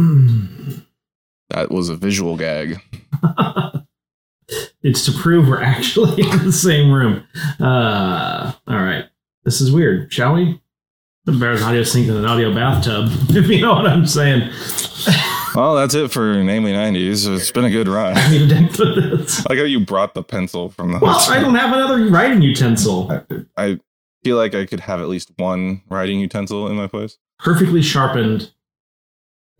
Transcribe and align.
That 1.50 1.72
was 1.72 1.88
a 1.88 1.96
visual 1.96 2.36
gag. 2.36 2.80
it's 4.82 5.04
to 5.04 5.12
prove 5.12 5.48
we're 5.48 5.60
actually 5.60 6.22
in 6.30 6.44
the 6.44 6.52
same 6.52 6.92
room. 6.92 7.26
Uh, 7.58 8.52
all 8.68 8.76
right. 8.82 9.06
This 9.44 9.60
is 9.60 9.72
weird. 9.72 10.12
Shall 10.12 10.34
we? 10.34 10.60
The 11.24 11.32
bear's 11.32 11.60
audio 11.62 11.82
sync 11.82 12.08
in 12.08 12.16
an 12.16 12.24
audio 12.24 12.54
bathtub, 12.54 13.08
if 13.30 13.48
you 13.48 13.60
know 13.60 13.74
what 13.74 13.86
I'm 13.88 14.06
saying. 14.06 14.48
Well, 15.54 15.74
that's 15.74 15.94
it 15.94 16.12
for 16.12 16.40
Namely 16.42 16.72
90s. 16.72 17.26
It's 17.34 17.50
been 17.50 17.64
a 17.64 17.70
good 17.70 17.88
run. 17.88 18.16
I 18.16 18.30
need 18.30 18.42
a 18.42 18.46
dent 18.46 18.76
for 18.76 18.84
this. 18.84 19.40
I 19.44 19.50
like 19.50 19.58
how 19.58 19.64
you 19.64 19.80
brought 19.80 20.14
the 20.14 20.22
pencil 20.22 20.68
from 20.70 20.92
the 20.92 21.00
Well, 21.00 21.18
hotel. 21.18 21.36
I 21.36 21.40
don't 21.40 21.54
have 21.56 21.72
another 21.76 22.06
writing 22.08 22.42
utensil. 22.42 23.10
I 23.56 23.80
feel 24.22 24.36
like 24.36 24.54
I 24.54 24.66
could 24.66 24.80
have 24.80 25.00
at 25.00 25.08
least 25.08 25.32
one 25.36 25.82
writing 25.90 26.20
utensil 26.20 26.68
in 26.68 26.76
my 26.76 26.86
place. 26.86 27.18
Perfectly 27.40 27.82
sharpened 27.82 28.52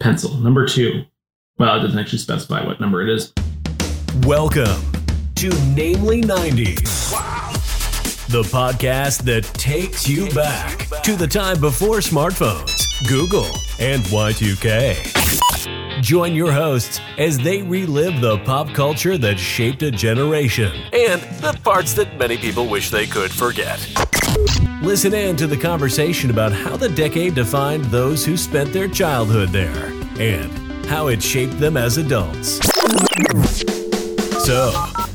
pencil. 0.01 0.35
Number 0.39 0.67
two. 0.67 1.05
Well, 1.59 1.79
it 1.79 1.83
doesn't 1.83 1.99
actually 1.99 2.19
specify 2.19 2.65
what 2.67 2.81
number 2.81 3.03
it 3.03 3.11
is. 3.11 3.33
Welcome 4.23 4.81
to 5.37 5.51
Namely 5.77 6.23
90s. 6.23 7.11
The 8.29 8.43
podcast 8.45 9.23
that 9.25 9.45
takes 9.55 10.09
you 10.09 10.31
back 10.31 10.87
to 11.03 11.17
the 11.17 11.27
time 11.27 11.61
before 11.61 11.99
smartphones, 11.99 12.87
Google, 13.09 13.47
and 13.79 14.03
Y2K. 14.05 16.01
Join 16.01 16.35
your 16.35 16.51
hosts 16.51 17.01
as 17.19 17.37
they 17.39 17.63
relive 17.63 18.23
the 18.23 18.39
pop 18.39 18.73
culture 18.73 19.19
that 19.19 19.39
shaped 19.39 19.83
a 19.83 19.91
generation 19.91 20.73
and 20.93 21.21
the 21.43 21.59
parts 21.63 21.93
that 21.95 22.17
many 22.19 22.39
people 22.39 22.67
wish 22.69 22.91
they 22.91 23.07
could 23.07 23.31
forget. 23.31 23.79
Listen 24.83 25.13
in 25.15 25.37
to 25.37 25.47
the 25.47 25.57
conversation 25.57 26.31
about 26.31 26.53
how 26.53 26.77
the 26.77 26.89
decade 26.89 27.35
defined 27.35 27.85
those 27.87 28.25
who 28.25 28.37
spent 28.37 28.73
their 28.73 28.89
childhood 28.89 29.51
there 29.51 29.87
and 30.19 30.51
how 30.87 31.09
it 31.09 31.23
shaped 31.23 31.59
them 31.59 31.77
as 31.77 31.99
adults. 31.99 32.59
So, 34.45 34.73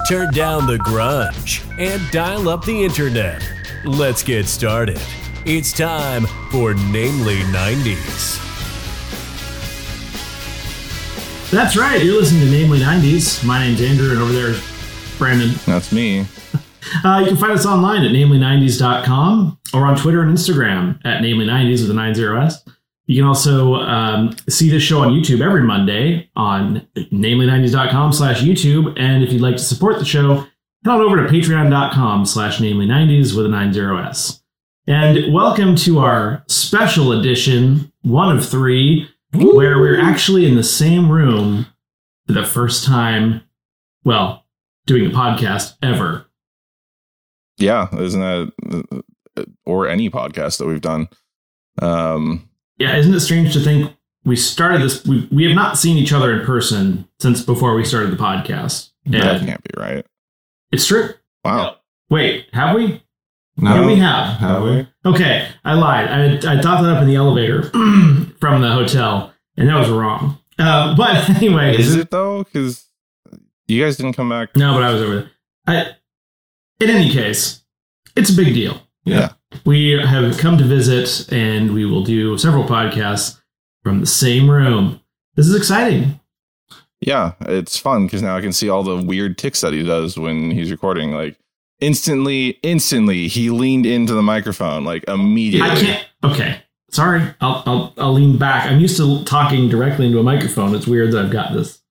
turn 0.08 0.32
down 0.34 0.68
the 0.68 0.78
grunge 0.78 1.66
and 1.80 2.02
dial 2.12 2.48
up 2.48 2.64
the 2.64 2.84
internet. 2.84 3.44
Let's 3.84 4.24
get 4.24 4.46
started. 4.46 5.02
It's 5.46 5.74
time 5.74 6.26
for 6.52 6.74
Namely 6.74 7.40
90s. 7.52 8.42
That's 11.52 11.76
right. 11.78 12.04
You're 12.04 12.16
listening 12.16 12.42
to 12.46 12.52
Namely 12.52 12.80
90s. 12.80 13.44
My 13.46 13.60
name's 13.60 13.82
Andrew, 13.82 14.12
and 14.12 14.20
over 14.20 14.32
there 14.34 14.50
is 14.50 15.16
Brandon. 15.18 15.52
That's 15.66 15.92
me. 15.92 16.26
Uh, 17.04 17.20
you 17.20 17.28
can 17.28 17.38
find 17.38 17.52
us 17.52 17.66
online 17.66 18.04
at 18.04 18.12
namely90s.com 18.12 19.60
or 19.74 19.86
on 19.86 19.98
Twitter 19.98 20.22
and 20.22 20.36
Instagram 20.36 21.00
at 21.06 21.22
namely90s 21.22 21.82
with 21.82 21.92
a 21.92 21.94
90s. 21.94 22.70
You 23.08 23.22
can 23.22 23.28
also 23.28 23.76
um, 23.76 24.36
see 24.50 24.70
this 24.70 24.82
show 24.82 25.02
on 25.02 25.10
YouTube 25.10 25.42
every 25.42 25.62
Monday 25.62 26.30
on 26.36 26.88
namely90s.com 26.96 28.14
slash 28.14 28.42
YouTube. 28.42 29.00
And 29.00 29.24
if 29.24 29.32
you'd 29.32 29.42
like 29.42 29.58
to 29.58 29.64
support 29.64 30.00
the 30.00 30.06
show, 30.06 30.36
head 30.36 30.92
on 30.92 31.02
over 31.02 31.18
to 31.18 31.32
patreon.com 31.32 32.26
slash 32.26 32.60
namely90s 32.60 33.36
with 33.36 33.46
a 33.46 33.50
90s. 33.50 34.42
And 34.88 35.34
welcome 35.34 35.76
to 35.78 36.00
our 36.00 36.44
special 36.48 37.12
edition, 37.12 37.92
one 38.02 38.36
of 38.36 38.48
three, 38.48 39.10
where 39.34 39.80
we're 39.80 40.00
actually 40.00 40.46
in 40.48 40.56
the 40.56 40.64
same 40.64 41.12
room 41.12 41.68
for 42.28 42.34
the 42.34 42.46
first 42.46 42.86
time, 42.86 43.42
well, 44.04 44.46
doing 44.86 45.06
a 45.06 45.10
podcast 45.10 45.76
ever. 45.82 46.25
Yeah, 47.58 47.88
isn't 47.98 48.20
that 48.22 49.04
or 49.66 49.88
any 49.88 50.10
podcast 50.10 50.58
that 50.60 50.68
we've 50.68 50.82
done? 50.82 51.08
Um, 51.82 52.50
Yeah, 52.78 52.98
isn't 52.98 53.14
it 53.14 53.20
strange 53.22 53.54
to 53.54 53.60
think 53.60 53.92
we 54.24 54.36
started 54.36 54.82
this? 54.82 55.06
We, 55.06 55.28
we 55.32 55.46
have 55.46 55.56
not 55.56 55.78
seen 55.78 55.98
each 55.98 56.14
other 56.14 56.34
in 56.38 56.46
person 56.46 57.08
since 57.20 57.42
before 57.42 57.76
we 57.76 57.86
started 57.86 58.12
the 58.12 58.18
podcast. 58.18 58.90
that 59.06 59.38
And 59.38 59.48
can't 59.48 59.64
be 59.64 59.80
right. 59.80 60.06
it's 60.72 60.86
true. 60.86 61.10
Wow. 61.44 61.78
Wait, 62.10 62.48
have 62.54 62.76
we? 62.76 63.02
No, 63.58 63.82
Yeah, 63.82 63.86
we 63.88 63.96
have. 63.98 64.38
Have 64.40 64.64
we? 64.64 64.88
Okay, 65.06 65.48
I 65.64 65.74
lied. 65.74 66.08
I, 66.46 66.58
I 66.58 66.62
thought 66.62 66.82
that 66.82 66.96
up 66.96 67.02
in 67.02 67.08
the 67.08 67.16
elevator 67.16 67.64
from 68.40 68.62
the 68.62 68.72
hotel, 68.72 69.34
and 69.56 69.70
that 69.70 69.80
was 69.80 69.90
wrong. 69.90 70.38
Uh, 70.60 70.96
but 70.96 71.30
anyway, 71.38 71.78
Is 71.78 71.96
it 71.96 72.12
though? 72.12 72.44
Because 72.44 72.86
you 73.68 73.82
guys 73.84 73.96
didn't 73.98 74.14
come 74.14 74.30
back. 74.30 74.56
No, 74.56 74.74
but 74.74 74.84
I 74.84 74.92
was 74.92 75.02
over 75.02 75.16
there. 75.16 75.32
I, 75.68 75.96
in 76.80 76.90
any 76.90 77.10
case, 77.10 77.64
it's 78.16 78.30
a 78.30 78.36
big 78.36 78.54
deal. 78.54 78.82
Yeah. 79.04 79.34
We 79.66 79.92
have 79.92 80.38
come 80.38 80.58
to 80.58 80.64
visit, 80.64 81.32
and 81.32 81.74
we 81.74 81.86
will 81.86 82.04
do 82.04 82.38
several 82.38 82.64
podcasts 82.64 83.40
from 83.84 84.02
the 84.02 84.08
same 84.08 84.50
room. 84.50 85.00
This 85.36 85.48
is 85.48 85.56
exciting. 85.56 86.20
Yeah, 87.02 87.34
it's 87.42 87.78
fun 87.78 88.08
because 88.08 88.22
now 88.22 88.36
I 88.36 88.42
can 88.42 88.52
see 88.52 88.70
all 88.70 88.84
the 88.84 88.98
weird 88.98 89.38
ticks 89.38 89.62
that 89.62 89.74
he 89.74 89.84
does 89.84 90.18
when 90.18 90.52
he's 90.52 90.72
recording. 90.72 91.12
Like 91.12 91.38
instantly, 91.80 92.58
instantly, 92.64 93.28
he 93.28 93.50
leaned 93.50 93.86
into 93.86 94.14
the 94.14 94.24
microphone 94.24 94.84
like 94.84 95.04
immediately. 95.08 95.70
I 95.70 95.76
can't. 95.76 96.08
Okay, 96.24 96.62
sorry. 96.90 97.22
I'll, 97.42 97.64
I'll 97.66 97.94
I'll 97.98 98.14
lean 98.14 98.38
back. 98.38 98.66
I'm 98.66 98.80
used 98.80 98.98
to 98.98 99.24
talking 99.26 99.70
directly 99.70 100.08
into 100.08 100.20
a 100.20 100.24
microphone. 100.24 100.74
It's 100.74 100.88
weird 100.88 101.12
that 101.12 101.26
I've 101.26 101.32
got 101.32 101.54
this 101.54 101.82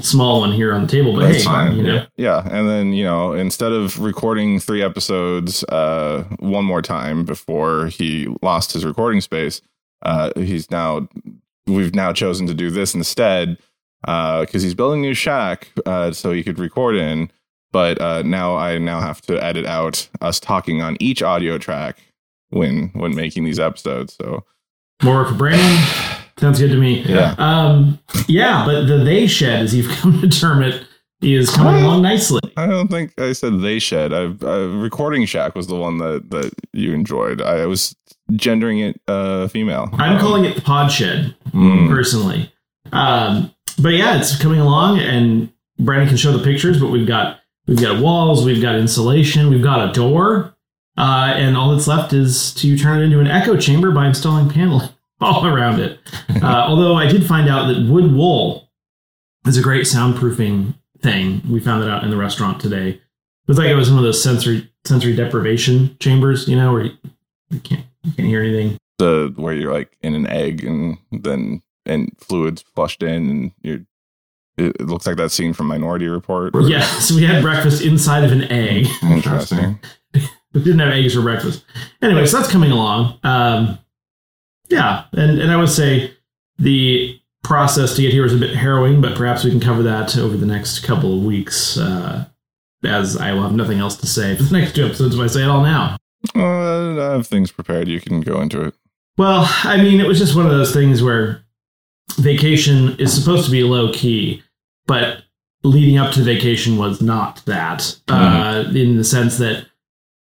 small 0.00 0.40
one 0.40 0.52
here 0.52 0.74
on 0.74 0.82
the 0.82 0.88
table, 0.88 1.14
but 1.14 1.26
That's 1.26 1.38
hey, 1.38 1.44
fine. 1.44 1.76
you 1.76 1.82
know. 1.82 2.06
Yeah, 2.16 2.46
and 2.50 2.68
then 2.68 2.92
you 2.92 3.04
know, 3.04 3.32
instead 3.32 3.72
of 3.72 4.00
recording 4.00 4.58
three 4.58 4.82
episodes 4.82 5.62
uh, 5.64 6.24
one 6.40 6.64
more 6.64 6.82
time 6.82 7.24
before 7.24 7.86
he 7.86 8.26
lost 8.42 8.72
his 8.72 8.84
recording 8.84 9.20
space, 9.20 9.60
uh, 10.02 10.30
he's 10.36 10.70
now 10.70 11.08
we've 11.66 11.94
now 11.94 12.12
chosen 12.12 12.46
to 12.46 12.54
do 12.54 12.70
this 12.70 12.94
instead 12.94 13.58
because 14.02 14.62
he's 14.62 14.74
building 14.74 15.00
a 15.00 15.08
new 15.08 15.14
shack 15.14 15.70
uh, 15.86 16.10
so 16.12 16.32
he 16.32 16.42
could 16.42 16.58
record 16.58 16.96
in. 16.96 17.30
But 17.72 18.00
uh, 18.00 18.22
now 18.22 18.56
I 18.56 18.78
now 18.78 19.00
have 19.00 19.20
to 19.22 19.42
edit 19.42 19.66
out 19.66 20.08
us 20.20 20.38
talking 20.38 20.80
on 20.80 20.96
each 21.00 21.22
audio 21.22 21.58
track 21.58 21.98
when 22.50 22.90
when 22.94 23.14
making 23.14 23.44
these 23.44 23.58
episodes. 23.58 24.14
So 24.14 24.44
More 25.02 25.26
for 25.26 25.34
Brandon. 25.34 25.84
Sounds 26.38 26.58
good 26.58 26.70
to 26.70 26.76
me. 26.76 27.02
yeah, 27.02 27.34
Um, 27.38 27.98
yeah, 28.28 28.64
but 28.66 28.86
the 28.86 28.98
they 28.98 29.26
shed, 29.26 29.62
as 29.62 29.74
you've 29.74 29.90
come 29.98 30.20
to 30.20 30.28
term 30.28 30.62
it, 30.62 30.84
is 31.22 31.50
coming 31.50 31.82
along 31.82 32.02
nicely. 32.02 32.40
I 32.56 32.66
don't 32.66 32.88
think 32.88 33.18
I 33.18 33.32
said 33.32 33.60
they 33.60 33.78
shed. 33.78 34.12
I, 34.12 34.24
uh, 34.24 34.66
recording 34.76 35.24
shack 35.26 35.54
was 35.54 35.68
the 35.68 35.76
one 35.76 35.98
that 35.98 36.30
that 36.30 36.52
you 36.72 36.92
enjoyed. 36.92 37.40
I 37.40 37.64
was 37.66 37.96
gendering 38.36 38.78
it 38.80 39.00
uh, 39.08 39.48
female. 39.48 39.88
I'm 39.94 40.18
calling 40.20 40.44
it 40.44 40.54
the 40.54 40.60
pod 40.62 40.90
shed 40.92 41.34
Mm. 41.52 41.88
personally. 41.88 42.52
Um, 42.92 43.54
but 43.80 43.90
yeah, 43.90 44.18
it's 44.18 44.36
coming 44.40 44.60
along, 44.60 44.98
and 44.98 45.50
Brandon 45.78 46.08
can 46.08 46.16
show 46.16 46.36
the 46.36 46.42
pictures. 46.44 46.78
But 46.80 46.90
we've 46.90 47.06
got 47.06 47.40
we've 47.66 47.80
got 47.80 48.02
walls, 48.02 48.44
we've 48.44 48.60
got 48.60 48.74
insulation, 48.74 49.48
we've 49.50 49.62
got 49.62 49.88
a 49.88 49.92
door, 49.92 50.54
uh, 50.98 51.32
and 51.36 51.56
all 51.56 51.74
that's 51.74 51.86
left 51.86 52.12
is 52.12 52.52
to 52.54 52.76
turn 52.76 53.00
it 53.00 53.04
into 53.04 53.20
an 53.20 53.28
echo 53.28 53.56
chamber 53.56 53.92
by 53.92 54.06
installing 54.08 54.50
paneling 54.50 54.88
all 55.20 55.46
around 55.46 55.80
it. 55.80 55.98
Uh, 56.42 56.64
although 56.66 56.94
I 56.94 57.06
did 57.06 57.24
find 57.26 57.48
out 57.48 57.66
that 57.68 57.88
wood 57.88 58.12
wool 58.12 58.70
is 59.46 59.56
a 59.56 59.62
great 59.62 59.84
soundproofing 59.84 60.74
thing. 61.00 61.42
We 61.48 61.60
found 61.60 61.82
that 61.82 61.90
out 61.90 62.04
in 62.04 62.10
the 62.10 62.16
restaurant 62.16 62.60
today. 62.60 62.88
It 62.90 63.48
was 63.48 63.58
like 63.58 63.68
it 63.68 63.74
was 63.74 63.90
one 63.90 63.98
of 63.98 64.04
those 64.04 64.22
sensory 64.22 64.70
sensory 64.84 65.14
deprivation 65.14 65.96
chambers, 66.00 66.48
you 66.48 66.56
know, 66.56 66.72
where 66.72 66.84
you, 66.84 66.92
you 67.50 67.60
can't 67.60 67.84
you 68.02 68.12
can't 68.12 68.28
hear 68.28 68.42
anything. 68.42 68.78
the 68.98 69.32
where 69.36 69.54
you're 69.54 69.72
like 69.72 69.96
in 70.02 70.14
an 70.14 70.26
egg 70.26 70.64
and 70.64 70.98
then 71.12 71.62
and 71.86 72.10
fluids 72.18 72.62
flushed 72.74 73.02
in 73.02 73.30
and 73.30 73.52
you're 73.62 73.80
it, 74.56 74.76
it 74.80 74.86
looks 74.86 75.06
like 75.06 75.16
that 75.16 75.30
scene 75.30 75.52
from 75.52 75.66
Minority 75.66 76.06
Report. 76.06 76.54
Yeah, 76.62 76.82
so 76.84 77.16
we 77.16 77.24
had 77.24 77.42
breakfast 77.42 77.82
inside 77.82 78.22
of 78.24 78.30
an 78.32 78.44
egg. 78.44 78.86
Interesting. 79.02 79.78
We 80.52 80.62
didn't 80.62 80.78
have 80.78 80.92
eggs 80.92 81.14
for 81.14 81.20
breakfast. 81.22 81.64
Anyway, 82.00 82.24
so 82.26 82.36
that's 82.36 82.48
coming 82.48 82.70
along. 82.70 83.18
Um, 83.24 83.76
yeah, 84.68 85.04
and, 85.12 85.38
and 85.40 85.50
I 85.50 85.56
would 85.56 85.70
say 85.70 86.14
the 86.58 87.20
process 87.42 87.94
to 87.96 88.02
get 88.02 88.12
here 88.12 88.22
was 88.22 88.34
a 88.34 88.38
bit 88.38 88.56
harrowing, 88.56 89.00
but 89.00 89.16
perhaps 89.16 89.44
we 89.44 89.50
can 89.50 89.60
cover 89.60 89.82
that 89.82 90.16
over 90.16 90.36
the 90.36 90.46
next 90.46 90.80
couple 90.80 91.16
of 91.16 91.24
weeks, 91.24 91.76
uh, 91.76 92.26
as 92.84 93.16
I 93.16 93.32
will 93.32 93.42
have 93.42 93.54
nothing 93.54 93.78
else 93.78 93.96
to 93.98 94.06
say 94.06 94.34
for 94.36 94.44
the 94.44 94.58
next 94.58 94.74
two 94.74 94.86
episodes 94.86 95.14
if 95.14 95.20
I 95.20 95.26
say 95.26 95.42
it 95.42 95.48
all 95.48 95.62
now. 95.62 95.96
Uh, 96.34 97.00
I 97.00 97.12
have 97.12 97.26
things 97.26 97.52
prepared. 97.52 97.88
You 97.88 98.00
can 98.00 98.20
go 98.20 98.40
into 98.40 98.62
it. 98.62 98.74
Well, 99.16 99.48
I 99.62 99.76
mean, 99.76 100.00
it 100.00 100.06
was 100.06 100.18
just 100.18 100.34
one 100.34 100.46
of 100.46 100.52
those 100.52 100.72
things 100.72 101.02
where 101.02 101.44
vacation 102.16 102.96
is 102.98 103.14
supposed 103.14 103.44
to 103.44 103.50
be 103.50 103.62
low 103.62 103.92
key, 103.92 104.42
but 104.86 105.22
leading 105.62 105.98
up 105.98 106.12
to 106.12 106.22
vacation 106.22 106.76
was 106.76 107.00
not 107.00 107.44
that. 107.46 107.98
Uh, 108.08 108.64
in 108.74 108.96
the 108.96 109.04
sense 109.04 109.38
that 109.38 109.66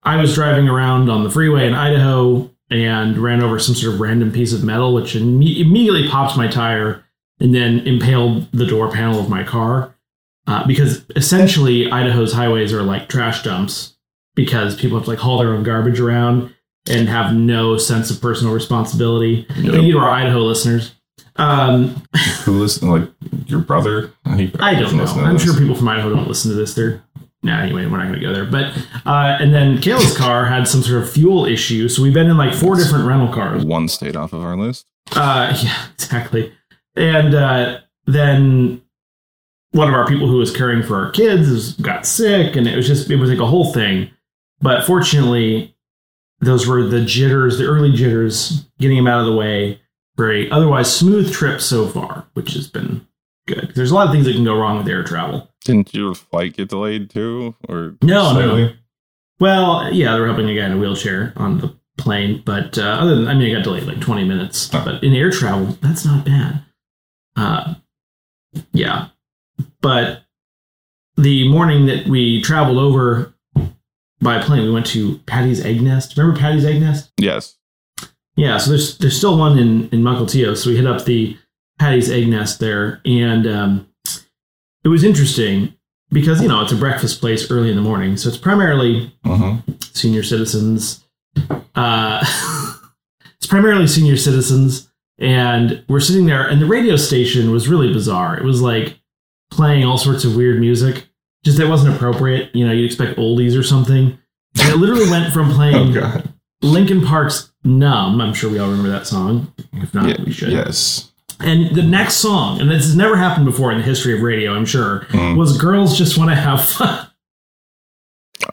I 0.02 0.16
was 0.16 0.34
driving 0.34 0.68
around 0.68 1.08
on 1.08 1.24
the 1.24 1.30
freeway 1.30 1.66
in 1.66 1.74
Idaho 1.74 2.51
and 2.72 3.18
ran 3.18 3.42
over 3.42 3.58
some 3.58 3.74
sort 3.74 3.94
of 3.94 4.00
random 4.00 4.32
piece 4.32 4.52
of 4.52 4.64
metal, 4.64 4.94
which 4.94 5.14
imme- 5.14 5.60
immediately 5.60 6.08
popped 6.08 6.36
my 6.36 6.48
tire 6.48 7.04
and 7.40 7.54
then 7.54 7.80
impaled 7.80 8.50
the 8.52 8.66
door 8.66 8.90
panel 8.90 9.20
of 9.20 9.28
my 9.28 9.44
car. 9.44 9.94
Uh, 10.46 10.66
because 10.66 11.04
essentially, 11.14 11.90
Idaho's 11.90 12.32
highways 12.32 12.72
are 12.72 12.82
like 12.82 13.08
trash 13.08 13.42
dumps 13.42 13.96
because 14.34 14.74
people 14.74 14.98
have 14.98 15.04
to 15.04 15.10
like 15.10 15.18
haul 15.20 15.38
their 15.38 15.52
own 15.52 15.62
garbage 15.62 16.00
around 16.00 16.52
and 16.88 17.08
have 17.08 17.34
no 17.34 17.76
sense 17.76 18.10
of 18.10 18.20
personal 18.20 18.52
responsibility. 18.52 19.46
Thank 19.50 19.66
you 19.84 19.92
to 19.92 19.98
our 19.98 20.10
Idaho 20.10 20.40
listeners. 20.40 20.94
Um, 21.36 22.02
Who 22.44 22.52
listen? 22.58 22.90
Like 22.90 23.08
your 23.46 23.60
brother? 23.60 24.12
He 24.36 24.52
I 24.58 24.74
don't 24.74 24.96
know. 24.96 25.04
I'm 25.04 25.38
sure 25.38 25.56
people 25.56 25.74
from 25.74 25.88
Idaho 25.88 26.10
don't 26.10 26.28
listen 26.28 26.50
to 26.50 26.56
this. 26.56 26.74
They're 26.74 27.02
nah, 27.42 27.60
anyway, 27.60 27.86
we're 27.86 27.98
not 27.98 28.08
going 28.08 28.20
to 28.20 28.20
go 28.20 28.32
there. 28.32 28.44
But 28.44 28.76
uh, 29.06 29.36
and 29.40 29.52
then 29.54 29.78
Kayla's 29.78 30.16
car 30.16 30.46
had 30.46 30.68
some 30.68 30.82
sort 30.82 31.02
of 31.02 31.10
fuel 31.10 31.44
issue, 31.44 31.88
so 31.88 32.02
we've 32.02 32.14
been 32.14 32.30
in 32.30 32.36
like 32.36 32.54
four 32.54 32.76
different 32.76 33.06
rental 33.06 33.32
cars. 33.32 33.64
one 33.64 33.88
stayed 33.88 34.16
off 34.16 34.32
of 34.32 34.42
our 34.42 34.56
list. 34.56 34.86
Uh, 35.12 35.56
yeah, 35.62 35.86
exactly. 35.94 36.52
And 36.94 37.34
uh, 37.34 37.80
then 38.06 38.82
one 39.72 39.88
of 39.88 39.94
our 39.94 40.06
people 40.06 40.28
who 40.28 40.36
was 40.36 40.54
caring 40.54 40.82
for 40.82 40.96
our 40.96 41.10
kids 41.10 41.72
got 41.74 42.06
sick, 42.06 42.56
and 42.56 42.66
it 42.68 42.76
was 42.76 42.86
just 42.86 43.10
it 43.10 43.16
was 43.16 43.30
like 43.30 43.38
a 43.40 43.46
whole 43.46 43.72
thing. 43.72 44.10
But 44.60 44.84
fortunately, 44.84 45.74
those 46.40 46.66
were 46.66 46.84
the 46.84 47.04
jitters, 47.04 47.58
the 47.58 47.66
early 47.66 47.92
jitters, 47.92 48.64
getting 48.78 48.96
them 48.96 49.06
out 49.06 49.20
of 49.20 49.26
the 49.26 49.36
way 49.36 49.80
for 50.16 50.30
a 50.30 50.48
otherwise 50.50 50.94
smooth 50.94 51.32
trip 51.32 51.60
so 51.60 51.88
far, 51.88 52.28
which 52.34 52.52
has 52.52 52.68
been 52.68 53.06
good. 53.48 53.72
There's 53.74 53.90
a 53.90 53.94
lot 53.94 54.06
of 54.06 54.12
things 54.12 54.26
that 54.26 54.34
can 54.34 54.44
go 54.44 54.56
wrong 54.56 54.76
with 54.78 54.88
air 54.88 55.02
travel. 55.02 55.48
Didn't 55.64 55.94
your 55.94 56.14
flight 56.14 56.56
get 56.56 56.68
delayed 56.68 57.10
too? 57.10 57.54
Or 57.68 57.96
No, 58.02 58.32
no, 58.32 58.32
slightly? 58.32 58.64
no. 58.64 58.72
Well, 59.40 59.92
yeah, 59.92 60.12
they 60.14 60.20
were 60.20 60.26
helping 60.26 60.48
a 60.48 60.54
guy 60.54 60.66
in 60.66 60.72
a 60.72 60.78
wheelchair 60.78 61.32
on 61.36 61.58
the 61.58 61.74
plane, 61.98 62.42
but 62.44 62.78
uh, 62.78 62.82
other 62.82 63.16
than 63.16 63.28
I 63.28 63.34
mean, 63.34 63.50
it 63.50 63.54
got 63.54 63.64
delayed 63.64 63.84
like 63.84 64.00
20 64.00 64.24
minutes. 64.24 64.70
Huh. 64.70 64.82
But 64.84 65.02
in 65.04 65.14
air 65.14 65.30
travel, 65.30 65.76
that's 65.80 66.04
not 66.04 66.24
bad. 66.24 66.62
Uh, 67.36 67.74
yeah, 68.72 69.08
but 69.80 70.22
the 71.16 71.48
morning 71.48 71.86
that 71.86 72.06
we 72.06 72.40
traveled 72.42 72.78
over 72.78 73.34
by 74.20 74.40
plane, 74.42 74.62
we 74.64 74.70
went 74.70 74.86
to 74.86 75.18
Patty's 75.26 75.64
Egg 75.64 75.82
Nest. 75.82 76.16
Remember 76.16 76.38
Patty's 76.38 76.64
Egg 76.64 76.80
Nest? 76.80 77.10
Yes. 77.18 77.56
Yeah, 78.36 78.58
so 78.58 78.70
there's 78.70 78.98
there's 78.98 79.16
still 79.16 79.36
one 79.38 79.58
in 79.58 79.88
in 79.90 80.02
Mukilteo. 80.02 80.56
So 80.56 80.70
we 80.70 80.76
hit 80.76 80.86
up 80.86 81.04
the 81.04 81.36
Patty's 81.78 82.10
Egg 82.10 82.28
Nest 82.28 82.60
there, 82.60 83.00
and 83.04 83.46
um, 83.46 83.88
it 84.84 84.88
was 84.88 85.04
interesting 85.04 85.74
because 86.10 86.42
you 86.42 86.48
know 86.48 86.60
it's 86.62 86.72
a 86.72 86.76
breakfast 86.76 87.20
place 87.20 87.50
early 87.50 87.70
in 87.70 87.76
the 87.76 87.82
morning, 87.82 88.16
so 88.16 88.28
it's 88.28 88.38
primarily 88.38 89.12
Uh-huh. 89.24 89.56
senior 89.92 90.22
citizens. 90.22 91.04
Uh, 91.74 92.24
it's 93.36 93.46
primarily 93.46 93.86
senior 93.86 94.16
citizens, 94.16 94.90
and 95.18 95.82
we're 95.88 96.00
sitting 96.00 96.26
there, 96.26 96.46
and 96.46 96.60
the 96.60 96.66
radio 96.66 96.96
station 96.96 97.50
was 97.50 97.68
really 97.68 97.92
bizarre. 97.92 98.36
It 98.36 98.44
was 98.44 98.60
like 98.60 98.98
playing 99.50 99.84
all 99.84 99.98
sorts 99.98 100.24
of 100.24 100.36
weird 100.36 100.60
music, 100.60 101.06
just 101.44 101.58
that 101.58 101.68
wasn't 101.68 101.94
appropriate. 101.94 102.54
You 102.54 102.66
know, 102.66 102.72
you'd 102.72 102.86
expect 102.86 103.18
oldies 103.18 103.58
or 103.58 103.62
something. 103.62 104.18
And 104.60 104.68
it 104.68 104.76
literally 104.76 105.08
went 105.10 105.32
from 105.32 105.50
Oh 105.52 105.54
playing 105.54 105.92
god. 105.94 106.28
Linkin 106.60 107.00
Park's 107.02 107.52
"Numb." 107.64 108.20
I'm 108.20 108.34
sure 108.34 108.50
we 108.50 108.58
all 108.58 108.68
remember 108.68 108.90
that 108.90 109.06
song. 109.06 109.52
If 109.72 109.94
not, 109.94 110.08
Yeah, 110.08 110.24
we 110.24 110.32
should. 110.32 110.50
yes. 110.52 111.11
And 111.40 111.74
the 111.74 111.82
next 111.82 112.16
song, 112.16 112.60
and 112.60 112.70
this 112.70 112.84
has 112.84 112.96
never 112.96 113.16
happened 113.16 113.46
before 113.46 113.72
in 113.72 113.78
the 113.78 113.84
history 113.84 114.14
of 114.14 114.20
radio, 114.22 114.52
I'm 114.54 114.64
sure, 114.66 115.06
Mm. 115.10 115.36
was 115.36 115.56
"Girls 115.58 115.96
Just 115.98 116.16
Want 116.18 116.30
to 116.30 116.36
Have 116.36 116.64
Fun." 116.64 117.06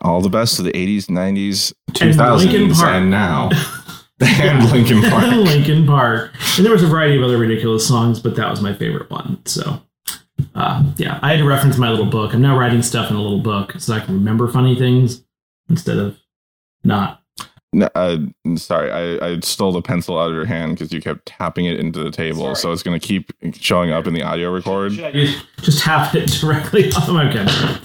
All 0.01 0.21
the 0.21 0.29
best 0.29 0.59
of 0.59 0.65
the 0.65 0.71
80s, 0.75 1.07
90s, 1.09 1.73
And 2.01 2.13
2000s, 2.13 2.45
Linkin 2.51 2.71
Park. 2.75 2.89
and 2.89 3.09
now. 3.11 3.49
And 4.21 4.69
Linkin 4.69 5.01
Park. 5.01 5.23
and 5.23 5.41
Linkin 5.45 5.85
Park. 5.87 6.31
And 6.57 6.65
there 6.65 6.73
was 6.73 6.83
a 6.83 6.87
variety 6.87 7.15
of 7.15 7.23
other 7.23 7.37
ridiculous 7.37 7.87
songs, 7.87 8.19
but 8.19 8.35
that 8.35 8.49
was 8.51 8.59
my 8.61 8.73
favorite 8.73 9.09
one. 9.09 9.39
So, 9.45 9.81
uh, 10.55 10.83
yeah, 10.97 11.19
I 11.21 11.29
had 11.31 11.37
to 11.37 11.45
reference 11.45 11.77
my 11.77 11.89
little 11.89 12.05
book. 12.05 12.33
I'm 12.33 12.41
now 12.41 12.57
writing 12.59 12.81
stuff 12.81 13.09
in 13.09 13.15
a 13.15 13.21
little 13.21 13.39
book 13.39 13.75
so 13.77 13.93
I 13.93 14.01
can 14.01 14.15
remember 14.15 14.49
funny 14.49 14.75
things 14.75 15.23
instead 15.69 15.97
of 15.97 16.17
not. 16.83 17.21
No, 17.71 17.87
uh, 17.93 18.17
sorry, 18.55 18.91
I, 18.91 19.27
I 19.33 19.39
stole 19.41 19.71
the 19.71 19.81
pencil 19.81 20.17
out 20.17 20.29
of 20.29 20.35
your 20.35 20.45
hand 20.45 20.73
because 20.73 20.91
you 20.91 21.01
kept 21.01 21.27
tapping 21.27 21.65
it 21.65 21.79
into 21.79 22.03
the 22.03 22.09
table, 22.09 22.41
Sorry. 22.41 22.55
so 22.55 22.71
it's 22.71 22.81
going 22.81 22.99
to 22.99 23.05
keep 23.07 23.31
showing 23.53 23.91
up 23.91 24.07
in 24.07 24.13
the 24.15 24.23
audio 24.23 24.51
record. 24.51 24.93
Should 24.93 25.13
just- 25.13 25.45
just 25.61 25.79
tap 25.83 26.15
it 26.15 26.27
directly 26.31 26.91
on 26.93 27.13
my 27.13 27.31
camera? 27.31 27.79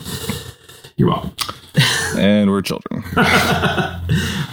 You're 0.96 1.08
welcome. 1.10 1.32
And 2.16 2.50
we're 2.50 2.62
children. 2.62 3.02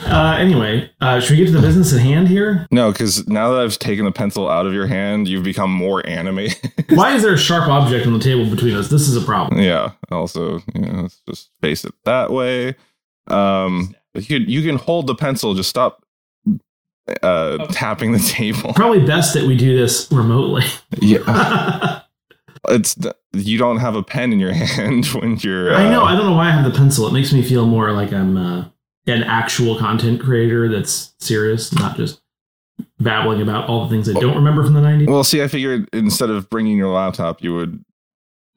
Uh, 0.04 0.36
anyway, 0.38 0.90
uh, 1.00 1.22
should 1.22 1.32
we 1.32 1.38
get 1.38 1.46
to 1.46 1.52
the 1.54 1.62
business 1.62 1.94
at 1.94 2.02
hand 2.02 2.28
here? 2.28 2.68
no, 2.70 2.92
because 2.92 3.26
now 3.30 3.52
that 3.54 3.62
I've 3.62 3.80
taken 3.80 4.04
the 4.04 4.12
pencil 4.12 4.50
out 4.50 4.66
of 4.66 4.74
your 4.74 4.86
hand, 4.88 5.30
you've 5.30 5.44
become 5.46 5.72
more 5.72 6.06
animated. 6.06 6.74
Why 6.90 7.16
is 7.16 7.22
there 7.24 7.34
a 7.34 7.38
sharp 7.38 7.70
object 7.70 8.06
on 8.08 8.12
the 8.14 8.20
table 8.20 8.50
between 8.50 8.76
us? 8.76 8.90
This 8.90 9.08
is 9.08 9.16
a 9.16 9.22
problem. 9.26 9.62
yeah. 9.62 9.92
Also, 10.12 10.62
you 10.76 10.82
know, 10.82 11.04
let's 11.04 11.22
just 11.30 11.50
face 11.62 11.86
it 11.86 11.94
that 12.04 12.30
way. 12.32 12.76
Um, 13.28 13.96
you 14.14 14.40
can, 14.40 14.50
you 14.50 14.62
can 14.62 14.78
hold 14.78 15.08
the 15.08 15.16
pencil. 15.16 15.54
Just 15.54 15.70
stop 15.70 16.04
uh, 17.22 17.66
tapping 17.68 18.12
the 18.12 18.20
table. 18.20 18.74
Probably 18.74 19.06
best 19.06 19.34
that 19.34 19.46
we 19.46 19.56
do 19.56 19.78
this 19.78 20.12
remotely. 20.12 20.64
Yeah, 21.00 22.02
it's 22.70 22.96
you 23.34 23.58
don't 23.58 23.78
have 23.78 23.96
a 23.96 24.04
pen 24.04 24.34
in 24.34 24.40
your 24.40 24.54
hand 24.54 25.06
when 25.08 25.38
you're. 25.38 25.74
Uh, 25.74 25.80
I 25.80 25.90
know. 25.90 26.04
I 26.04 26.16
don't 26.16 26.26
know 26.26 26.36
why 26.36 26.48
I 26.48 26.52
have 26.52 26.72
the 26.72 26.78
pencil. 26.78 27.08
It 27.08 27.14
makes 27.14 27.34
me 27.34 27.42
feel 27.42 27.66
more 27.66 27.92
like 27.92 28.12
I'm 28.14 28.38
uh, 28.38 28.66
an 29.08 29.24
actual 29.24 29.78
content 29.78 30.22
creator 30.22 30.70
that's 30.70 31.14
serious, 31.20 31.74
not 31.74 31.98
just 31.98 32.22
babbling 33.00 33.42
about 33.42 33.68
all 33.68 33.84
the 33.84 33.90
things 33.90 34.10
I 34.10 34.20
don't 34.20 34.36
remember 34.36 34.64
from 34.64 34.74
the 34.74 34.82
90s. 34.82 35.08
Well, 35.08 35.24
see, 35.24 35.42
I 35.42 35.48
figured 35.48 35.90
instead 35.94 36.30
of 36.30 36.50
bringing 36.50 36.78
your 36.78 36.94
laptop, 36.94 37.44
you 37.44 37.54
would 37.54 37.84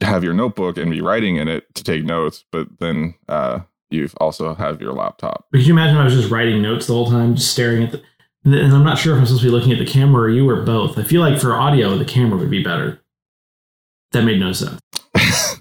have 0.00 0.24
your 0.24 0.34
notebook 0.34 0.76
and 0.76 0.90
be 0.90 1.00
writing 1.00 1.36
in 1.36 1.48
it 1.48 1.72
to 1.74 1.84
take 1.84 2.04
notes, 2.04 2.44
but 2.52 2.68
then 2.78 3.14
uh, 3.28 3.60
you 3.94 4.08
also 4.18 4.54
have 4.54 4.80
your 4.80 4.92
laptop. 4.92 5.46
Could 5.52 5.66
you 5.66 5.72
imagine 5.72 5.96
I 5.96 6.04
was 6.04 6.14
just 6.14 6.30
writing 6.30 6.60
notes 6.60 6.86
the 6.86 6.92
whole 6.94 7.10
time, 7.10 7.36
just 7.36 7.50
staring 7.52 7.84
at 7.84 7.92
the. 7.92 8.02
And 8.46 8.74
I'm 8.74 8.84
not 8.84 8.98
sure 8.98 9.14
if 9.14 9.20
I'm 9.20 9.24
supposed 9.26 9.42
to 9.42 9.48
be 9.48 9.52
looking 9.52 9.72
at 9.72 9.78
the 9.78 9.86
camera 9.86 10.24
or 10.24 10.28
you 10.30 10.46
or 10.50 10.62
both. 10.62 10.98
I 10.98 11.02
feel 11.02 11.22
like 11.22 11.40
for 11.40 11.54
audio, 11.58 11.96
the 11.96 12.04
camera 12.04 12.38
would 12.38 12.50
be 12.50 12.62
better. 12.62 13.00
That 14.12 14.24
made 14.24 14.38
no 14.38 14.52
sense. 14.52 14.78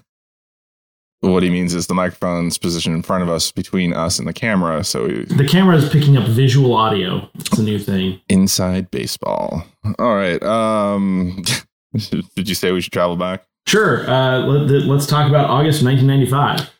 what 1.20 1.42
he 1.42 1.48
means 1.48 1.72
is 1.72 1.86
the 1.86 1.94
microphone's 1.94 2.58
positioned 2.58 2.94
in 2.94 3.02
front 3.02 3.22
of 3.22 3.30
us, 3.30 3.50
between 3.50 3.94
us 3.94 4.18
and 4.18 4.28
the 4.28 4.34
camera. 4.34 4.84
So 4.84 5.06
we- 5.06 5.24
The 5.24 5.48
camera 5.48 5.76
is 5.76 5.88
picking 5.88 6.18
up 6.18 6.28
visual 6.28 6.74
audio. 6.74 7.28
It's 7.36 7.58
a 7.58 7.62
new 7.62 7.78
thing. 7.78 8.20
inside 8.28 8.90
baseball. 8.90 9.64
All 9.98 10.14
right. 10.14 10.42
Um, 10.42 11.42
did 12.36 12.48
you 12.48 12.54
say 12.54 12.72
we 12.72 12.82
should 12.82 12.92
travel 12.92 13.16
back? 13.16 13.44
Sure. 13.66 14.06
Uh, 14.08 14.40
let, 14.40 14.82
let's 14.84 15.06
talk 15.06 15.26
about 15.26 15.48
August 15.48 15.82
1995. 15.82 16.70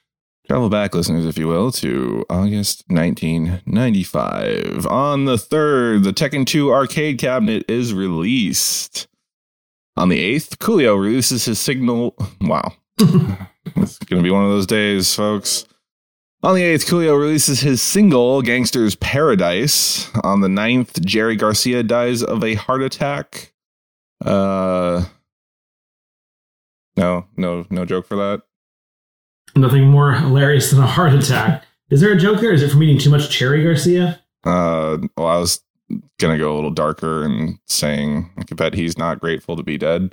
Travel 0.46 0.68
back, 0.68 0.94
listeners, 0.94 1.24
if 1.24 1.38
you 1.38 1.48
will, 1.48 1.72
to 1.72 2.26
August 2.28 2.84
1995. 2.88 4.86
On 4.86 5.24
the 5.24 5.36
3rd, 5.36 6.04
the 6.04 6.12
Tekken 6.12 6.46
2 6.46 6.70
arcade 6.70 7.16
cabinet 7.16 7.64
is 7.66 7.94
released. 7.94 9.08
On 9.96 10.10
the 10.10 10.18
8th, 10.36 10.58
Coolio 10.58 11.00
releases 11.00 11.46
his 11.46 11.58
signal. 11.58 12.14
Wow. 12.42 12.74
it's 12.98 13.98
going 14.00 14.22
to 14.22 14.22
be 14.22 14.30
one 14.30 14.44
of 14.44 14.50
those 14.50 14.66
days, 14.66 15.14
folks. 15.14 15.64
On 16.42 16.54
the 16.54 16.60
8th, 16.60 16.90
Coolio 16.90 17.18
releases 17.18 17.60
his 17.60 17.80
single, 17.80 18.42
Gangster's 18.42 18.96
Paradise. 18.96 20.10
On 20.24 20.42
the 20.42 20.48
9th, 20.48 21.02
Jerry 21.06 21.36
Garcia 21.36 21.82
dies 21.82 22.22
of 22.22 22.44
a 22.44 22.52
heart 22.52 22.82
attack. 22.82 23.54
Uh, 24.22 25.04
no, 26.98 27.24
no, 27.38 27.64
no 27.70 27.86
joke 27.86 28.06
for 28.06 28.16
that. 28.16 28.42
Nothing 29.56 29.88
more 29.88 30.12
hilarious 30.12 30.70
than 30.70 30.82
a 30.82 30.86
heart 30.86 31.12
attack. 31.12 31.64
Is 31.90 32.00
there 32.00 32.12
a 32.12 32.16
joke 32.16 32.40
there? 32.40 32.52
Is 32.52 32.62
it 32.62 32.70
from 32.70 32.82
eating 32.82 32.98
too 32.98 33.10
much 33.10 33.30
cherry, 33.30 33.62
Garcia? 33.62 34.20
Uh, 34.44 34.98
well, 35.16 35.26
I 35.26 35.38
was 35.38 35.60
gonna 36.18 36.38
go 36.38 36.52
a 36.52 36.56
little 36.56 36.70
darker 36.70 37.24
and 37.24 37.58
saying 37.66 38.30
I 38.36 38.44
could 38.44 38.56
bet 38.56 38.74
he's 38.74 38.98
not 38.98 39.20
grateful 39.20 39.56
to 39.56 39.62
be 39.62 39.78
dead. 39.78 40.12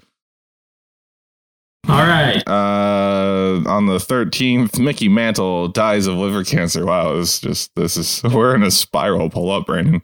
All 1.90 2.06
right. 2.06 2.48
Uh, 2.48 3.64
on 3.66 3.88
the 3.88 4.00
thirteenth, 4.00 4.80
Mickey 4.80 5.10
Mantle 5.10 5.68
dies 5.68 6.08
of 6.08 6.16
liver 6.16 6.44
cancer. 6.44 6.86
Wow, 6.86 7.18
it's 7.18 7.40
just 7.40 7.74
this 7.76 7.98
is 7.98 8.22
we're 8.34 8.56
in 8.56 8.64
a 8.64 8.72
spiral. 8.72 9.30
Pull 9.30 9.52
up, 9.52 9.66
Brandon. 9.66 10.02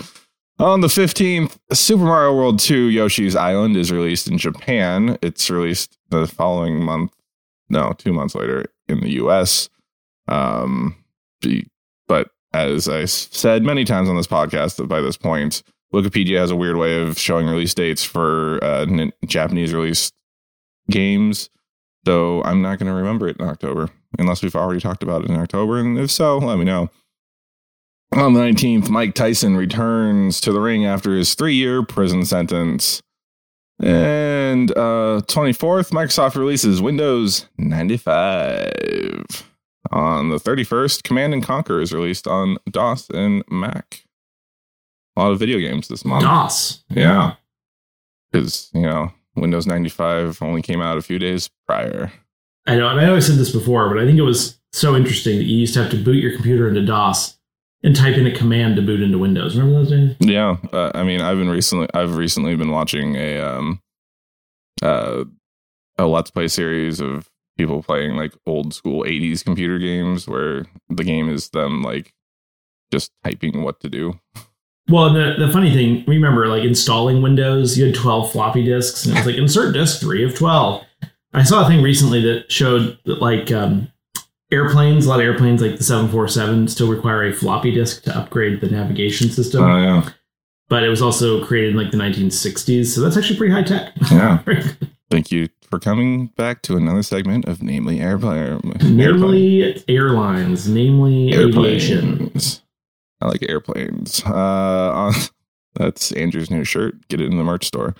On 0.59 0.81
the 0.81 0.89
fifteenth, 0.89 1.59
Super 1.71 2.03
Mario 2.03 2.35
World 2.35 2.59
Two: 2.59 2.87
Yoshi's 2.87 3.35
Island 3.35 3.77
is 3.77 3.91
released 3.91 4.27
in 4.27 4.37
Japan. 4.37 5.17
It's 5.21 5.49
released 5.49 5.97
the 6.09 6.25
following 6.25 6.83
month. 6.83 7.13
No, 7.69 7.93
two 7.97 8.13
months 8.13 8.35
later 8.35 8.65
in 8.87 9.01
the 9.01 9.11
U.S. 9.13 9.69
Um, 10.27 10.95
but 12.07 12.29
as 12.53 12.87
I 12.87 13.05
said 13.05 13.63
many 13.63 13.83
times 13.83 14.09
on 14.09 14.15
this 14.15 14.27
podcast, 14.27 14.77
that 14.77 14.87
by 14.87 15.01
this 15.01 15.17
point, 15.17 15.63
Wikipedia 15.93 16.37
has 16.39 16.51
a 16.51 16.55
weird 16.55 16.77
way 16.77 17.01
of 17.01 17.17
showing 17.17 17.47
release 17.47 17.73
dates 17.73 18.03
for 18.03 18.63
uh, 18.63 18.85
Japanese 19.25 19.73
released 19.73 20.13
games. 20.89 21.49
So 22.05 22.41
I'm 22.43 22.61
not 22.61 22.79
going 22.79 22.87
to 22.87 22.97
remember 22.97 23.27
it 23.27 23.37
in 23.37 23.47
October 23.47 23.89
unless 24.17 24.41
we've 24.41 24.55
already 24.55 24.79
talked 24.79 25.03
about 25.03 25.23
it 25.23 25.29
in 25.29 25.35
October. 25.35 25.79
And 25.79 25.97
if 25.97 26.09
so, 26.09 26.37
let 26.37 26.57
me 26.57 26.65
know. 26.65 26.89
On 28.13 28.33
the 28.33 28.39
19th, 28.39 28.89
Mike 28.89 29.13
Tyson 29.13 29.57
returns 29.57 30.39
to 30.41 30.53
the 30.53 30.61
ring 30.61 30.85
after 30.85 31.13
his 31.13 31.35
three 31.35 31.55
year 31.55 31.83
prison 31.83 32.23
sentence. 32.23 33.01
And 33.79 34.71
uh, 34.71 35.21
24th, 35.27 35.91
Microsoft 35.91 36.35
releases 36.35 36.81
Windows 36.81 37.47
95. 37.57 39.43
On 39.91 40.29
the 40.29 40.37
31st, 40.37 41.03
Command 41.03 41.33
and 41.33 41.43
Conquer 41.43 41.79
is 41.79 41.93
released 41.93 42.27
on 42.27 42.57
DOS 42.69 43.09
and 43.11 43.43
Mac. 43.49 44.03
A 45.15 45.21
lot 45.21 45.31
of 45.31 45.39
video 45.39 45.59
games 45.59 45.87
this 45.87 46.03
month. 46.03 46.23
DOS. 46.23 46.83
Yeah. 46.89 47.35
because 48.31 48.69
you 48.73 48.81
know 48.81 49.11
Windows 49.35 49.65
95 49.65 50.41
only 50.41 50.61
came 50.61 50.81
out 50.81 50.97
a 50.97 51.01
few 51.01 51.19
days 51.19 51.49
prior. 51.67 52.11
I 52.65 52.75
know, 52.75 52.89
and 52.89 52.99
I 52.99 53.05
know 53.05 53.15
I 53.15 53.19
said 53.19 53.37
this 53.37 53.51
before, 53.51 53.87
but 53.87 53.97
I 54.01 54.05
think 54.05 54.17
it 54.17 54.23
was 54.23 54.59
so 54.73 54.95
interesting 54.95 55.37
that 55.37 55.45
you 55.45 55.55
used 55.57 55.73
to 55.75 55.83
have 55.83 55.91
to 55.91 56.03
boot 56.03 56.21
your 56.21 56.33
computer 56.33 56.67
into 56.67 56.85
DOS 56.85 57.36
and 57.83 57.95
type 57.95 58.15
in 58.15 58.25
a 58.25 58.31
command 58.31 58.75
to 58.75 58.81
boot 58.81 59.01
into 59.01 59.17
Windows. 59.17 59.55
Remember 59.55 59.79
those 59.79 59.89
days? 59.89 60.15
Yeah, 60.19 60.57
uh, 60.73 60.91
I 60.95 61.03
mean, 61.03 61.21
I've 61.21 61.37
been 61.37 61.49
recently, 61.49 61.87
I've 61.93 62.15
recently 62.15 62.55
been 62.55 62.71
watching 62.71 63.15
a 63.15 63.39
um, 63.39 63.81
uh, 64.81 65.23
a 65.97 66.05
let's 66.05 66.31
play 66.31 66.47
series 66.47 66.99
of 66.99 67.29
people 67.57 67.81
playing 67.81 68.15
like 68.15 68.33
old 68.45 68.73
school 68.73 69.03
80s 69.03 69.43
computer 69.43 69.79
games 69.79 70.27
where 70.27 70.65
the 70.89 71.03
game 71.03 71.27
is 71.29 71.49
them 71.49 71.81
like 71.81 72.13
just 72.91 73.11
typing 73.23 73.63
what 73.63 73.79
to 73.81 73.89
do. 73.89 74.19
Well, 74.89 75.11
the, 75.11 75.35
the 75.37 75.51
funny 75.51 75.73
thing, 75.73 76.05
remember, 76.07 76.47
like 76.47 76.63
installing 76.63 77.21
Windows, 77.21 77.77
you 77.77 77.87
had 77.87 77.95
12 77.95 78.31
floppy 78.31 78.63
disks, 78.63 79.05
and 79.05 79.13
it 79.13 79.19
was 79.19 79.27
like 79.27 79.35
insert 79.35 79.73
disk 79.73 79.99
three 79.99 80.23
of 80.23 80.33
12. 80.35 80.83
I 81.33 81.43
saw 81.43 81.65
a 81.65 81.67
thing 81.67 81.81
recently 81.81 82.21
that 82.21 82.49
showed 82.49 82.97
that, 83.03 83.21
like, 83.21 83.51
um, 83.51 83.91
airplanes, 84.51 85.05
a 85.05 85.09
lot 85.09 85.19
of 85.19 85.25
airplanes, 85.25 85.61
like 85.61 85.77
the 85.77 85.83
747, 85.83 86.67
still 86.67 86.89
require 86.89 87.23
a 87.25 87.33
floppy 87.33 87.73
disk 87.73 88.03
to 88.03 88.17
upgrade 88.17 88.61
the 88.61 88.69
navigation 88.69 89.29
system. 89.29 89.63
Oh 89.63 89.77
yeah, 89.77 90.09
but 90.69 90.83
it 90.83 90.89
was 90.89 91.01
also 91.01 91.43
created 91.45 91.71
in 91.71 91.77
like 91.77 91.91
the 91.91 91.97
1960s, 91.97 92.87
so 92.87 93.01
that's 93.01 93.17
actually 93.17 93.37
pretty 93.37 93.53
high 93.53 93.63
tech. 93.63 93.93
yeah. 94.11 94.43
Thank 95.09 95.31
you 95.31 95.47
for 95.69 95.79
coming 95.79 96.27
back 96.35 96.61
to 96.63 96.75
another 96.75 97.01
segment 97.01 97.45
of 97.45 97.63
namely 97.63 98.01
airplane, 98.01 98.59
namely 98.83 99.83
airlines, 99.87 100.67
namely 100.67 101.33
aviation. 101.33 102.21
airplanes. 102.21 102.61
I 103.21 103.27
like 103.27 103.43
airplanes. 103.47 104.21
Uh, 104.25 105.13
that's 105.75 106.11
Andrew's 106.11 106.51
new 106.51 106.63
shirt. 106.63 107.07
Get 107.07 107.21
it 107.21 107.31
in 107.31 107.37
the 107.37 107.43
merch 107.43 107.65
store. 107.65 107.95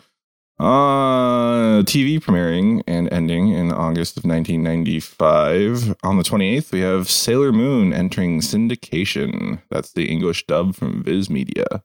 Uh, 0.60 1.84
TV 1.84 2.20
premiering 2.20 2.82
and 2.88 3.12
ending 3.14 3.50
in 3.50 3.72
August 3.72 4.18
of 4.18 4.26
1995. 4.26 5.96
On 6.04 6.18
the 6.18 6.24
28th, 6.24 6.72
we 6.72 6.80
have 6.80 7.10
Sailor 7.10 7.52
Moon 7.52 7.94
entering 7.94 8.42
syndication. 8.42 9.62
That's 9.70 9.94
the 9.94 10.10
English 10.10 10.48
dub 10.48 10.76
from 10.76 11.04
Viz 11.04 11.30
Media. 11.30 11.84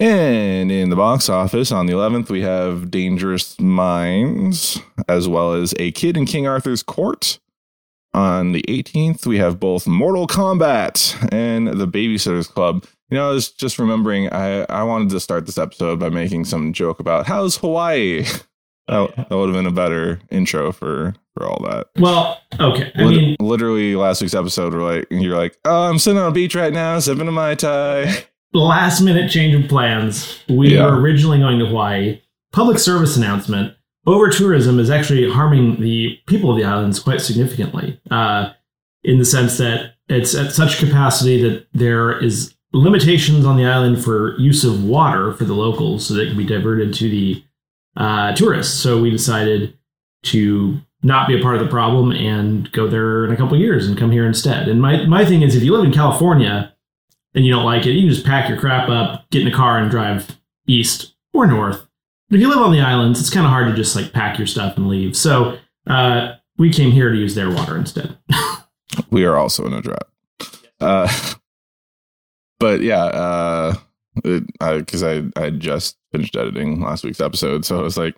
And 0.00 0.72
in 0.72 0.88
the 0.88 0.96
box 0.96 1.28
office 1.28 1.70
on 1.70 1.86
the 1.86 1.92
11th, 1.92 2.30
we 2.30 2.40
have 2.40 2.90
Dangerous 2.90 3.60
Minds, 3.60 4.80
as 5.06 5.28
well 5.28 5.52
as 5.52 5.74
A 5.78 5.92
Kid 5.92 6.16
in 6.16 6.24
King 6.24 6.46
Arthur's 6.46 6.82
Court. 6.82 7.38
On 8.14 8.52
the 8.52 8.64
18th, 8.68 9.26
we 9.26 9.38
have 9.38 9.60
both 9.60 9.86
Mortal 9.86 10.26
Kombat 10.26 11.30
and 11.32 11.68
The 11.68 11.86
Babysitter's 11.86 12.46
Club. 12.46 12.84
You 13.12 13.18
know, 13.18 13.28
I 13.28 13.32
was 13.34 13.50
just 13.50 13.78
remembering, 13.78 14.32
I, 14.32 14.62
I 14.70 14.84
wanted 14.84 15.10
to 15.10 15.20
start 15.20 15.44
this 15.44 15.58
episode 15.58 16.00
by 16.00 16.08
making 16.08 16.46
some 16.46 16.72
joke 16.72 16.98
about 16.98 17.26
how's 17.26 17.56
Hawaii? 17.58 18.24
That, 18.88 19.14
that 19.16 19.30
would 19.30 19.48
have 19.48 19.54
been 19.54 19.66
a 19.66 19.70
better 19.70 20.20
intro 20.30 20.72
for 20.72 21.14
for 21.36 21.46
all 21.46 21.62
that. 21.70 21.86
Well, 21.98 22.40
okay. 22.58 22.90
I 22.96 23.02
Lit- 23.04 23.16
mean, 23.16 23.36
literally 23.38 23.94
last 23.94 24.20
week's 24.20 24.34
episode, 24.34 24.74
we're 24.74 24.82
like, 24.82 25.06
you're 25.08 25.36
like, 25.36 25.56
oh, 25.64 25.84
I'm 25.84 26.00
sitting 26.00 26.18
on 26.18 26.26
a 26.28 26.34
beach 26.34 26.56
right 26.56 26.72
now, 26.72 26.98
sipping 26.98 27.28
a 27.28 27.32
mai 27.32 27.54
tai. 27.54 28.12
last 28.52 29.00
minute 29.00 29.30
change 29.30 29.54
of 29.54 29.70
plans. 29.70 30.42
We 30.48 30.74
Yeah. 30.74 30.86
were 30.86 31.00
originally 31.00 31.38
going 31.38 31.60
to 31.60 31.66
Hawaii. 31.66 32.20
Public 32.52 32.80
service 32.80 33.16
announcement. 33.16 33.72
Over 34.04 34.30
tourism 34.30 34.80
is 34.80 34.90
actually 34.90 35.30
harming 35.30 35.80
the 35.80 36.18
people 36.26 36.50
of 36.50 36.56
the 36.56 36.64
islands 36.64 36.98
quite 36.98 37.20
significantly, 37.20 38.00
uh, 38.10 38.50
in 39.04 39.18
the 39.18 39.24
sense 39.24 39.58
that 39.58 39.94
it's 40.08 40.34
at 40.34 40.50
such 40.52 40.78
capacity 40.80 41.40
that 41.42 41.66
there 41.72 42.18
is 42.18 42.52
limitations 42.72 43.44
on 43.44 43.56
the 43.56 43.66
island 43.66 44.02
for 44.02 44.38
use 44.38 44.64
of 44.64 44.84
water 44.84 45.32
for 45.32 45.44
the 45.44 45.54
locals, 45.54 46.06
so 46.06 46.14
that 46.14 46.22
it 46.22 46.28
can 46.28 46.38
be 46.38 46.46
diverted 46.46 46.94
to 46.94 47.08
the 47.08 47.44
uh, 47.96 48.34
tourists. 48.34 48.78
So 48.78 49.00
we 49.00 49.10
decided 49.10 49.76
to 50.24 50.80
not 51.02 51.26
be 51.26 51.38
a 51.38 51.42
part 51.42 51.56
of 51.56 51.62
the 51.62 51.70
problem 51.70 52.12
and 52.12 52.70
go 52.72 52.86
there 52.88 53.24
in 53.24 53.32
a 53.32 53.36
couple 53.36 53.58
years 53.58 53.86
and 53.86 53.98
come 53.98 54.12
here 54.12 54.26
instead. 54.26 54.68
And 54.68 54.80
my 54.80 55.04
my 55.06 55.24
thing 55.24 55.42
is, 55.42 55.54
if 55.54 55.62
you 55.62 55.72
live 55.72 55.84
in 55.84 55.92
California 55.92 56.74
and 57.34 57.44
you 57.44 57.52
don't 57.52 57.64
like 57.64 57.86
it, 57.86 57.92
you 57.92 58.02
can 58.02 58.14
just 58.14 58.26
pack 58.26 58.48
your 58.48 58.58
crap 58.58 58.88
up, 58.88 59.28
get 59.30 59.42
in 59.42 59.48
a 59.48 59.54
car, 59.54 59.78
and 59.78 59.90
drive 59.90 60.38
east 60.66 61.14
or 61.32 61.46
north. 61.46 61.86
But 62.28 62.36
if 62.36 62.42
you 62.42 62.48
live 62.48 62.58
on 62.58 62.72
the 62.72 62.80
islands, 62.80 63.20
it's 63.20 63.30
kind 63.30 63.44
of 63.44 63.50
hard 63.50 63.68
to 63.68 63.74
just 63.74 63.96
like 63.96 64.12
pack 64.12 64.38
your 64.38 64.46
stuff 64.46 64.76
and 64.76 64.88
leave. 64.88 65.16
So 65.16 65.58
uh, 65.86 66.34
we 66.56 66.72
came 66.72 66.92
here 66.92 67.10
to 67.10 67.16
use 67.16 67.34
their 67.34 67.50
water 67.50 67.76
instead. 67.76 68.16
we 69.10 69.24
are 69.24 69.36
also 69.36 69.66
in 69.66 69.72
a 69.72 69.82
drought. 69.82 70.08
Uh, 70.80 71.08
but 72.62 72.80
yeah, 72.80 73.04
uh, 73.04 73.74
because 74.22 75.02
I, 75.02 75.24
I 75.36 75.50
just 75.50 75.96
finished 76.12 76.36
editing 76.36 76.80
last 76.80 77.04
week's 77.04 77.20
episode, 77.20 77.64
so 77.64 77.78
I 77.78 77.82
was 77.82 77.96
like, 77.98 78.14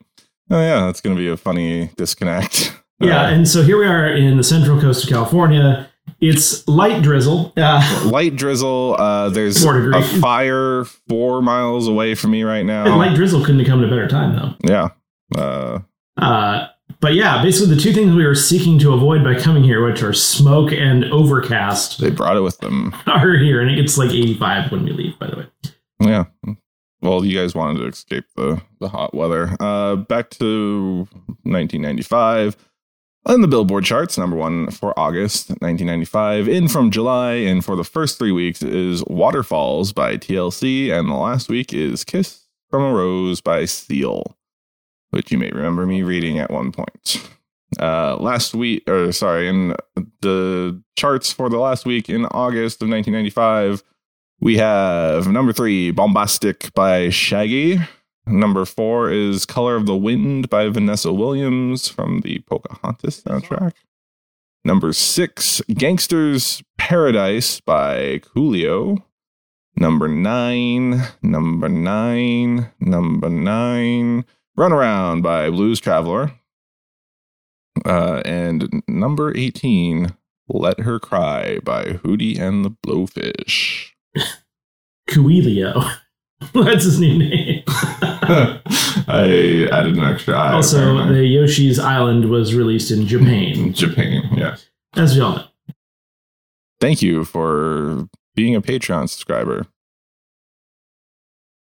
oh 0.51 0.61
yeah, 0.61 0.87
that's 0.87 1.01
gonna 1.01 1.17
be 1.17 1.29
a 1.29 1.37
funny 1.37 1.91
disconnect. 1.97 2.77
yeah, 3.01 3.23
Uh, 3.23 3.31
and 3.31 3.49
so 3.49 3.63
here 3.63 3.79
we 3.79 3.87
are 3.87 4.07
in 4.07 4.37
the 4.37 4.45
central 4.45 4.81
coast 4.81 5.05
of 5.05 5.11
California. 5.11 5.89
It's 6.21 6.67
light 6.69 7.03
drizzle. 7.03 7.53
Uh, 7.57 8.03
light 8.11 8.37
drizzle. 8.37 8.97
Uh, 8.99 9.31
there's 9.31 9.65
a 9.65 10.03
fire 10.21 10.85
four 11.09 11.41
miles 11.43 11.89
away 11.89 12.15
from 12.15 12.31
me 12.33 12.43
right 12.43 12.59
and 12.59 12.67
now. 12.69 12.97
light 12.99 13.15
drizzle 13.17 13.41
couldn't 13.41 13.61
have 13.61 13.69
come 13.69 13.81
at 13.81 13.87
a 13.87 13.89
better 13.89 14.07
time, 14.09 14.37
though. 14.37 14.55
yeah. 14.69 14.89
Uh, 15.37 15.79
Uh, 16.17 16.69
but 17.05 17.13
yeah, 17.13 17.43
basically 17.43 17.75
the 17.75 17.79
two 17.79 17.93
things 17.93 18.15
we 18.15 18.25
were 18.25 18.35
seeking 18.35 18.79
to 18.79 18.95
avoid 18.95 19.23
by 19.23 19.39
coming 19.39 19.63
here, 19.63 19.87
which 19.87 20.03
are 20.03 20.15
smoke 20.15 20.73
and 20.73 21.05
overcast, 21.13 22.01
they 22.01 22.09
brought 22.09 22.35
it 22.35 22.41
with 22.41 22.57
them. 22.61 22.97
are 23.07 23.37
here, 23.37 23.61
and 23.61 23.71
it 23.71 23.77
gets 23.77 23.99
like 23.99 24.09
85 24.09 24.73
when 24.73 24.85
we 24.85 24.93
leave. 24.93 25.19
By 25.19 25.27
the 25.27 25.37
way, 25.37 25.47
Yeah. 26.01 26.25
Well, 27.03 27.23
you 27.27 27.39
guys 27.39 27.55
wanted 27.55 27.81
to 27.81 27.89
escape 27.89 28.25
the, 28.37 28.63
the 28.81 28.89
hot 28.89 29.13
weather. 29.13 29.55
Uh, 29.61 29.97
back 29.97 30.31
to 30.31 31.07
1995. 31.43 32.57
On 33.27 33.43
the 33.43 33.49
Billboard 33.49 33.85
charts, 33.85 34.17
number 34.17 34.37
one 34.37 34.71
for 34.71 34.99
August 34.99 35.51
1995. 35.51 36.49
In 36.49 36.69
from 36.69 36.91
July, 36.91 37.35
and 37.35 37.63
for 37.63 37.77
the 37.77 37.85
first 37.85 38.19
three 38.19 38.33
weeks 38.33 38.63
is 38.63 39.05
Waterfalls 39.09 39.93
by 39.93 40.17
TLC, 40.17 40.91
and 40.91 41.11
the 41.11 41.17
last 41.17 41.51
week 41.51 41.75
is 41.75 42.03
Kiss 42.03 42.47
from 42.71 42.83
a 42.83 42.95
Rose 42.95 43.43
by 43.43 43.67
Seal, 43.67 44.39
which 45.15 45.31
you 45.31 45.39
may 45.39 45.51
remember 45.51 45.87
me 45.87 46.03
reading 46.03 46.39
at 46.39 46.51
one 46.51 46.73
point. 46.73 47.31
Uh, 47.81 48.17
last 48.17 48.55
week, 48.55 48.89
or 48.89 49.13
sorry, 49.13 49.49
in 49.49 49.75
the 50.21 50.81
charts 50.97 51.33
for 51.33 51.49
the 51.49 51.59
last 51.59 51.87
week 51.87 52.09
in 52.09 52.27
August 52.27 52.83
of 52.83 52.89
1995, 52.89 53.83
we 54.41 54.57
have 54.59 55.29
number 55.29 55.53
three, 55.53 55.93
Boombastic 55.93 56.75
by 56.75 57.09
Shaggy. 57.09 57.79
Number 58.27 58.65
four 58.65 59.11
is 59.11 59.47
Color 59.47 59.77
of 59.77 59.87
the 59.87 59.97
Wind 59.97 60.51
by 60.51 60.69
Vanessa 60.69 61.13
Williams 61.13 61.89
from 61.89 62.21
the 62.21 62.41
Pocahontas 62.41 63.23
soundtrack. 63.23 63.73
Number 64.65 64.93
six, 64.93 65.61
Gangster's 65.69 66.63
Paradise 66.79 67.61
by 67.61 68.21
Coolio. 68.21 69.03
Number 69.77 70.09
nine, 70.09 71.03
number 71.21 71.69
nine, 71.69 72.71
number 72.81 73.29
nine, 73.29 74.25
Runaround 74.59 75.23
by 75.23 75.51
Blues 75.51 75.81
Traveler. 75.81 76.33
Uh, 77.85 78.23
and 78.25 78.83
number 78.87 79.37
18, 79.37 80.15
Let 80.49 80.81
Her 80.81 81.01
Cry 81.01 81.59
by 81.59 81.85
Hootie 81.85 82.39
and 82.39 82.65
the 82.65 82.71
Blowfish. 82.71 83.91
Coelio. 85.09 85.83
That's 86.55 86.85
his 86.85 87.01
new 87.01 87.19
name. 87.19 87.63
I 87.69 89.69
added 89.73 89.97
an 89.97 90.05
extra 90.05 90.35
I. 90.35 90.53
also, 90.55 90.79
apparently. 90.79 91.21
the 91.21 91.27
Yoshi's 91.27 91.79
Island 91.79 92.31
was 92.31 92.55
released 92.55 92.91
in 92.91 93.07
Japan, 93.07 93.73
Japan, 93.73 94.23
yeah. 94.33 94.57
as 94.95 95.15
we 95.15 95.21
all 95.21 95.37
know. 95.37 95.45
Thank 96.81 97.03
you 97.03 97.25
for 97.25 98.09
being 98.35 98.55
a 98.55 98.63
Patreon 98.63 99.09
subscriber. 99.09 99.67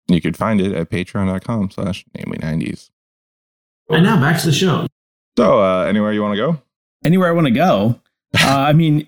You 0.09 0.21
could 0.21 0.37
find 0.37 0.61
it 0.61 0.73
at 0.73 0.91
patreon.com 0.91 1.71
slash 1.71 2.05
namely 2.17 2.39
90s. 2.39 2.91
And 3.89 4.05
now 4.05 4.21
back 4.21 4.41
to 4.41 4.47
the 4.47 4.53
show. 4.53 4.87
So, 5.37 5.61
uh, 5.61 5.85
anywhere 5.85 6.13
you 6.13 6.23
want 6.23 6.35
to 6.35 6.39
go? 6.39 6.61
Anywhere 7.05 7.29
I 7.29 7.33
want 7.33 7.47
to 7.47 7.53
go. 7.53 8.01
Uh, 8.39 8.49
I 8.69 8.73
mean, 8.75 9.07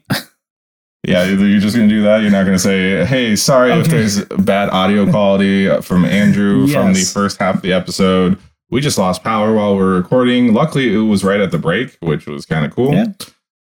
Yeah, 1.07 1.25
you're 1.25 1.61
just 1.61 1.77
going 1.77 1.89
to 1.89 1.95
do 1.95 2.03
that. 2.03 2.23
You're 2.23 2.31
not 2.31 2.45
going 2.45 2.57
to 2.57 2.59
say, 2.63 3.05
hey, 3.05 3.37
sorry 3.37 3.73
if 3.73 3.89
there's 3.89 4.25
bad 4.25 4.71
audio 4.71 5.09
quality 5.11 5.69
from 5.83 6.05
Andrew 6.05 6.67
from 6.69 6.93
the 6.95 7.03
first 7.03 7.39
half 7.39 7.57
of 7.57 7.63
the 7.63 7.73
episode. 7.73 8.39
We 8.71 8.81
just 8.81 8.97
lost 8.97 9.23
power 9.23 9.55
while 9.55 9.77
we 9.77 9.83
are 9.83 9.87
recording. 9.87 10.55
Luckily, 10.55 10.95
it 10.95 10.99
was 10.99 11.25
right 11.25 11.41
at 11.41 11.51
the 11.51 11.59
break, 11.59 11.97
which 12.01 12.27
was 12.27 12.47
kind 12.47 12.65
of 12.65 12.75
cool. 12.75 12.95
Yeah. 12.95 13.13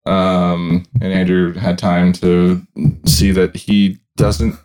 Um, 0.06 0.84
and 1.00 1.12
Andrew 1.12 1.52
had 1.54 1.76
time 1.78 2.12
to 2.14 2.62
see 3.04 3.30
that 3.32 3.56
he 3.56 3.98
doesn't. 4.16 4.56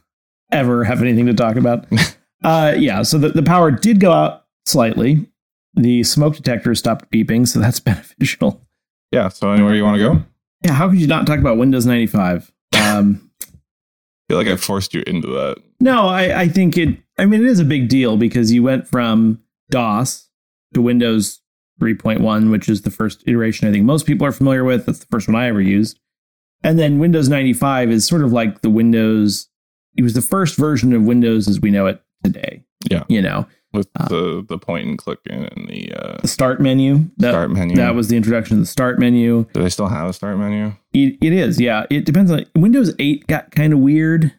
ever 0.51 0.83
have 0.83 1.01
anything 1.01 1.25
to 1.27 1.33
talk 1.33 1.55
about. 1.55 1.85
uh, 2.43 2.73
yeah, 2.77 3.03
so 3.03 3.17
the, 3.17 3.29
the 3.29 3.43
power 3.43 3.71
did 3.71 3.99
go 3.99 4.11
out 4.11 4.45
slightly. 4.65 5.29
The 5.75 6.03
smoke 6.03 6.35
detector 6.35 6.75
stopped 6.75 7.11
beeping, 7.11 7.47
so 7.47 7.59
that's 7.59 7.79
beneficial. 7.81 8.61
Yeah, 9.11 9.29
so 9.29 9.51
anywhere 9.51 9.75
you 9.75 9.83
want 9.83 9.97
to 9.97 10.03
go? 10.03 10.23
Yeah, 10.63 10.73
how 10.73 10.89
could 10.89 10.99
you 10.99 11.07
not 11.07 11.27
talk 11.27 11.39
about 11.39 11.57
Windows 11.57 11.85
95? 11.85 12.51
Um, 12.83 13.31
I 13.41 13.45
feel 14.27 14.37
like 14.37 14.47
I 14.47 14.55
forced 14.55 14.93
you 14.93 15.03
into 15.07 15.27
that. 15.27 15.57
no, 15.79 16.07
I, 16.07 16.41
I 16.41 16.47
think 16.47 16.77
it, 16.77 16.97
I 17.17 17.25
mean, 17.25 17.41
it 17.41 17.47
is 17.47 17.59
a 17.59 17.65
big 17.65 17.87
deal 17.87 18.17
because 18.17 18.51
you 18.51 18.61
went 18.61 18.87
from 18.87 19.41
DOS 19.71 20.29
to 20.73 20.81
Windows 20.81 21.41
3.1, 21.81 22.51
which 22.51 22.67
is 22.69 22.81
the 22.81 22.91
first 22.91 23.23
iteration 23.25 23.67
I 23.67 23.71
think 23.71 23.85
most 23.85 24.05
people 24.05 24.27
are 24.27 24.31
familiar 24.31 24.63
with. 24.63 24.85
That's 24.85 24.99
the 24.99 25.07
first 25.07 25.27
one 25.27 25.35
I 25.35 25.47
ever 25.47 25.61
used. 25.61 25.99
And 26.63 26.77
then 26.77 26.99
Windows 26.99 27.29
95 27.29 27.89
is 27.89 28.05
sort 28.05 28.23
of 28.23 28.31
like 28.31 28.61
the 28.61 28.69
Windows, 28.69 29.49
it 29.97 30.03
was 30.03 30.13
the 30.13 30.21
first 30.21 30.57
version 30.57 30.93
of 30.93 31.03
Windows 31.03 31.47
as 31.47 31.59
we 31.59 31.71
know 31.71 31.87
it 31.87 32.02
today. 32.23 32.63
Yeah. 32.89 33.03
You 33.07 33.21
know, 33.21 33.45
with 33.73 33.89
Uh, 33.99 34.07
the 34.07 34.45
the 34.47 34.57
point 34.57 34.87
and 34.87 34.97
click 34.97 35.19
and 35.29 35.49
the 35.69 35.93
uh, 35.93 36.17
the 36.21 36.27
start 36.27 36.61
menu. 36.61 37.09
That, 37.17 37.31
start 37.31 37.51
menu. 37.51 37.75
That 37.75 37.95
was 37.95 38.07
the 38.09 38.17
introduction 38.17 38.57
of 38.57 38.61
the 38.61 38.67
start 38.67 38.99
menu. 38.99 39.45
Do 39.53 39.61
they 39.63 39.69
still 39.69 39.87
have 39.87 40.09
a 40.09 40.13
start 40.13 40.37
menu? 40.37 40.73
It, 40.93 41.17
it 41.21 41.33
is, 41.33 41.59
yeah. 41.59 41.85
It 41.89 42.05
depends 42.05 42.29
on 42.31 42.45
Windows 42.55 42.93
8 42.99 43.25
got 43.27 43.51
kind 43.51 43.73
of 43.73 43.79
weird. 43.79 44.31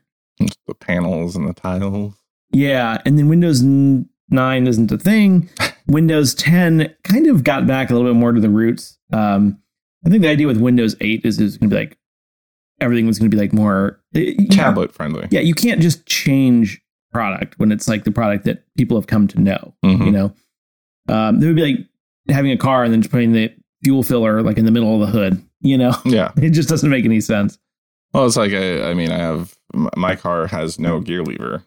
The 0.66 0.74
panels 0.74 1.34
and 1.36 1.48
the 1.48 1.52
tiles. 1.54 2.14
Yeah, 2.52 2.98
and 3.04 3.18
then 3.18 3.28
Windows 3.28 3.62
9 3.62 4.66
isn't 4.66 4.92
a 4.92 4.98
thing. 4.98 5.48
Windows 5.88 6.34
10 6.34 6.94
kind 7.02 7.26
of 7.26 7.42
got 7.44 7.66
back 7.66 7.90
a 7.90 7.94
little 7.94 8.08
bit 8.12 8.16
more 8.18 8.32
to 8.32 8.40
the 8.40 8.48
roots. 8.48 8.98
Um, 9.12 9.58
I 10.06 10.10
think 10.10 10.22
the 10.22 10.28
idea 10.28 10.46
with 10.46 10.58
Windows 10.58 10.94
8 11.00 11.22
is 11.24 11.40
it's 11.40 11.56
going 11.56 11.70
to 11.70 11.74
be 11.74 11.80
like 11.80 11.98
everything 12.80 13.06
was 13.06 13.18
going 13.18 13.30
to 13.30 13.36
be 13.36 13.40
like 13.40 13.52
more 13.52 14.00
you- 14.12 14.48
Tablet 14.48 14.92
friendly. 14.94 15.26
Yeah, 15.30 15.40
you 15.40 15.54
can't 15.54 15.80
just 15.80 16.06
change 16.06 16.80
product 17.14 17.58
when 17.58 17.72
it's 17.72 17.88
like 17.88 18.04
the 18.04 18.10
product 18.12 18.44
that 18.44 18.64
people 18.76 18.96
have 18.98 19.06
come 19.06 19.26
to 19.28 19.40
know. 19.40 19.74
Mhm. 19.84 20.04
You 20.04 20.12
know, 20.12 20.34
um, 21.08 21.40
there 21.40 21.48
would 21.48 21.56
be 21.56 21.62
like 21.62 21.86
having 22.28 22.50
a 22.50 22.56
car 22.58 22.84
and 22.84 22.92
then 22.92 23.00
just 23.00 23.10
putting 23.12 23.32
the 23.32 23.54
fuel 23.82 24.02
filler 24.02 24.42
like 24.42 24.58
in 24.58 24.64
the 24.66 24.70
middle 24.70 24.94
of 24.94 25.00
the 25.00 25.18
hood. 25.18 25.42
You 25.60 25.78
know, 25.78 25.94
Yeah. 26.04 26.32
it 26.36 26.50
just 26.50 26.68
doesn't 26.68 26.90
make 26.90 27.04
any 27.06 27.20
sense. 27.22 27.58
Well, 28.12 28.26
it's 28.26 28.36
like 28.36 28.52
I, 28.52 28.90
I 28.90 28.94
mean, 28.94 29.10
I 29.10 29.16
have 29.18 29.54
my 29.96 30.14
car 30.16 30.46
has 30.48 30.78
no 30.78 31.00
gear 31.00 31.22
lever. 31.22 31.64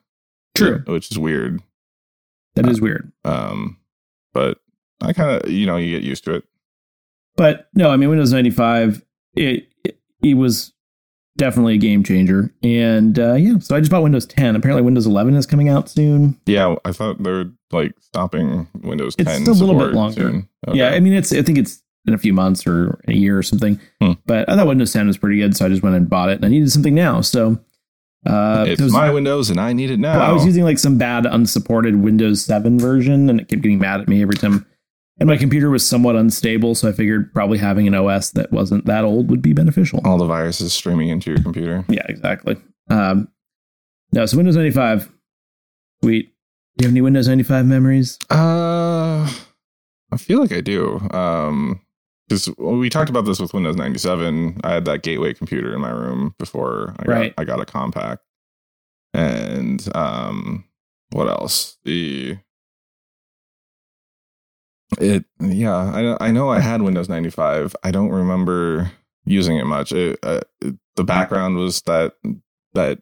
True. 0.55 0.83
Which 0.87 1.11
is 1.11 1.17
weird. 1.19 1.61
That 2.55 2.67
is 2.67 2.81
weird. 2.81 3.11
Um, 3.23 3.77
but 4.33 4.59
I 5.01 5.13
kind 5.13 5.29
of, 5.41 5.49
you 5.51 5.65
know, 5.67 5.77
you 5.77 5.91
get 5.91 6.03
used 6.03 6.23
to 6.25 6.35
it. 6.35 6.43
But 7.35 7.67
no, 7.75 7.89
I 7.91 7.97
mean 7.97 8.09
Windows 8.09 8.31
95, 8.33 9.03
it 9.35 9.67
it, 9.83 9.99
it 10.23 10.33
was 10.35 10.73
definitely 11.37 11.75
a 11.75 11.77
game 11.77 12.03
changer. 12.03 12.53
And 12.63 13.17
uh, 13.17 13.33
yeah, 13.35 13.59
so 13.59 13.75
I 13.75 13.79
just 13.79 13.91
bought 13.91 14.03
Windows 14.03 14.25
10. 14.25 14.55
Apparently 14.55 14.81
Windows 14.83 15.05
11 15.05 15.35
is 15.35 15.45
coming 15.45 15.69
out 15.69 15.89
soon. 15.89 16.39
Yeah, 16.45 16.75
I 16.83 16.91
thought 16.91 17.21
they're 17.23 17.45
like 17.71 17.93
stopping 17.99 18.67
Windows 18.81 19.15
It's 19.17 19.29
10. 19.29 19.43
a 19.43 19.51
little 19.51 19.77
bit 19.77 19.93
longer. 19.93 20.43
Okay. 20.67 20.77
Yeah, 20.77 20.89
I 20.89 20.99
mean 20.99 21.13
it's 21.13 21.31
I 21.31 21.41
think 21.41 21.57
it's 21.57 21.81
in 22.05 22.13
a 22.13 22.17
few 22.17 22.33
months 22.33 22.65
or 22.65 22.99
a 23.07 23.13
year 23.13 23.37
or 23.37 23.43
something. 23.43 23.79
Hmm. 24.01 24.13
But 24.25 24.49
I 24.49 24.55
thought 24.55 24.67
Windows 24.67 24.93
10 24.93 25.07
was 25.07 25.17
pretty 25.17 25.37
good, 25.37 25.55
so 25.57 25.65
I 25.65 25.69
just 25.69 25.83
went 25.83 25.95
and 25.95 26.09
bought 26.09 26.29
it. 26.29 26.35
And 26.37 26.45
I 26.45 26.47
needed 26.49 26.71
something 26.71 26.95
now, 26.95 27.21
so 27.21 27.59
uh, 28.25 28.65
it's 28.67 28.81
it 28.81 28.83
was- 28.85 28.93
my 28.93 29.09
Windows 29.11 29.49
and 29.49 29.59
I 29.59 29.73
need 29.73 29.91
it 29.91 29.99
now. 29.99 30.19
I 30.21 30.31
was 30.31 30.45
using 30.45 30.63
like 30.63 30.79
some 30.79 30.97
bad 30.97 31.25
unsupported 31.25 31.97
Windows 32.01 32.43
7 32.43 32.79
version, 32.79 33.29
and 33.29 33.39
it 33.39 33.47
kept 33.47 33.61
getting 33.61 33.79
mad 33.79 34.01
at 34.01 34.07
me 34.07 34.21
every 34.21 34.35
time. 34.35 34.65
And 35.19 35.27
my 35.27 35.37
computer 35.37 35.69
was 35.71 35.87
somewhat 35.87 36.15
unstable, 36.15 36.75
so 36.75 36.87
I 36.89 36.91
figured 36.91 37.33
probably 37.33 37.57
having 37.57 37.87
an 37.87 37.95
OS 37.95 38.31
that 38.31 38.51
wasn't 38.51 38.85
that 38.85 39.03
old 39.03 39.29
would 39.31 39.41
be 39.41 39.51
beneficial. 39.53 39.99
all 40.05 40.17
the 40.19 40.25
viruses 40.27 40.73
streaming 40.73 41.09
into 41.09 41.31
your 41.31 41.41
computer. 41.41 41.83
Yeah, 41.89 42.05
exactly. 42.07 42.55
Um, 42.89 43.27
no, 44.13 44.25
so 44.27 44.37
Windows 44.37 44.55
95. 44.55 45.11
Sweet. 46.03 46.33
Do 46.77 46.83
you 46.83 46.87
have 46.87 46.93
any 46.93 47.01
Windows 47.01 47.27
95 47.27 47.65
memories? 47.65 48.19
Uh, 48.29 49.27
I 50.11 50.17
feel 50.17 50.39
like 50.39 50.51
I 50.51 50.61
do. 50.61 50.99
Um, 51.11 51.81
because 52.29 52.49
we 52.59 52.89
talked 52.89 53.09
about 53.09 53.25
this 53.25 53.39
with 53.39 53.53
Windows 53.53 53.75
97. 53.77 54.59
I 54.63 54.73
had 54.73 54.85
that 54.85 55.01
gateway 55.01 55.33
computer 55.33 55.73
in 55.73 55.81
my 55.81 55.89
room 55.89 56.35
before 56.37 56.93
I 56.99 57.03
Right. 57.05 57.35
got 57.35 57.41
I 57.41 57.45
got 57.45 57.61
a 57.61 57.65
Compaq. 57.65 58.17
And 59.13 59.87
um, 59.95 60.65
what 61.11 61.27
else? 61.29 61.77
The 61.85 62.37
it 64.99 65.25
yeah 65.39 65.75
I 66.19 66.27
I 66.27 66.31
know 66.31 66.49
I 66.49 66.59
had 66.59 66.81
Windows 66.81 67.09
95. 67.09 67.75
I 67.83 67.91
don't 67.91 68.09
remember 68.09 68.91
using 69.25 69.57
it 69.57 69.65
much. 69.65 69.91
It, 69.91 70.19
uh, 70.23 70.41
it, 70.61 70.75
the 70.95 71.03
background 71.03 71.57
was 71.57 71.81
that 71.83 72.13
that 72.73 72.99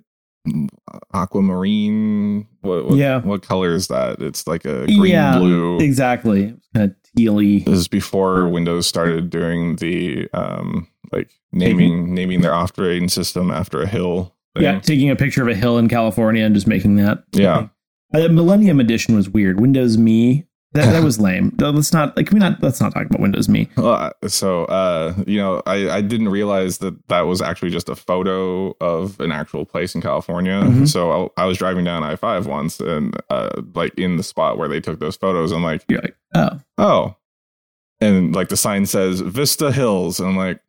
aquamarine. 1.14 2.48
What, 2.62 2.86
what 2.88 2.98
Yeah. 2.98 3.22
What 3.22 3.42
color 3.42 3.74
is 3.74 3.88
that? 3.88 4.22
It's 4.22 4.48
like 4.48 4.66
a 4.66 4.86
green 4.86 5.06
Yeah, 5.06 5.38
blue. 5.38 5.80
Exactly. 5.80 6.46
It 6.46 6.60
kind 6.74 6.92
of 6.92 6.96
tealy. 7.18 7.66
This 7.66 7.80
is 7.80 7.88
before 7.88 8.48
Windows 8.48 8.88
started 8.88 9.30
doing 9.30 9.78
the 9.78 10.28
um 10.34 10.88
like 11.12 11.30
naming 11.52 12.14
naming 12.14 12.42
their 12.42 12.54
operating 12.54 13.10
system 13.10 13.52
after 13.52 13.82
a 13.82 13.88
hill. 13.88 14.34
Thing. 14.56 14.64
Yeah, 14.64 14.80
taking 14.80 15.10
a 15.10 15.16
picture 15.16 15.42
of 15.42 15.50
a 15.50 15.56
hill 15.56 15.78
in 15.78 15.90
California 15.90 16.44
and 16.46 16.56
just 16.56 16.68
making 16.68 16.96
that. 16.96 17.24
Yeah. 17.34 17.68
Uh, 18.14 18.30
Millennium 18.30 18.80
Edition 18.80 19.16
was 19.16 19.30
weird. 19.30 19.60
Windows 19.60 19.98
Me. 19.98 20.46
That, 20.76 20.92
that 20.92 21.04
was 21.10 21.20
lame. 21.20 21.56
Uh, 21.62 21.72
Let's 21.72 21.92
not 21.92 22.16
like 22.16 22.30
we 22.32 22.38
not 22.40 22.62
let's 22.62 22.80
not 22.80 22.94
talk 22.94 23.08
about 23.08 23.20
Windows 23.20 23.50
Me. 23.50 23.68
Well, 23.76 24.12
so 24.28 24.66
uh, 24.66 25.14
you 25.26 25.38
know, 25.40 25.62
I, 25.66 25.90
I 25.90 26.02
didn't 26.02 26.30
realize 26.30 26.78
that 26.80 27.08
that 27.08 27.22
was 27.22 27.42
actually 27.42 27.72
just 27.72 27.90
a 27.90 27.96
photo 27.96 28.76
of 28.82 29.20
an 29.20 29.32
actual 29.32 29.66
place 29.66 29.96
in 29.96 30.02
California. 30.02 30.62
Mhm. 30.62 30.88
So 30.88 31.32
I, 31.38 31.44
I 31.44 31.46
was 31.46 31.58
driving 31.58 31.84
down 31.86 32.04
I 32.04 32.16
five 32.16 32.46
once, 32.46 32.80
and 32.80 33.16
uh, 33.30 33.62
like 33.74 33.98
in 33.98 34.18
the 34.18 34.24
spot 34.24 34.58
where 34.58 34.68
they 34.68 34.80
took 34.80 35.00
those 35.00 35.16
photos, 35.18 35.52
I'm 35.52 35.64
like, 35.64 35.84
You're 35.88 36.02
like, 36.02 36.16
oh, 36.36 36.60
oh, 36.78 37.16
and 38.00 38.36
like 38.36 38.50
the 38.50 38.58
sign 38.58 38.86
says 38.86 39.22
Vista 39.22 39.72
Hills, 39.72 40.20
and 40.20 40.30
I'm 40.30 40.38
like, 40.38 40.60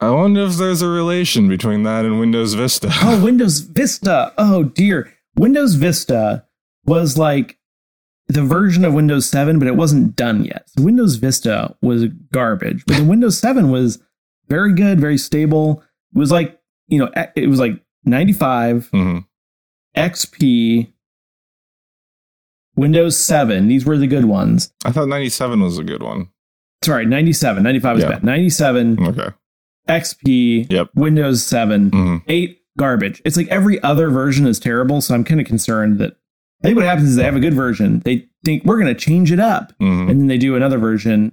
I 0.00 0.10
wonder 0.10 0.42
if 0.44 0.54
there's 0.54 0.82
a 0.82 0.88
relation 0.88 1.48
between 1.48 1.82
that 1.82 2.04
and 2.04 2.20
Windows 2.20 2.54
Vista. 2.54 2.88
oh, 3.02 3.20
Windows 3.24 3.60
Vista. 3.60 4.32
Oh 4.38 4.62
dear, 4.64 5.12
Windows 5.36 5.74
Vista 5.74 6.44
was 6.84 7.18
like 7.18 7.57
the 8.28 8.42
version 8.42 8.84
of 8.84 8.92
Windows 8.94 9.28
7, 9.28 9.58
but 9.58 9.66
it 9.68 9.76
wasn't 9.76 10.14
done 10.16 10.44
yet. 10.44 10.68
So 10.76 10.84
Windows 10.84 11.16
Vista 11.16 11.74
was 11.82 12.04
garbage, 12.32 12.84
but 12.86 12.96
then 12.96 13.08
Windows 13.08 13.38
7 13.38 13.70
was 13.70 14.02
very 14.48 14.72
good, 14.74 15.00
very 15.00 15.18
stable. 15.18 15.82
It 16.14 16.18
was 16.18 16.30
like 16.32 16.54
you 16.90 16.98
know, 16.98 17.10
it 17.36 17.48
was 17.48 17.58
like 17.60 17.78
95 18.04 18.88
Mhm. 18.92 19.24
XP. 19.94 20.90
Windows 22.76 23.16
7, 23.18 23.68
these 23.68 23.84
were 23.84 23.98
the 23.98 24.06
good 24.06 24.24
ones. 24.26 24.72
I 24.84 24.92
thought 24.92 25.08
97 25.08 25.60
was 25.60 25.78
a 25.78 25.84
good 25.84 26.02
one. 26.02 26.28
Sorry, 26.84 27.04
97. 27.06 27.62
95 27.62 27.96
was 27.96 28.04
Yeah. 28.04 28.10
bad. 28.10 28.24
97, 28.24 28.98
Okay. 29.04 29.28
XP, 29.88 30.66
Yep. 30.70 30.90
Windows 30.94 31.42
7, 31.42 31.90
Mhm. 31.90 32.22
8, 32.28 32.60
garbage. 32.78 33.20
It's 33.24 33.36
like 33.36 33.48
every 33.48 33.82
other 33.82 34.08
version 34.10 34.46
is 34.46 34.60
terrible. 34.60 35.00
So 35.00 35.12
I'm 35.14 35.24
kind 35.24 35.40
of 35.40 35.46
concerned 35.46 35.98
that 35.98 36.16
I 36.62 36.68
think 36.68 36.76
what 36.76 36.86
happens 36.86 37.10
is 37.10 37.16
they 37.16 37.22
have 37.24 37.36
a 37.36 37.40
good 37.40 37.54
version. 37.54 38.00
They 38.04 38.26
think 38.44 38.64
we're 38.64 38.80
going 38.80 38.92
to 38.92 38.98
change 39.00 39.30
it 39.30 39.38
up. 39.40 39.72
Mhm. 39.80 40.10
And 40.10 40.20
then 40.20 40.26
they 40.26 40.38
do 40.38 40.56
another 40.56 40.78
version 40.78 41.32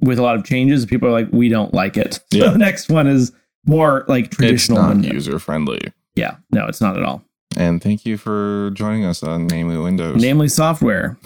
with 0.00 0.18
a 0.18 0.22
lot 0.22 0.36
of 0.36 0.44
changes. 0.44 0.86
People 0.86 1.08
are 1.08 1.12
like, 1.12 1.28
we 1.32 1.48
don't 1.48 1.72
like 1.74 1.96
it. 1.96 2.14
So 2.32 2.38
Yeah. 2.44 2.50
the 2.52 2.58
next 2.58 2.88
one 2.88 3.06
is 3.06 3.32
more 3.66 4.04
like 4.08 4.30
traditional. 4.30 4.78
It's 4.90 4.96
not 5.04 5.12
user 5.12 5.38
friendly. 5.38 5.80
Yeah, 6.14 6.36
no, 6.52 6.66
it's 6.66 6.80
not 6.80 6.96
at 6.96 7.02
all. 7.02 7.24
And 7.56 7.82
thank 7.82 8.04
you 8.06 8.16
for 8.16 8.70
joining 8.74 9.04
us 9.04 9.22
on 9.22 9.46
Namely 9.48 9.78
Windows. 9.78 10.20
namely 10.20 10.48
software. 10.48 11.18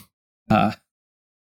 Uh, 0.51 0.73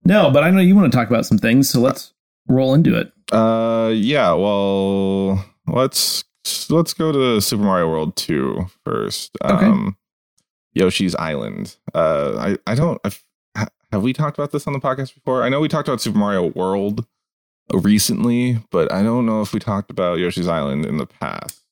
no, 0.04 0.30
but 0.30 0.44
I 0.44 0.50
know 0.50 0.60
you 0.60 0.74
want 0.76 0.90
to 0.90 0.96
talk 0.96 1.08
about 1.08 1.26
some 1.26 1.38
things, 1.38 1.68
so 1.68 1.80
let's 1.80 2.12
roll 2.48 2.72
into 2.74 2.96
it. 2.96 3.12
Uh, 3.32 3.90
yeah. 3.94 4.32
Well, 4.32 5.44
let's 5.66 6.24
let's 6.70 6.94
go 6.94 7.10
to 7.12 7.40
Super 7.40 7.64
Mario 7.64 7.88
World 7.90 8.16
2 8.16 8.66
first. 8.84 9.36
Okay. 9.44 9.66
Um, 9.66 9.96
Yoshi's 10.76 11.14
Island. 11.16 11.76
Uh, 11.94 12.56
I 12.66 12.72
I 12.72 12.74
don't 12.74 13.00
I've, 13.04 13.24
have 13.92 14.02
we 14.02 14.12
talked 14.12 14.38
about 14.38 14.52
this 14.52 14.66
on 14.66 14.74
the 14.74 14.78
podcast 14.78 15.14
before? 15.14 15.42
I 15.42 15.48
know 15.48 15.60
we 15.60 15.68
talked 15.68 15.88
about 15.88 16.00
Super 16.00 16.18
Mario 16.18 16.52
World 16.52 17.06
recently, 17.72 18.58
but 18.70 18.92
I 18.92 19.02
don't 19.02 19.26
know 19.26 19.40
if 19.40 19.52
we 19.52 19.58
talked 19.58 19.90
about 19.90 20.18
Yoshi's 20.18 20.48
Island 20.48 20.84
in 20.84 20.98
the 20.98 21.06
past. 21.06 21.62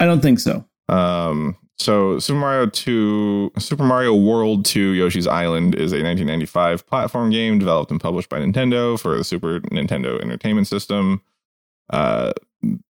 I 0.00 0.06
don't 0.06 0.20
think 0.20 0.40
so. 0.40 0.64
Um, 0.88 1.56
so 1.78 2.18
Super 2.18 2.38
Mario 2.40 2.66
2, 2.66 3.52
Super 3.58 3.84
Mario 3.84 4.14
World 4.14 4.64
2 4.64 4.92
Yoshi's 4.92 5.26
Island 5.26 5.74
is 5.74 5.92
a 5.92 6.02
1995 6.02 6.86
platform 6.86 7.30
game 7.30 7.58
developed 7.58 7.90
and 7.90 8.00
published 8.00 8.28
by 8.28 8.40
Nintendo 8.40 8.98
for 8.98 9.16
the 9.16 9.24
Super 9.24 9.60
Nintendo 9.60 10.20
Entertainment 10.20 10.66
System. 10.66 11.22
Uh, 11.90 12.32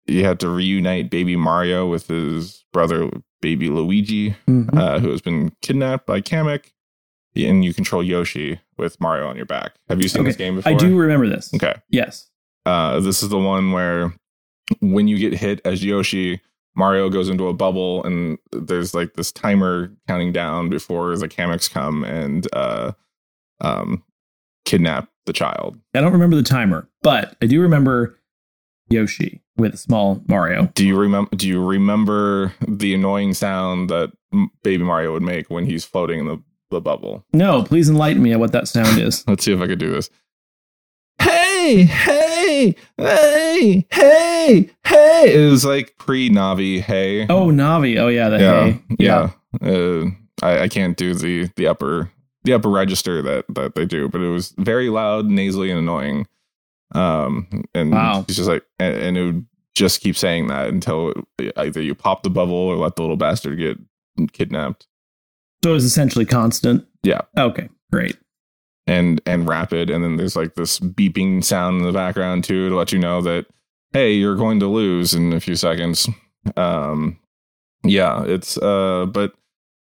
you 0.08 0.26
have 0.26 0.38
to 0.40 0.50
reunite 0.50 1.10
baby 1.10 1.36
Mario 1.36 1.88
with 1.88 2.08
his 2.08 2.64
brother 2.74 3.10
baby 3.42 3.70
Luigi, 3.70 4.36
Mhm. 4.48 4.78
uh, 4.78 5.00
who 5.00 5.10
has 5.10 5.22
been 5.22 5.52
kidnapped 5.62 6.06
by 6.06 6.22
Kamek, 6.22 6.72
and 7.36 7.64
you 7.66 7.74
control 7.74 8.04
Yoshi 8.04 8.60
with 8.78 9.00
Mario 9.02 9.28
on 9.28 9.36
your 9.36 9.46
back. 9.46 9.74
Have 9.90 10.02
you 10.02 10.08
seen 10.08 10.22
Okay. 10.22 10.30
this 10.30 10.38
game 10.38 10.56
before? 10.56 10.72
I 10.72 10.76
do 10.76 10.98
remember 10.98 11.28
this. 11.28 11.54
Okay. 11.54 11.74
Yes. 11.90 12.30
Uh, 12.66 13.00
this 13.02 13.22
is 13.24 13.30
the 13.30 13.38
one 13.40 13.72
where 13.72 14.14
when 14.80 15.08
you 15.08 15.18
get 15.18 15.34
hit 15.34 15.60
as 15.66 15.84
Yoshi, 15.84 16.40
Mario 16.76 17.10
goes 17.10 17.30
into 17.30 17.48
a 17.48 17.54
bubble 17.54 18.04
and 18.04 18.38
there's 18.52 18.94
like 18.96 19.14
this 19.14 19.32
timer 19.32 19.92
counting 20.08 20.32
down 20.32 20.70
before 20.70 21.16
the 21.18 21.28
Kameks 21.28 21.70
come 21.70 22.04
and 22.04 22.48
uh, 22.54 22.94
um, 23.62 24.04
kidnap 24.66 25.10
the 25.26 25.34
child. 25.34 25.78
I 25.94 26.02
don't 26.02 26.14
remember 26.14 26.36
the 26.36 26.44
timer, 26.44 26.88
but 27.02 27.36
I 27.42 27.46
do 27.46 27.62
remember 27.62 28.18
Yoshi 28.90 29.42
with 29.58 29.74
a 29.74 29.78
small 29.78 30.22
Mario. 30.28 30.68
Do 30.76 30.86
you 30.86 30.98
remember? 30.98 31.36
Do 31.36 31.48
you 31.48 31.64
remember 31.64 32.54
the 32.68 32.94
annoying 32.94 33.34
sound 33.34 33.90
that 33.90 34.12
Baby 34.64 34.84
Mario 34.84 35.14
would 35.14 35.24
make 35.24 35.50
when 35.50 35.66
he's 35.66 35.86
floating 35.86 36.20
in 36.20 36.28
the 36.28 36.42
the 36.74 36.82
bubble. 36.82 37.24
No, 37.32 37.64
please 37.64 37.90
enlighten 37.90 38.22
me 38.22 38.34
on 38.34 38.40
what 38.40 38.52
that 38.52 38.68
sound 38.68 39.00
is. 39.00 39.26
Let's 39.28 39.46
see 39.46 39.54
if 39.54 39.62
I 39.62 39.68
could 39.68 39.80
do 39.80 39.92
this. 39.92 40.10
Hey, 41.20 41.84
hey, 41.84 42.76
hey, 42.98 43.88
hey, 43.92 44.70
hey. 44.84 45.34
It 45.34 45.50
was 45.50 45.64
like 45.64 45.96
pre 45.98 46.30
Navi. 46.30 46.82
Hey. 46.82 47.26
Oh, 47.30 47.48
Navi. 47.48 47.98
Oh 47.98 48.10
yeah, 48.10 48.30
the 48.30 48.40
yeah, 48.40 48.64
hay. 48.66 48.82
yeah. 49.00 49.30
Uh, 49.62 50.06
I, 50.42 50.64
I 50.64 50.68
can't 50.68 50.98
do 50.98 51.14
the 51.14 51.50
the 51.56 51.68
upper 51.68 52.12
the 52.44 52.54
upper 52.54 52.70
register 52.70 53.22
that 53.22 53.46
that 53.50 53.76
they 53.76 53.86
do, 53.86 54.10
but 54.10 54.22
it 54.22 54.30
was 54.30 54.54
very 54.58 54.90
loud, 54.90 55.28
nasally, 55.28 55.70
and 55.70 55.80
annoying. 55.80 56.28
Um, 56.94 57.48
and 57.74 57.92
Wow. 57.92 58.26
it's 58.28 58.38
just 58.38 58.50
like, 58.50 58.64
and, 58.80 58.96
and 58.96 59.18
it 59.18 59.26
would 59.26 59.46
just 59.76 60.02
keep 60.02 60.16
saying 60.16 60.48
that 60.48 60.70
until 60.70 61.14
either 61.58 61.82
you 61.82 61.96
pop 61.96 62.24
the 62.24 62.30
bubble 62.30 62.54
or 62.56 62.76
let 62.78 62.96
the 62.96 63.02
little 63.02 63.18
bastard 63.18 63.58
get 63.58 63.78
kidnapped. 64.32 64.88
So 65.64 65.72
it 65.72 65.74
was 65.74 65.86
essentially 65.86 66.26
constant. 66.26 66.86
Yeah. 67.04 67.22
Okay, 67.38 67.70
great. 67.92 68.18
and 68.86 69.22
and 69.26 69.48
rapid 69.48 69.90
and 69.90 70.04
then 70.04 70.18
there's 70.18 70.36
like 70.36 70.56
this 70.56 70.80
beeping 70.80 71.44
sound 71.44 71.80
in 71.80 71.86
the 71.88 71.94
background 71.94 72.44
too 72.44 72.70
to 72.70 72.76
let 72.76 72.92
you 72.92 73.00
know 73.00 73.22
that 73.22 73.46
hey 73.94 74.12
you're 74.14 74.36
going 74.36 74.60
to 74.60 74.68
lose 74.68 75.14
in 75.14 75.32
a 75.32 75.40
few 75.40 75.56
seconds 75.56 76.08
um 76.58 77.18
yeah 77.86 78.24
it's 78.26 78.58
uh 78.58 79.06
but 79.06 79.34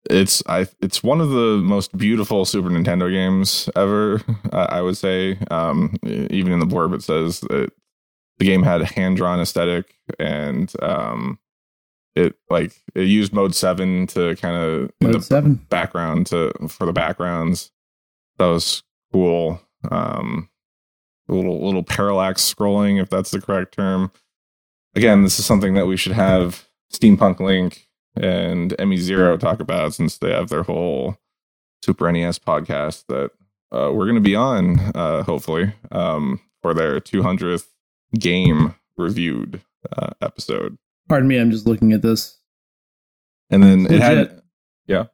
it's 0.09 0.41
i 0.47 0.67
it's 0.81 1.03
one 1.03 1.19
of 1.21 1.29
the 1.29 1.57
most 1.63 1.95
beautiful 1.97 2.45
super 2.45 2.69
nintendo 2.69 3.11
games 3.11 3.69
ever 3.75 4.21
i 4.53 4.77
I 4.77 4.81
would 4.81 4.97
say 4.97 5.37
um 5.51 5.95
even 6.03 6.51
in 6.51 6.59
the 6.59 6.65
blurb 6.65 6.93
it 6.93 7.03
says 7.03 7.39
that 7.41 7.71
the 8.37 8.45
game 8.45 8.63
had 8.63 8.81
a 8.81 8.85
hand-drawn 8.85 9.39
aesthetic 9.39 9.95
and 10.19 10.71
um 10.81 11.39
it 12.15 12.35
like 12.49 12.73
it 12.95 13.03
used 13.03 13.31
mode 13.33 13.53
7 13.53 14.07
to 14.07 14.35
kind 14.37 14.55
of 14.57 14.91
Mode 15.01 15.23
seven. 15.23 15.55
background 15.69 16.27
to 16.27 16.51
for 16.67 16.85
the 16.85 16.93
backgrounds. 16.93 17.71
That 18.37 18.47
was 18.47 18.83
cool. 19.11 19.61
Um, 19.89 20.49
a 21.29 21.33
little 21.33 21.63
little 21.63 21.83
parallax 21.83 22.41
scrolling, 22.53 23.01
if 23.01 23.09
that's 23.09 23.31
the 23.31 23.41
correct 23.41 23.73
term. 23.75 24.11
Again, 24.95 25.23
this 25.23 25.37
is 25.39 25.45
something 25.45 25.75
that 25.75 25.85
we 25.85 25.97
should 25.97 26.13
have 26.13 26.67
Steampunk 26.91 27.39
Link 27.39 27.86
and 28.23 28.75
ME 28.87 28.97
Zero 28.97 29.37
talk 29.37 29.59
about 29.59 29.93
since 29.93 30.17
they 30.17 30.31
have 30.31 30.49
their 30.49 30.63
whole 30.63 31.17
Super 31.83 32.11
NES 32.11 32.39
podcast 32.39 33.05
that 33.07 33.31
uh, 33.71 33.91
we're 33.93 34.05
going 34.05 34.15
to 34.15 34.21
be 34.21 34.35
on, 34.35 34.79
uh, 34.95 35.23
hopefully, 35.23 35.73
um, 35.91 36.39
for 36.61 36.73
their 36.73 36.99
200th 36.99 37.65
game 38.17 38.73
reviewed 38.97 39.61
uh, 39.95 40.09
episode. 40.21 40.77
Pardon 41.09 41.27
me, 41.27 41.37
I'm 41.37 41.51
just 41.51 41.67
looking 41.67 41.93
at 41.93 42.01
this. 42.01 42.37
and 43.49 43.61
then 43.63 43.85
it 43.85 44.01
had 44.01 44.41
yeah 44.87 45.05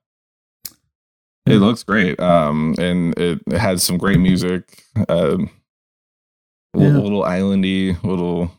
it 1.45 1.55
looks 1.57 1.83
great 1.83 2.19
um 2.19 2.73
and 2.79 3.17
it, 3.19 3.41
it 3.47 3.57
had 3.59 3.81
some 3.81 3.97
great 3.97 4.19
music 4.19 4.83
um 5.09 5.49
a 6.73 6.77
little, 6.79 6.93
Yeah. 6.97 7.03
little 7.03 7.23
islandy 7.23 8.01
little 8.03 8.51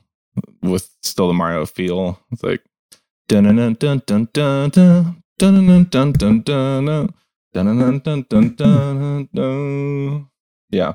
with 0.62 0.90
still 1.02 1.28
the 1.28 1.34
mario 1.34 1.64
feel 1.66 2.20
it's 2.30 2.42
like 2.42 2.62
yeah 10.70 10.94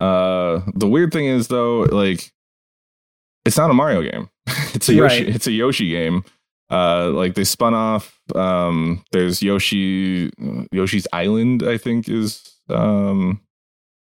uh 0.00 0.60
the 0.74 0.88
weird 0.88 1.12
thing 1.12 1.26
is 1.26 1.48
though 1.48 1.80
like 1.82 2.32
it's 3.44 3.56
not 3.56 3.70
a 3.70 3.74
mario 3.74 4.02
game 4.02 4.28
it's 4.74 4.88
a 4.88 4.94
yoshi 4.94 5.24
Right. 5.24 5.34
it's 5.34 5.46
a 5.46 5.52
yoshi 5.52 5.88
game 5.90 6.24
uh 6.70 7.10
like 7.10 7.34
they 7.34 7.44
spun 7.44 7.74
off 7.74 8.18
um 8.34 9.04
there's 9.12 9.42
yoshi 9.42 10.30
yoshi's 10.72 11.06
island 11.12 11.62
i 11.62 11.76
think 11.76 12.08
is 12.08 12.42
um 12.70 13.40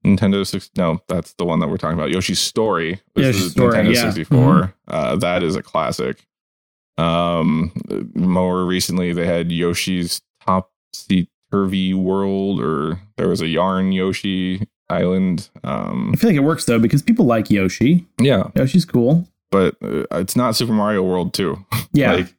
nintendo 0.06 0.46
6 0.46 0.70
no 0.78 1.00
that's 1.08 1.34
the 1.36 1.46
one 1.46 1.60
that 1.60 1.68
we're 1.70 1.78
talking 1.78 1.98
about 1.98 2.12
yoshi's 2.12 2.40
story 2.40 3.00
which 3.14 3.26
Yoshi's 3.26 3.46
is 3.46 3.52
Story, 3.54 3.74
nintendo 3.78 3.96
yeah. 3.96 4.02
64 4.12 4.74
uh 4.90 5.16
that 5.16 5.44
is 5.44 5.56
a 5.56 5.64
classic 5.64 6.26
um 6.98 7.72
more 8.16 8.66
recently 8.66 9.14
they 9.14 9.26
had 9.26 9.52
yoshi's 9.52 10.22
topsy 10.46 11.28
turvy 11.52 11.94
world 11.94 12.60
or 12.62 13.00
there 13.18 13.28
was 13.28 13.42
a 13.42 13.48
yarn 13.48 13.92
yoshi 13.92 14.68
island 14.90 15.50
um 15.64 16.12
I 16.14 16.18
feel 16.18 16.30
like 16.30 16.38
it 16.38 16.42
works 16.44 16.66
though 16.66 16.80
because 16.80 17.02
people 17.02 17.26
like 17.26 17.50
Yoshi. 17.50 18.06
yeah 18.20 18.50
Yoshi's 18.56 18.86
cool. 18.86 19.28
but 19.52 19.76
uh, 19.84 20.06
it's 20.12 20.36
not 20.36 20.56
super 20.56 20.74
mario 20.74 21.02
world 21.04 21.34
2 21.34 21.58
Yeah, 21.94 22.14
like 22.14 22.36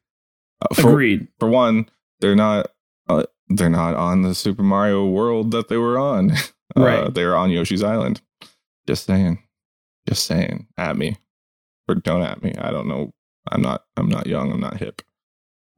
uh, 0.63 0.75
for, 0.75 0.91
agreed. 0.91 1.29
for 1.39 1.49
one, 1.49 1.89
they're 2.21 2.37
not 2.37 2.69
uh, 3.09 3.25
they're 3.49 3.69
not 3.71 3.95
on 3.95 4.23
the 4.23 4.35
Super 4.35 4.63
Mario 4.63 5.05
world 5.07 5.51
that 5.51 5.69
they 5.69 5.77
were 5.77 5.99
on. 5.99 6.33
Uh, 6.77 6.81
Right. 6.83 7.15
They're 7.15 7.37
on 7.37 7.51
Yoshi's 7.51 7.83
Island. 7.85 8.21
Just 8.89 9.05
saying. 9.05 9.39
Just 10.09 10.27
saying. 10.27 10.67
At 10.79 10.97
me. 10.97 11.17
Or 11.87 11.95
don't 11.95 12.23
at 12.23 12.43
me. 12.43 12.53
I 12.59 12.71
don't 12.73 12.89
know. 12.89 13.13
I'm 13.51 13.63
not 13.63 13.85
I'm 13.97 14.09
not 14.09 14.27
young. 14.27 14.53
I'm 14.53 14.61
not 14.61 14.79
hip. 14.79 15.03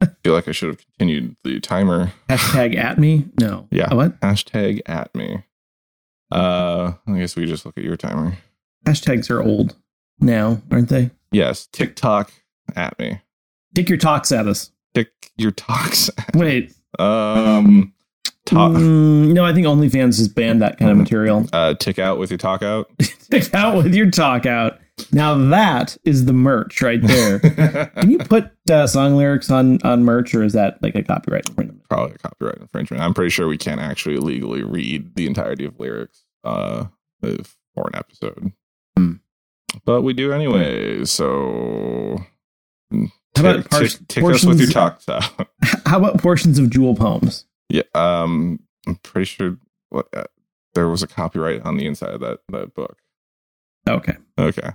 I 0.00 0.08
feel 0.22 0.34
like 0.34 0.46
I 0.46 0.52
should 0.52 0.68
have 0.68 0.84
continued 0.98 1.36
the 1.42 1.58
timer. 1.60 2.12
Hashtag 2.28 2.76
at 2.76 2.98
me. 2.98 3.26
No. 3.40 3.66
Yeah. 3.70 3.88
Oh, 3.90 3.96
what? 3.96 4.20
Hashtag 4.20 4.80
at 4.86 5.14
me. 5.14 5.44
Uh 6.32 6.92
I 7.06 7.18
guess 7.18 7.36
we 7.36 7.46
just 7.46 7.64
look 7.64 7.78
at 7.78 7.84
your 7.84 7.96
timer. 7.96 8.36
Hashtags 8.84 9.30
are 9.30 9.42
old 9.42 9.76
now, 10.20 10.60
aren't 10.70 10.88
they? 10.88 11.10
Yes. 11.32 11.66
TikTok 11.72 12.32
at 12.74 12.98
me. 12.98 13.20
Dick 13.72 13.88
your 13.88 13.98
talks 13.98 14.32
at 14.32 14.46
us. 14.46 14.70
Tick 14.94 15.10
your 15.36 15.50
talks. 15.50 16.10
Wait. 16.34 16.74
um 16.98 17.92
talk 18.44 18.72
Mm, 18.72 19.32
no, 19.32 19.44
I 19.44 19.52
think 19.52 19.66
OnlyFans 19.66 20.18
has 20.18 20.28
banned 20.28 20.62
that 20.62 20.78
kind 20.78 20.90
of 20.90 20.96
material. 20.98 21.46
uh 21.52 21.74
tick 21.74 21.98
out 21.98 22.18
with 22.18 22.30
your 22.30 22.38
talk 22.38 22.62
out. 22.62 22.90
tick 23.30 23.52
out 23.54 23.76
with 23.76 23.94
your 23.94 24.10
talk 24.10 24.46
out. 24.46 24.78
Now 25.12 25.34
that 25.50 25.96
is 26.04 26.24
the 26.24 26.32
merch 26.32 26.80
right 26.80 27.00
there. 27.02 27.38
Can 27.96 28.10
you 28.10 28.18
put 28.18 28.50
uh, 28.70 28.86
song 28.86 29.16
lyrics 29.16 29.50
on 29.50 29.78
on 29.82 30.04
merch, 30.04 30.34
or 30.34 30.42
is 30.42 30.52
that 30.54 30.82
like 30.82 30.94
a 30.94 31.02
copyright 31.02 31.48
infringement? 31.48 31.86
probably 31.88 32.14
a 32.14 32.18
copyright 32.18 32.58
infringement. 32.58 33.02
I'm 33.02 33.12
pretty 33.14 33.30
sure 33.30 33.46
we 33.46 33.58
can't 33.58 33.80
actually 33.80 34.16
legally 34.16 34.62
read 34.64 35.14
the 35.14 35.26
entirety 35.26 35.64
of 35.66 35.78
lyrics 35.78 36.24
uh, 36.44 36.86
for 37.22 37.88
an 37.88 37.94
episode, 37.94 38.52
Hmm. 38.96 39.12
but 39.84 40.00
we 40.02 40.12
do 40.14 40.32
anyway. 40.32 41.04
So 41.04 42.18
How 42.90 42.98
about 43.40 43.70
par- 43.70 43.82
tick, 43.82 44.08
tick 44.08 44.24
us 44.24 44.44
with 44.44 44.58
your 44.60 44.70
talk. 44.70 45.02
How 45.86 45.98
about 45.98 46.18
portions 46.18 46.58
of 46.58 46.70
Jewel 46.70 46.94
poems? 46.96 47.44
yeah, 47.68 47.82
um, 47.94 48.60
I'm 48.86 48.96
pretty 48.96 49.26
sure 49.26 49.58
what, 49.90 50.08
uh, 50.16 50.24
there 50.74 50.88
was 50.88 51.02
a 51.02 51.06
copyright 51.06 51.62
on 51.66 51.76
the 51.76 51.86
inside 51.86 52.10
of 52.14 52.20
that 52.22 52.38
that 52.48 52.74
book. 52.74 52.96
Okay. 53.88 54.16
Okay. 54.38 54.70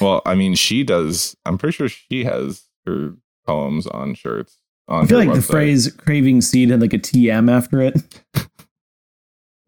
Well, 0.00 0.22
I 0.26 0.34
mean, 0.34 0.54
she 0.54 0.82
does. 0.84 1.36
I'm 1.46 1.58
pretty 1.58 1.76
sure 1.76 1.88
she 1.88 2.24
has 2.24 2.64
her 2.86 3.14
poems 3.46 3.86
on 3.86 4.14
shirts. 4.14 4.58
On 4.88 5.04
I 5.04 5.06
feel 5.06 5.18
like 5.18 5.32
the 5.32 5.42
phrase 5.42 5.90
"craving 5.92 6.40
seed" 6.42 6.70
had 6.70 6.80
like 6.80 6.92
a 6.92 6.98
TM 6.98 7.50
after 7.50 7.80
it. 7.80 8.22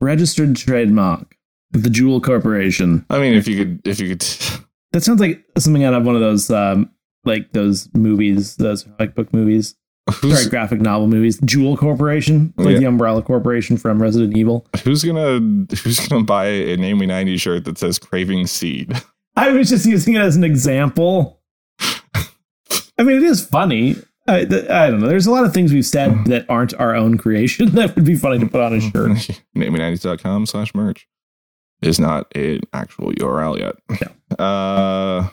Registered 0.01 0.55
trademark 0.57 1.37
the 1.73 1.91
Jewel 1.91 2.21
Corporation. 2.21 3.05
I 3.11 3.19
mean, 3.19 3.35
if 3.35 3.47
you 3.49 3.57
could, 3.65 3.87
if 3.87 4.01
you 4.01 4.09
could. 4.17 4.25
That 4.93 5.03
sounds 5.03 5.21
like 5.21 5.45
something 5.59 5.85
out 5.85 5.93
of 5.93 6.07
one 6.07 6.15
of 6.15 6.23
those 6.23 6.51
um, 6.51 6.91
like 7.27 7.53
those 7.53 7.91
movies, 7.93 8.57
those 8.57 8.85
comic 8.85 9.15
book 9.15 9.35
movies. 9.35 9.77
Who's, 10.11 10.39
Sorry, 10.39 10.49
graphic 10.49 10.81
novel 10.81 11.09
movies. 11.09 11.39
Jewel 11.45 11.77
Corporation, 11.77 12.55
like 12.57 12.73
Yeah. 12.73 12.79
the 12.79 12.85
Umbrella 12.87 13.21
Corporation 13.21 13.77
from 13.77 14.01
Resident 14.01 14.35
Evil. 14.35 14.67
Who's 14.85 15.05
gonna 15.05 15.41
who's 15.83 16.09
gonna 16.09 16.25
buy 16.25 16.47
a 16.47 16.77
Namely 16.79 17.05
90 17.05 17.37
shirt 17.37 17.65
that 17.67 17.77
says 17.77 17.99
craving 17.99 18.47
seed? 18.47 18.95
I 19.39 19.51
was 19.53 19.69
just 19.69 19.87
using 19.87 20.15
it 20.15 20.21
as 20.21 20.37
an 20.37 20.45
example. 20.45 21.41
I 22.99 23.05
mean, 23.05 23.17
it 23.19 23.23
is 23.23 23.45
funny. 23.45 23.97
I, 24.27 24.45
th- 24.45 24.69
I 24.69 24.91
don't 24.91 25.01
know. 25.01 25.07
There's 25.09 25.27
a 25.27 25.31
lot 25.31 25.45
of 25.45 25.55
things 25.55 25.73
we've 25.73 25.87
said 25.87 26.25
that 26.27 26.45
aren't 26.49 26.75
our 26.75 26.95
own 26.95 27.17
creation 27.17 27.71
that 27.77 27.95
would 27.95 28.05
be 28.05 28.17
funny 28.17 28.39
to 28.41 28.47
put 28.47 28.61
on 28.61 28.75
a 28.75 28.81
shirt. 28.91 29.11
Namely90s.com 29.57 30.47
slash 30.47 30.75
merch 30.75 31.07
is 31.81 31.99
not 32.01 32.27
an 32.37 32.61
actual 32.73 33.13
URL 33.13 33.59
yet. 33.59 33.77
Uh 34.39 35.29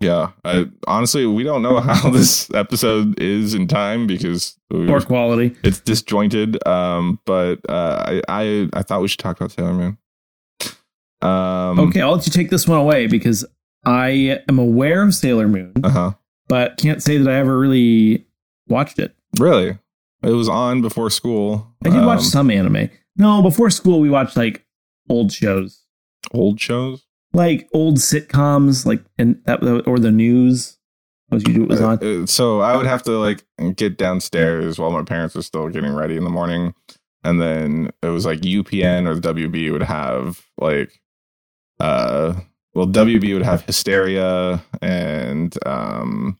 yeah. 0.00 0.30
I, 0.44 0.66
honestly, 0.86 1.26
we 1.26 1.42
don't 1.42 1.60
know 1.62 1.80
how 1.80 2.08
this 2.10 2.50
episode 2.54 3.18
is 3.20 3.52
in 3.54 3.66
time 3.66 4.06
because 4.06 4.58
we- 4.70 4.88
Or 4.90 5.00
quality. 5.00 5.54
it's 5.62 5.80
disjointed. 5.80 6.66
Um, 6.66 7.18
but 7.26 7.60
uh, 7.68 8.04
I, 8.06 8.22
I 8.28 8.68
I 8.72 8.82
thought 8.82 9.02
we 9.02 9.08
should 9.08 9.20
talk 9.20 9.36
about 9.36 9.52
Sailor 9.52 9.74
Moon. 9.74 9.98
Um, 11.26 11.78
Okay, 11.80 12.00
I'll 12.00 12.14
let 12.16 12.26
you 12.26 12.32
take 12.32 12.50
this 12.50 12.66
one 12.68 12.78
away 12.78 13.06
because 13.06 13.44
I 13.84 14.40
am 14.48 14.58
aware 14.58 15.02
of 15.02 15.14
Sailor 15.14 15.48
Moon, 15.48 15.72
Uh 15.84 15.90
huh. 15.90 16.10
but 16.48 16.76
can't 16.78 17.02
say 17.02 17.18
that 17.18 17.28
I 17.30 17.36
ever 17.38 17.58
really 17.58 18.26
watched 18.68 18.98
it. 18.98 19.14
Really? 19.38 19.78
It 20.22 20.30
was 20.30 20.48
on 20.48 20.80
before 20.82 21.10
school. 21.10 21.74
I 21.84 21.90
did 21.90 22.04
watch 22.04 22.18
Um, 22.18 22.24
some 22.24 22.50
anime. 22.50 22.88
No, 23.16 23.42
before 23.42 23.70
school 23.70 24.00
we 24.00 24.10
watched 24.10 24.36
like 24.36 24.64
old 25.08 25.32
shows, 25.32 25.82
old 26.32 26.60
shows. 26.60 27.04
like 27.32 27.68
old 27.72 27.96
sitcoms, 27.98 28.86
like 28.86 29.02
and 29.18 29.40
that 29.46 29.62
or 29.86 29.98
the 29.98 30.10
news. 30.10 30.78
Was 31.30 31.42
usually 31.46 31.60
what 31.66 31.70
was 31.70 31.80
on. 31.80 31.98
Uh, 32.02 32.22
uh, 32.22 32.26
so 32.26 32.60
I 32.60 32.76
would 32.76 32.86
have 32.86 33.02
to 33.04 33.12
like 33.18 33.44
get 33.74 33.98
downstairs 33.98 34.78
while 34.78 34.90
my 34.92 35.02
parents 35.02 35.34
were 35.34 35.42
still 35.42 35.68
getting 35.68 35.92
ready 35.92 36.16
in 36.16 36.22
the 36.24 36.30
morning 36.30 36.72
and 37.24 37.40
then 37.40 37.90
it 38.00 38.06
was 38.08 38.24
like 38.24 38.40
UPN 38.42 39.08
or 39.08 39.14
the 39.16 39.34
WB 39.34 39.72
would 39.72 39.82
have 39.82 40.46
like 40.58 41.00
uh 41.80 42.34
well 42.74 42.86
WB 42.86 43.32
would 43.34 43.42
have 43.42 43.62
Histeria 43.62 44.62
and 44.82 45.56
um 45.66 46.38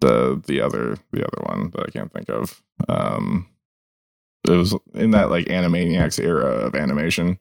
the 0.00 0.40
the 0.46 0.60
other 0.60 0.96
the 1.12 1.22
other 1.26 1.42
one 1.54 1.70
that 1.70 1.84
I 1.86 1.90
can't 1.90 2.12
think 2.12 2.28
of. 2.28 2.62
Um 2.88 3.46
it 4.48 4.52
was 4.52 4.74
in 4.94 5.10
that 5.10 5.30
like 5.30 5.46
Animaniacs 5.46 6.18
era 6.22 6.46
of 6.46 6.74
animation. 6.74 7.38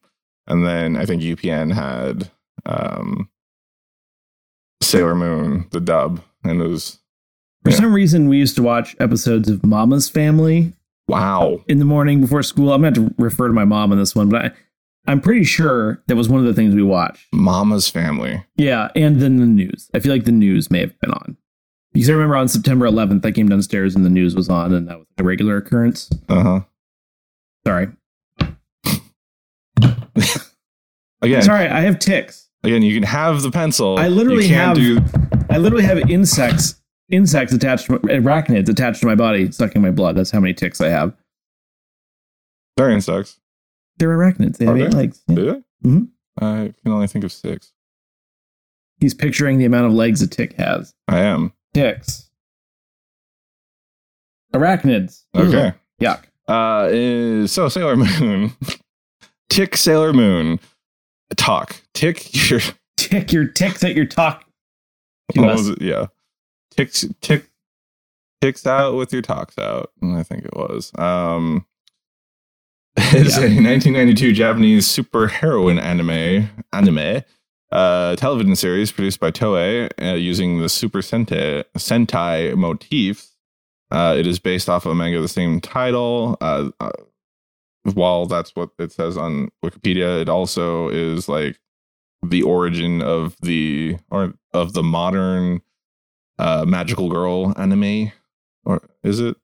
And 0.48 0.65
then 0.65 0.95
I 0.98 1.06
think 1.06 1.22
UPN 1.22 1.74
had 1.74 2.30
um 2.65 3.30
Sailor 4.82 5.15
Moon, 5.15 5.67
the 5.72 5.80
dub, 5.80 6.22
and 6.43 6.62
it 6.62 6.67
was 6.67 7.00
For 7.63 7.72
Yeah. 7.72 7.78
some 7.78 7.93
reason, 7.93 8.28
we 8.30 8.38
used 8.38 8.56
to 8.56 8.63
watch 8.63 8.95
episodes 9.00 9.50
of 9.50 9.65
Mama's 9.65 10.10
Family 10.10 10.74
wow. 11.08 11.62
in 11.67 11.80
the 11.80 11.86
morning 11.86 12.22
before 12.22 12.41
school. 12.43 12.72
I'm 12.74 12.82
going 12.82 12.93
to 12.95 13.10
to 13.10 13.15
refer 13.17 13.48
to 13.48 13.54
my 13.54 13.65
mom 13.65 13.91
on 13.91 13.98
this 13.98 14.15
one, 14.15 14.30
but 14.30 14.45
I, 14.45 14.52
I'm 15.10 15.19
pretty 15.22 15.43
sure 15.43 16.02
that 16.08 16.15
was 16.15 16.30
one 16.30 16.39
of 16.39 16.45
the 16.45 16.54
things 16.54 16.76
we 16.76 16.84
watched. 16.84 17.26
Mama's 17.34 17.89
family. 17.89 18.45
Yeah, 18.56 18.89
and 18.95 19.19
then 19.19 19.38
the 19.38 19.45
news. 19.48 19.89
I 19.93 20.00
feel 20.00 20.12
like 20.12 20.26
the 20.26 20.32
news 20.32 20.69
may 20.69 20.80
have 20.82 20.98
been 21.00 21.12
on. 21.12 21.36
Because 21.93 22.10
I 22.10 22.13
remember 22.13 22.36
on 22.36 22.48
September 22.48 22.86
11th, 22.88 23.26
I 23.26 23.32
came 23.32 23.50
downstairs 23.50 23.95
and 23.95 24.06
the 24.06 24.10
news 24.12 24.36
was 24.36 24.50
on, 24.50 24.74
and 24.74 24.88
that 24.88 25.00
was 25.00 25.08
a 25.17 25.24
regular 25.24 25.58
occurrence. 25.58 26.10
Uh-huh. 26.30 26.62
Sorry. 27.65 27.88
Again, 31.22 31.41
Sorry, 31.41 31.67
I 31.67 31.82
have 31.82 32.00
ticks. 32.00 32.48
again, 32.63 32.82
you 32.82 32.93
can 32.93 33.04
have 33.04 33.41
the 33.41 33.52
pencil. 33.52 33.98
I 34.00 34.08
literally 34.08 34.48
have- 34.50 34.76
do 34.78 35.00
I 35.50 35.58
literally 35.58 35.84
have 35.84 36.10
insects, 36.10 36.80
insects 37.10 37.54
attached, 37.54 37.88
to 37.88 37.93
my, 37.93 37.98
arachnids 38.00 38.69
attached 38.69 39.02
to 39.02 39.08
my 39.08 39.15
body, 39.15 39.52
sucking 39.52 39.82
my 39.82 39.91
blood. 39.91 40.15
That's 40.15 40.32
how 40.32 40.39
many 40.39 40.54
ticks 40.54 40.80
I 40.80 40.88
have. 40.89 41.13
they're 42.78 42.89
insects. 42.91 43.39
They're 43.99 44.17
arachnids. 44.17 44.57
They 44.57 44.65
have 44.65 44.77
eight 44.77 44.91
they? 44.91 44.97
legs. 44.97 45.21
Yeah. 45.27 45.35
Do 45.35 45.45
they? 45.83 45.89
Mhm. 45.89 46.07
I 46.41 46.73
can 46.83 46.91
only 46.91 47.07
think 47.07 47.23
of 47.25 47.31
six. 47.31 47.73
He's 48.99 49.13
picturing 49.13 49.57
the 49.59 49.65
amount 49.65 49.85
of 49.88 49.93
legs 49.93 50.21
a 50.21 50.27
tick 50.27 50.53
has. 50.53 50.93
I 51.07 51.19
am. 51.19 51.53
Ticks. 51.73 52.29
Arachnids. 54.53 55.25
Okay. 55.35 55.73
Yuck. 56.01 56.23
Uh, 56.47 56.88
is, 56.91 57.51
so 57.51 57.69
Sailor 57.69 57.95
Moon, 57.95 58.51
Tick 59.49 59.77
Sailor 59.77 60.13
Moon, 60.13 60.59
talk. 61.38 61.79
Tick 61.93 62.49
your 62.49 62.59
Tick 62.97 63.31
your 63.31 63.45
ticks 63.45 63.83
at 63.83 63.95
your 63.95 64.05
talk. 64.07 64.45
to 65.33 65.41
what 65.41 65.51
us. 65.51 65.57
was 65.59 65.69
it? 65.69 65.81
Yeah, 65.81 66.07
ticks 66.71 67.05
tick 67.21 67.45
ticks 68.41 68.65
out 68.65 68.95
with 68.95 69.13
your 69.13 69.21
talks 69.21 69.59
out. 69.59 69.91
I 70.01 70.23
think 70.23 70.45
it 70.45 70.55
was. 70.55 70.91
Um, 70.97 71.67
it's 72.97 73.38
Yeah. 73.38 73.43
a 73.45 73.62
1992 73.62 74.34
Japanese 74.34 74.88
superheroine 74.88 75.82
anime 75.82 76.49
anime 76.73 77.23
uh, 77.71 78.15
television 78.15 78.56
series 78.56 78.91
produced 78.91 79.19
by 79.19 79.30
Toei 79.32 79.89
uh, 80.02 80.15
using 80.15 80.60
the 80.60 80.69
Super 80.69 80.99
Sentai, 80.99 81.63
Sentai 81.78 82.56
motifs. 82.56 83.36
Uh, 83.91 84.15
it 84.17 84.25
is 84.28 84.39
based 84.39 84.69
off 84.69 84.86
of 84.86 84.91
a 84.91 84.95
manga 84.95 85.17
of 85.17 85.21
the 85.23 85.28
same 85.28 85.62
title. 85.62 86.38
Uh, 86.41 86.69
uh, 86.80 86.91
while 87.93 88.25
that's 88.25 88.56
what 88.56 88.69
it 88.80 88.91
says 88.91 89.17
on 89.17 89.49
Wikipedia, 89.63 90.21
it 90.21 90.30
also 90.30 90.89
is 90.89 91.30
like 91.30 91.60
the 92.23 92.41
origin 92.43 93.02
of 93.02 93.36
the 93.41 93.97
or 94.12 94.34
of 94.54 94.73
the 94.73 94.84
modern 94.84 95.62
uh, 96.38 96.65
magical 96.67 97.10
girl 97.10 97.54
anime. 97.58 98.12
Or 98.65 98.82
is 99.04 99.19
it? 99.19 99.38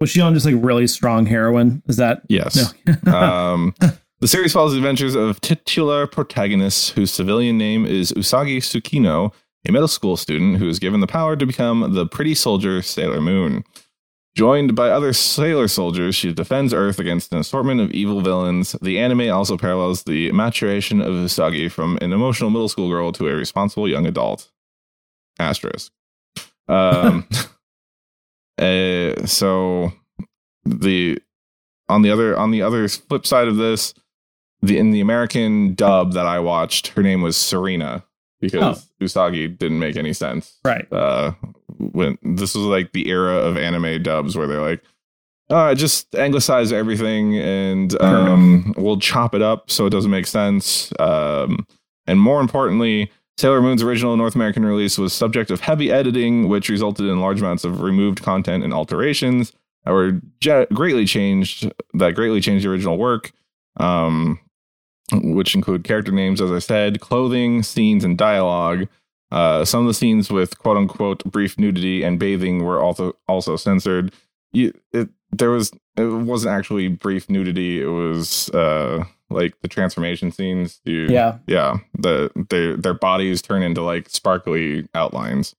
Was 0.00 0.10
she 0.10 0.20
on 0.20 0.34
just 0.34 0.44
like 0.46 0.56
really 0.58 0.86
strong 0.86 1.26
heroin? 1.26 1.82
Is 1.86 1.96
that 1.96 2.22
Yes. 2.28 2.74
no? 3.04 3.12
um, 3.16 3.74
the 4.20 4.28
series 4.28 4.52
follows 4.52 4.72
the 4.72 4.78
adventures 4.78 5.14
of 5.14 5.40
titular 5.40 6.06
protagonist, 6.06 6.90
whose 6.92 7.12
civilian 7.12 7.56
name 7.58 7.86
is 7.86 8.12
Usagi 8.12 8.58
Tsukino, 8.58 9.32
a 9.66 9.72
middle 9.72 9.88
school 9.88 10.16
student 10.16 10.58
who 10.58 10.68
is 10.68 10.78
given 10.78 11.00
the 11.00 11.06
power 11.06 11.36
to 11.36 11.46
become 11.46 11.94
the 11.94 12.06
pretty 12.06 12.34
soldier 12.34 12.82
Sailor 12.82 13.20
Moon. 13.20 13.64
Joined 14.36 14.74
by 14.74 14.90
other 14.90 15.12
sailor 15.12 15.68
soldiers, 15.68 16.16
she 16.16 16.32
defends 16.32 16.74
Earth 16.74 16.98
against 16.98 17.32
an 17.32 17.38
assortment 17.38 17.80
of 17.80 17.92
evil 17.92 18.20
villains. 18.20 18.74
The 18.82 18.98
anime 18.98 19.30
also 19.32 19.56
parallels 19.56 20.02
the 20.02 20.32
maturation 20.32 21.00
of 21.00 21.12
Usagi 21.14 21.70
from 21.70 21.98
an 22.02 22.12
emotional 22.12 22.50
middle 22.50 22.68
school 22.68 22.88
girl 22.90 23.12
to 23.12 23.28
a 23.28 23.34
responsible 23.34 23.88
young 23.88 24.06
adult. 24.06 24.50
Asterisk. 25.38 25.92
Um, 26.66 27.28
uh, 28.58 29.26
so 29.26 29.92
the 30.64 31.18
on 31.88 32.02
the 32.02 32.10
other 32.10 32.36
on 32.36 32.50
the 32.50 32.62
other 32.62 32.88
flip 32.88 33.26
side 33.26 33.48
of 33.48 33.56
this, 33.56 33.94
the 34.62 34.78
in 34.78 34.90
the 34.90 35.00
American 35.00 35.74
dub 35.74 36.12
that 36.12 36.26
I 36.26 36.38
watched, 36.38 36.88
her 36.88 37.02
name 37.02 37.22
was 37.22 37.36
Serena 37.36 38.04
because 38.40 38.88
Usagi 39.00 39.56
didn't 39.58 39.78
make 39.78 39.96
any 39.96 40.12
sense. 40.12 40.58
right. 40.64 40.90
Uh, 40.92 41.32
when 41.78 42.18
this 42.22 42.54
was 42.54 42.64
like 42.64 42.92
the 42.92 43.08
era 43.08 43.34
of 43.36 43.56
anime 43.56 44.02
dubs 44.02 44.36
where 44.36 44.46
they're 44.46 44.60
like, 44.60 44.82
uh, 45.50 45.74
just 45.74 46.14
anglicize 46.14 46.72
everything 46.72 47.36
and 47.38 48.00
um, 48.00 48.74
we'll 48.76 48.98
chop 48.98 49.34
it 49.34 49.42
up 49.42 49.70
so 49.70 49.86
it 49.86 49.90
doesn't 49.90 50.10
make 50.10 50.26
sense. 50.26 50.92
Um, 50.98 51.66
and 52.06 52.20
more 52.20 52.40
importantly, 52.40 53.10
Sailor 53.36 53.60
Moon's 53.62 53.82
original 53.82 54.16
North 54.16 54.34
American 54.34 54.64
release 54.64 54.96
was 54.96 55.12
subject 55.12 55.50
of 55.50 55.60
heavy 55.60 55.90
editing, 55.90 56.48
which 56.48 56.68
resulted 56.68 57.06
in 57.06 57.20
large 57.20 57.40
amounts 57.40 57.64
of 57.64 57.80
removed 57.80 58.22
content 58.22 58.62
and 58.62 58.72
alterations 58.72 59.52
that 59.84 59.92
were 59.92 60.20
greatly 60.72 61.04
changed. 61.04 61.70
That 61.94 62.14
greatly 62.14 62.40
changed 62.40 62.64
the 62.64 62.70
original 62.70 62.96
work, 62.96 63.32
um, 63.78 64.38
which 65.12 65.54
include 65.54 65.84
character 65.84 66.12
names, 66.12 66.40
as 66.40 66.52
I 66.52 66.60
said, 66.60 67.00
clothing, 67.00 67.62
scenes, 67.62 68.04
and 68.04 68.16
dialogue. 68.16 68.88
Uh, 69.32 69.64
some 69.64 69.80
of 69.80 69.86
the 69.88 69.94
scenes 69.94 70.30
with 70.30 70.58
"quote 70.58 70.76
unquote" 70.76 71.24
brief 71.24 71.58
nudity 71.58 72.04
and 72.04 72.20
bathing 72.20 72.62
were 72.62 72.80
also 72.80 73.16
also 73.26 73.56
censored. 73.56 74.12
You, 74.52 74.72
it, 74.92 75.08
there 75.32 75.50
was 75.50 75.72
it 75.96 76.04
wasn't 76.04 76.54
actually 76.54 76.86
brief 76.86 77.28
nudity. 77.28 77.82
It 77.82 77.86
was 77.86 78.48
uh, 78.50 79.04
like 79.30 79.54
the 79.62 79.68
transformation 79.68 80.30
scenes. 80.30 80.80
You, 80.84 81.06
Yeah. 81.08 81.38
yeah. 81.46 81.78
The 81.98 82.30
their 82.50 82.76
their 82.76 82.94
bodies 82.94 83.42
turn 83.42 83.62
into 83.62 83.82
like 83.82 84.08
sparkly 84.08 84.86
outlines. 84.94 85.54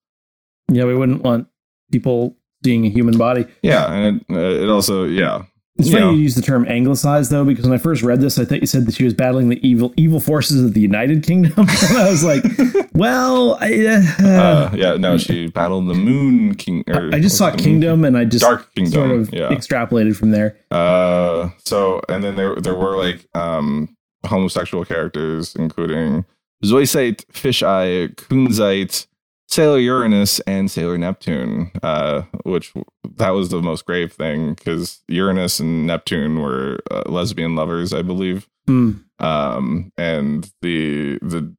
Yeah, 0.72 0.86
we 0.86 0.96
wouldn't 0.96 1.22
want 1.24 1.48
people 1.92 2.36
seeing 2.64 2.86
a 2.86 2.90
human 2.90 3.18
body. 3.18 3.46
Yeah, 3.62 3.92
and 3.92 4.22
it, 4.22 4.36
uh, 4.36 4.64
it 4.64 4.70
also 4.70 5.04
yeah 5.06 5.44
It's 5.78 5.90
You 5.90 5.94
funny 5.94 6.06
know. 6.06 6.12
you 6.14 6.20
use 6.20 6.36
the 6.36 6.42
term 6.42 6.66
anglicized 6.68 7.32
though, 7.32 7.44
because 7.44 7.66
when 7.66 7.74
I 7.74 7.78
first 7.78 8.02
read 8.02 8.22
this, 8.22 8.40
I 8.40 8.46
thought 8.46 8.62
you 8.62 8.68
said 8.68 8.86
that 8.86 8.96
she 8.96 9.04
was 9.04 9.14
battling 9.14 9.50
the 9.50 9.66
evil 9.68 9.94
evil 9.98 10.22
forces 10.22 10.64
of 10.64 10.74
the 10.74 10.80
United 10.80 11.24
Kingdom. 11.24 11.54
and 11.58 11.98
I 11.98 12.10
was 12.10 12.24
like, 12.24 12.44
well, 12.94 13.58
I, 13.60 13.86
uh, 13.86 14.26
uh, 14.26 14.72
yeah 14.74 14.96
no 14.96 15.18
she 15.18 15.48
battled 15.48 15.88
the 15.88 15.94
Moon 15.94 16.56
King. 16.56 16.86
Or, 16.88 17.14
I 17.14 17.20
just 17.20 17.38
saw 17.38 17.52
Kingdom, 17.52 18.06
and 18.06 18.18
I 18.18 18.24
just 18.24 18.44
Dark 18.44 18.74
Kingdom. 18.74 18.94
sort 18.94 19.12
of 19.12 19.34
yeah. 19.34 19.50
extrapolated 19.50 20.16
from 20.16 20.32
there. 20.32 20.58
Uh, 20.72 21.50
so 21.66 22.02
and 22.08 22.24
then 22.24 22.36
there 22.36 22.56
there 22.56 22.76
were 22.76 22.96
like 22.96 23.28
um 23.36 23.96
homosexual 24.26 24.86
characters, 24.86 25.56
including 25.56 26.24
Zoisite, 26.64 27.26
Fisheye, 27.34 28.16
Kunzite, 28.16 29.08
Sailor 29.48 29.80
Uranus, 29.80 30.40
and 30.42 30.70
Sailor 30.70 30.98
Neptune. 30.98 31.72
Uh, 31.84 32.24
which 32.44 32.74
that 33.18 33.30
was 33.30 33.50
the 33.50 33.62
most 33.62 33.86
grave 33.86 34.14
thing 34.14 34.54
because 34.54 35.02
Uranus 35.08 35.60
and 35.60 35.88
Neptune 35.88 36.42
were 36.42 36.80
uh, 36.92 37.04
lesbian 37.08 37.56
lovers, 37.56 37.94
I 37.94 38.02
believe. 38.02 38.48
Hmm. 38.68 38.94
Um, 39.20 39.92
and 39.98 40.52
the 40.62 41.20
the 41.22 41.56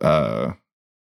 uh. 0.00 0.52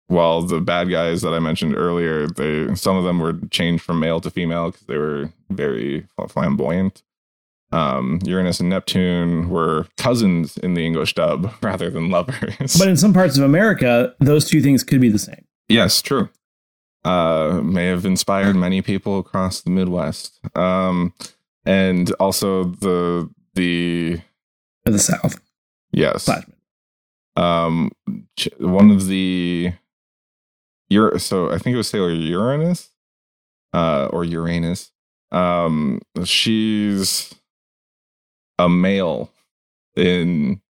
While 0.08 0.42
the 0.42 0.61
bad 0.61 0.90
guys 0.90 1.22
that 1.22 1.32
I 1.32 1.38
mentioned 1.38 1.74
earlier, 1.74 2.26
they 2.26 2.74
some 2.74 2.96
of 2.98 3.04
them 3.04 3.18
were 3.18 3.38
changed 3.50 3.82
from 3.82 3.98
male 3.98 4.20
to 4.20 4.30
female 4.30 4.70
because 4.70 4.87
they 4.87 4.98
were 4.98 5.32
very 5.48 6.06
flamboyant 6.28 7.02
um, 7.72 8.18
Uranus 8.24 8.61
and 8.61 8.68
Neptune 8.68 9.48
were 9.48 9.87
cousins 9.96 10.56
in 10.58 10.74
the 10.74 10.85
English 10.85 11.14
dub 11.14 11.52
rather 11.62 11.90
than 11.90 12.11
lovers. 12.11 12.76
But 12.78 12.88
in 12.88 12.96
some 12.96 13.12
parts 13.12 13.37
of 13.37 13.44
America, 13.44 14.14
those 14.20 14.48
two 14.48 14.61
things 14.61 14.85
could 14.85 15.00
be 15.00 15.08
the 15.08 15.18
same. 15.18 15.44
Yes, 15.68 16.03
true. 16.03 16.29
Uh, 17.05 17.61
may 17.64 17.87
have 17.87 18.05
inspired 18.05 18.55
many 18.55 18.81
people 18.81 19.18
across 19.18 19.61
the 19.61 19.70
Midwest. 19.70 20.38
Um, 20.57 21.12
and 21.64 22.12
also 22.14 22.64
the 22.64 23.29
the 23.55 24.20
the 24.85 24.98
South, 24.98 25.40
yes, 25.92 26.29
um, 27.37 27.90
one 28.59 28.90
of 28.90 29.07
the 29.07 29.72
Ur- 30.92 31.18
so 31.18 31.51
I 31.51 31.59
think 31.59 31.75
it 31.75 31.77
was 31.77 31.88
Sailor 31.88 32.11
Uranus, 32.11 32.90
uh, 33.72 34.07
or 34.12 34.25
Uranus. 34.25 34.90
Um, 35.31 36.01
she's 36.25 37.35
a 38.59 38.68
male 38.68 39.31
in 39.96 40.61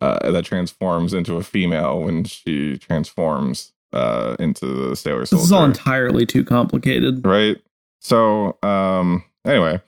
uh, 0.00 0.30
that 0.30 0.44
transforms 0.44 1.12
into 1.12 1.36
a 1.36 1.42
female 1.42 2.00
when 2.00 2.24
she 2.24 2.78
transforms 2.78 3.72
uh, 3.92 4.36
into 4.38 4.66
the 4.66 4.96
Sailor 4.96 5.20
This 5.20 5.32
is 5.32 5.52
all 5.52 5.64
entirely 5.64 6.26
too 6.26 6.44
complicated. 6.44 7.24
right? 7.26 7.56
So, 8.00 8.56
um, 8.62 9.24
anyway, 9.46 9.80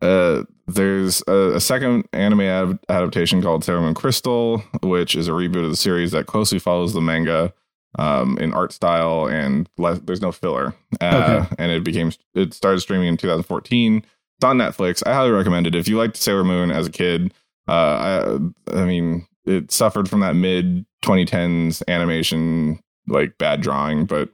uh, 0.00 0.44
there's 0.66 1.22
a, 1.26 1.54
a 1.56 1.60
second 1.60 2.08
anime 2.12 2.40
ad- 2.40 2.78
adaptation 2.88 3.42
called 3.42 3.64
Sailor 3.64 3.80
Moon 3.82 3.94
Crystal, 3.94 4.58
which 4.82 5.14
is 5.14 5.28
a 5.28 5.32
reboot 5.32 5.64
of 5.64 5.70
the 5.70 5.76
series 5.76 6.12
that 6.12 6.26
closely 6.26 6.58
follows 6.58 6.94
the 6.94 7.00
manga 7.02 7.52
um, 7.98 8.38
in 8.38 8.52
art 8.54 8.72
style 8.72 9.26
and 9.26 9.68
le- 9.78 10.00
there's 10.00 10.22
no 10.22 10.32
filler. 10.32 10.74
Uh, 11.00 11.46
And 11.58 11.70
it 11.70 11.84
became 11.84 12.12
it 12.34 12.54
started 12.54 12.80
streaming 12.80 13.08
in 13.08 13.16
2014. 13.16 13.96
It's 13.98 14.44
on 14.44 14.58
Netflix. 14.58 15.02
I 15.06 15.12
highly 15.14 15.30
recommend 15.30 15.66
it 15.66 15.74
if 15.74 15.86
you 15.86 15.96
liked 15.98 16.16
Sailor 16.16 16.44
Moon 16.44 16.70
as 16.70 16.86
a 16.86 16.90
kid. 16.90 17.32
Uh, 17.68 18.38
I, 18.72 18.78
I 18.80 18.84
mean, 18.84 19.26
it 19.44 19.70
suffered 19.70 20.08
from 20.08 20.20
that 20.20 20.34
mid 20.34 20.86
2010s 21.04 21.82
animation 21.88 22.80
like 23.06 23.38
bad 23.38 23.60
drawing, 23.60 24.06
but 24.06 24.30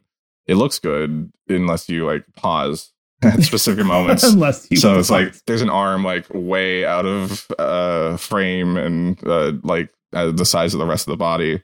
it 0.46 0.56
looks 0.56 0.78
good 0.78 1.32
unless 1.48 1.88
you 1.88 2.06
like 2.06 2.24
pause 2.36 2.92
at 3.22 3.42
specific 3.42 3.84
moments. 3.84 4.24
Unless 4.24 4.68
you 4.70 4.76
so 4.76 4.98
it's 4.98 5.10
like 5.10 5.34
there's 5.46 5.62
an 5.62 5.70
arm 5.70 6.04
like 6.04 6.26
way 6.32 6.84
out 6.84 7.06
of 7.06 7.46
uh 7.58 8.16
frame 8.16 8.76
and 8.76 9.22
uh, 9.26 9.52
like 9.62 9.90
uh, 10.12 10.30
the 10.32 10.44
size 10.44 10.74
of 10.74 10.80
the 10.80 10.86
rest 10.86 11.06
of 11.06 11.12
the 11.12 11.16
body. 11.16 11.60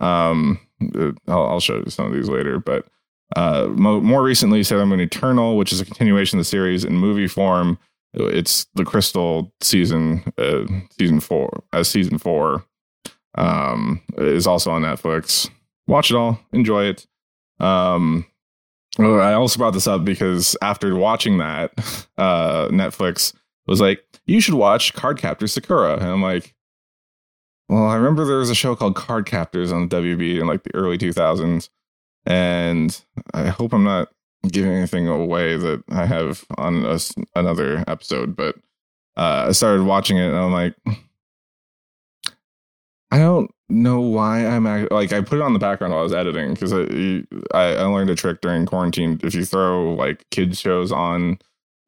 Um, 0.00 0.60
uh, 0.94 1.12
I'll, 1.28 1.46
I'll 1.46 1.60
show 1.60 1.76
you 1.76 1.90
some 1.90 2.06
of 2.06 2.12
these 2.12 2.28
later, 2.28 2.58
but 2.58 2.86
uh, 3.34 3.68
mo- 3.70 4.00
more 4.00 4.22
recently, 4.22 4.62
Sailor 4.62 4.86
Moon 4.86 5.00
Eternal, 5.00 5.56
which 5.56 5.72
is 5.72 5.80
a 5.80 5.84
continuation 5.84 6.38
of 6.38 6.40
the 6.40 6.48
series 6.48 6.84
in 6.84 6.96
movie 6.96 7.26
form. 7.26 7.78
It's 8.14 8.66
the 8.74 8.84
Crystal 8.84 9.52
season, 9.60 10.24
uh, 10.38 10.64
season 10.98 11.20
four, 11.20 11.64
as 11.72 11.88
season 11.88 12.18
four, 12.18 12.64
um, 13.36 14.00
is 14.16 14.46
also 14.46 14.70
on 14.70 14.82
Netflix. 14.82 15.50
Watch 15.86 16.10
it 16.10 16.16
all, 16.16 16.40
enjoy 16.52 16.84
it. 16.84 17.06
Um, 17.60 18.26
I 18.98 19.34
also 19.34 19.58
brought 19.58 19.74
this 19.74 19.86
up 19.86 20.04
because 20.04 20.56
after 20.62 20.94
watching 20.94 21.38
that, 21.38 21.72
uh, 22.18 22.68
Netflix 22.68 23.34
was 23.66 23.80
like, 23.80 24.04
"You 24.26 24.40
should 24.40 24.54
watch 24.54 24.94
Card 24.94 25.18
Captor 25.18 25.46
Sakura," 25.46 25.94
and 25.94 26.04
I'm 26.04 26.22
like, 26.22 26.54
"Well, 27.68 27.84
I 27.86 27.96
remember 27.96 28.24
there 28.24 28.38
was 28.38 28.50
a 28.50 28.54
show 28.54 28.74
called 28.74 28.96
Card 28.96 29.26
Captors 29.26 29.72
on 29.72 29.88
WB 29.88 30.40
in 30.40 30.46
like 30.46 30.62
the 30.62 30.74
early 30.74 30.98
2000s, 30.98 31.68
and 32.24 33.00
I 33.34 33.48
hope 33.48 33.72
I'm 33.72 33.84
not 33.84 34.08
giving 34.50 34.72
anything 34.72 35.08
away 35.08 35.56
that 35.56 35.82
I 35.90 36.06
have 36.06 36.44
on 36.56 36.84
a 36.86 36.98
another 37.34 37.84
episode." 37.86 38.34
But 38.34 38.56
uh, 39.16 39.46
I 39.48 39.52
started 39.52 39.84
watching 39.84 40.16
it, 40.16 40.28
and 40.28 40.36
I'm 40.36 40.52
like, 40.52 40.74
I 43.10 43.18
don't 43.18 43.50
know 43.68 44.00
why 44.00 44.46
I'm 44.46 44.66
act- 44.66 44.92
like 44.92 45.12
I 45.12 45.20
put 45.20 45.38
it 45.38 45.42
on 45.42 45.52
the 45.52 45.58
background 45.58 45.92
while 45.92 46.00
I 46.00 46.04
was 46.04 46.12
editing 46.12 46.54
because 46.54 46.72
I, 46.72 47.24
I 47.54 47.82
learned 47.82 48.10
a 48.10 48.14
trick 48.14 48.40
during 48.40 48.66
quarantine. 48.66 49.20
If 49.22 49.34
you 49.34 49.44
throw 49.44 49.94
like 49.94 50.24
kids 50.30 50.60
shows 50.60 50.92
on 50.92 51.38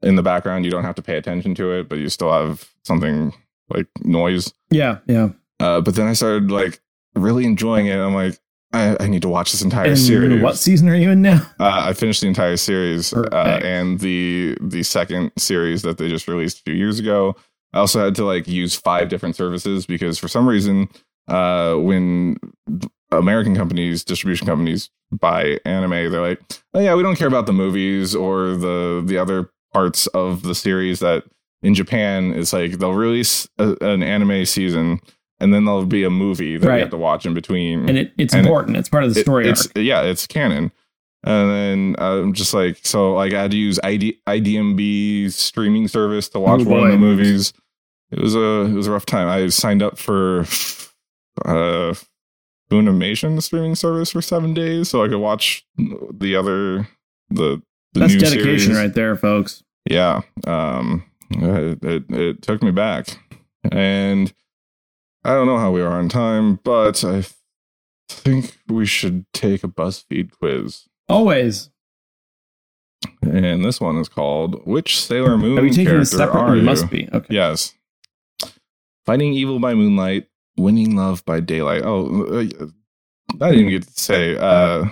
in 0.02 0.16
the 0.16 0.22
background, 0.22 0.64
you 0.64 0.70
don't 0.70 0.84
have 0.84 0.94
to 0.96 1.02
pay 1.02 1.16
attention 1.16 1.54
to 1.56 1.72
it, 1.72 1.88
but 1.88 1.98
you 1.98 2.08
still 2.08 2.32
have 2.32 2.68
something 2.84 3.32
like 3.70 3.86
noise. 4.02 4.52
yeah, 4.70 4.98
yeah. 5.06 5.28
Uh, 5.60 5.80
but 5.80 5.94
then 5.96 6.06
I 6.06 6.12
started 6.12 6.50
like 6.50 6.80
really 7.14 7.44
enjoying 7.44 7.86
it. 7.86 7.96
I'm 7.96 8.14
like, 8.14 8.38
I, 8.72 8.96
I 9.00 9.06
need 9.08 9.22
to 9.22 9.28
watch 9.28 9.50
this 9.52 9.62
entire 9.62 9.86
And 9.88 9.98
series. 9.98 10.42
what 10.42 10.56
season 10.56 10.88
are 10.88 10.94
you 10.94 11.10
in 11.10 11.22
now? 11.22 11.40
Uh, 11.58 11.82
I 11.86 11.92
finished 11.94 12.20
the 12.20 12.28
entire 12.28 12.56
series 12.56 13.12
uh, 13.14 13.60
and 13.62 13.98
the 14.00 14.56
the 14.60 14.82
second 14.82 15.32
series 15.38 15.82
that 15.82 15.98
they 15.98 16.08
just 16.08 16.28
released 16.28 16.58
a 16.60 16.62
few 16.62 16.74
years 16.74 16.98
ago. 17.00 17.34
I 17.72 17.78
also 17.78 18.04
had 18.04 18.14
to 18.16 18.24
like 18.24 18.46
use 18.48 18.74
five 18.74 19.08
different 19.08 19.36
services 19.36 19.84
because 19.86 20.18
for 20.18 20.28
some 20.28 20.48
reason, 20.48 20.88
uh, 21.28 21.74
when 21.76 22.36
American 23.10 23.54
companies, 23.54 24.04
distribution 24.04 24.46
companies 24.46 24.90
buy 25.10 25.58
anime, 25.64 26.10
they're 26.10 26.20
like, 26.20 26.40
oh 26.74 26.80
yeah, 26.80 26.94
we 26.94 27.02
don't 27.02 27.16
care 27.16 27.28
about 27.28 27.46
the 27.46 27.52
movies 27.52 28.14
or 28.14 28.56
the 28.56 29.02
the 29.04 29.16
other 29.18 29.50
parts 29.72 30.06
of 30.08 30.42
the 30.42 30.54
series. 30.54 31.00
That 31.00 31.24
in 31.62 31.74
Japan, 31.74 32.32
it's 32.34 32.52
like 32.52 32.72
they'll 32.78 32.92
release 32.94 33.48
a, 33.58 33.76
an 33.80 34.02
anime 34.02 34.44
season 34.44 35.00
and 35.40 35.54
then 35.54 35.64
there'll 35.64 35.86
be 35.86 36.02
a 36.04 36.10
movie 36.10 36.56
that 36.58 36.66
Right. 36.68 36.74
you 36.76 36.80
have 36.80 36.90
to 36.90 36.96
watch 36.96 37.24
in 37.24 37.32
between 37.34 37.88
And 37.88 37.96
it, 37.98 38.12
it's 38.18 38.34
And 38.34 38.44
it- 38.44 38.48
important. 38.48 38.76
it's 38.76 38.88
part 38.88 39.04
of 39.04 39.14
the 39.14 39.20
it- 39.20 39.22
story 39.24 39.48
it's 39.48 39.66
arc. 39.66 39.76
yeah 39.76 40.02
it's 40.02 40.26
canon 40.26 40.72
and 41.24 41.50
then 41.50 41.96
uh, 41.98 42.18
i'm 42.22 42.32
just 42.32 42.52
like 42.54 42.78
so 42.82 43.14
like 43.14 43.32
i 43.34 43.42
had 43.42 43.50
to 43.52 43.56
use 43.56 43.78
ID, 43.84 44.20
idmb 44.26 45.32
streaming 45.32 45.86
service 45.88 46.28
to 46.30 46.40
watch 46.40 46.60
Oh, 46.62 46.70
one 46.70 46.84
of 46.86 46.90
the 46.92 46.98
movies 46.98 47.52
it 48.10 48.18
was 48.20 48.34
a 48.34 48.62
it 48.62 48.72
was 48.72 48.86
a 48.88 48.92
rough 48.92 49.06
time 49.06 49.28
i 49.28 49.48
signed 49.48 49.82
up 49.82 49.96
for 49.98 50.44
uh 51.44 51.94
Funimation 52.70 53.40
streaming 53.42 53.74
service 53.74 54.10
for 54.12 54.20
seven 54.20 54.52
days 54.52 54.90
so 54.90 55.02
i 55.02 55.08
could 55.08 55.18
watch 55.20 55.64
the 55.78 56.36
other 56.36 56.86
the, 57.30 57.62
the 57.94 58.00
That's 58.00 58.12
new 58.14 58.20
dedication 58.20 58.58
series. 58.74 58.76
right 58.78 58.94
there, 58.94 59.16
folks. 59.16 59.62
yeah 59.88 60.20
um 60.46 61.02
it, 61.30 61.82
it, 61.82 62.04
it 62.10 62.42
took 62.42 62.62
me 62.62 62.70
back 62.70 63.18
and 63.72 64.32
i 65.24 65.30
don't 65.32 65.46
know 65.46 65.56
how 65.58 65.70
we 65.70 65.80
are 65.80 65.92
on 65.98 66.08
time 66.10 66.58
but 66.62 67.02
i 67.04 67.24
think 68.10 68.58
we 68.68 68.84
should 68.84 69.24
take 69.32 69.64
a 69.64 69.68
buzzfeed 69.68 70.30
quiz 70.32 70.84
Always. 71.08 71.70
and 73.22 73.64
this 73.64 73.80
one 73.80 73.96
is 73.96 74.08
called 74.10 74.66
which 74.66 74.98
sailor 75.00 75.38
moon 75.38 75.58
Are 75.58 75.62
we 75.62 75.70
taking 75.70 75.86
character 75.86 76.00
this 76.00 76.10
separate? 76.10 76.38
are 76.40 76.52
We 76.52 76.58
you 76.58 76.64
must 76.64 76.90
be. 76.90 77.08
Okay. 77.12 77.26
yes 77.34 77.74
fighting 79.06 79.32
evil 79.32 79.58
by 79.58 79.72
moonlight 79.74 80.26
winning 80.58 80.96
love 80.96 81.24
by 81.24 81.40
daylight. 81.40 81.82
Oh 81.84 82.24
uh, 82.24 82.66
i 83.40 83.50
didn't 83.50 83.68
get 83.70 83.82
to 83.82 84.00
say 84.00 84.36
uh 84.36 84.84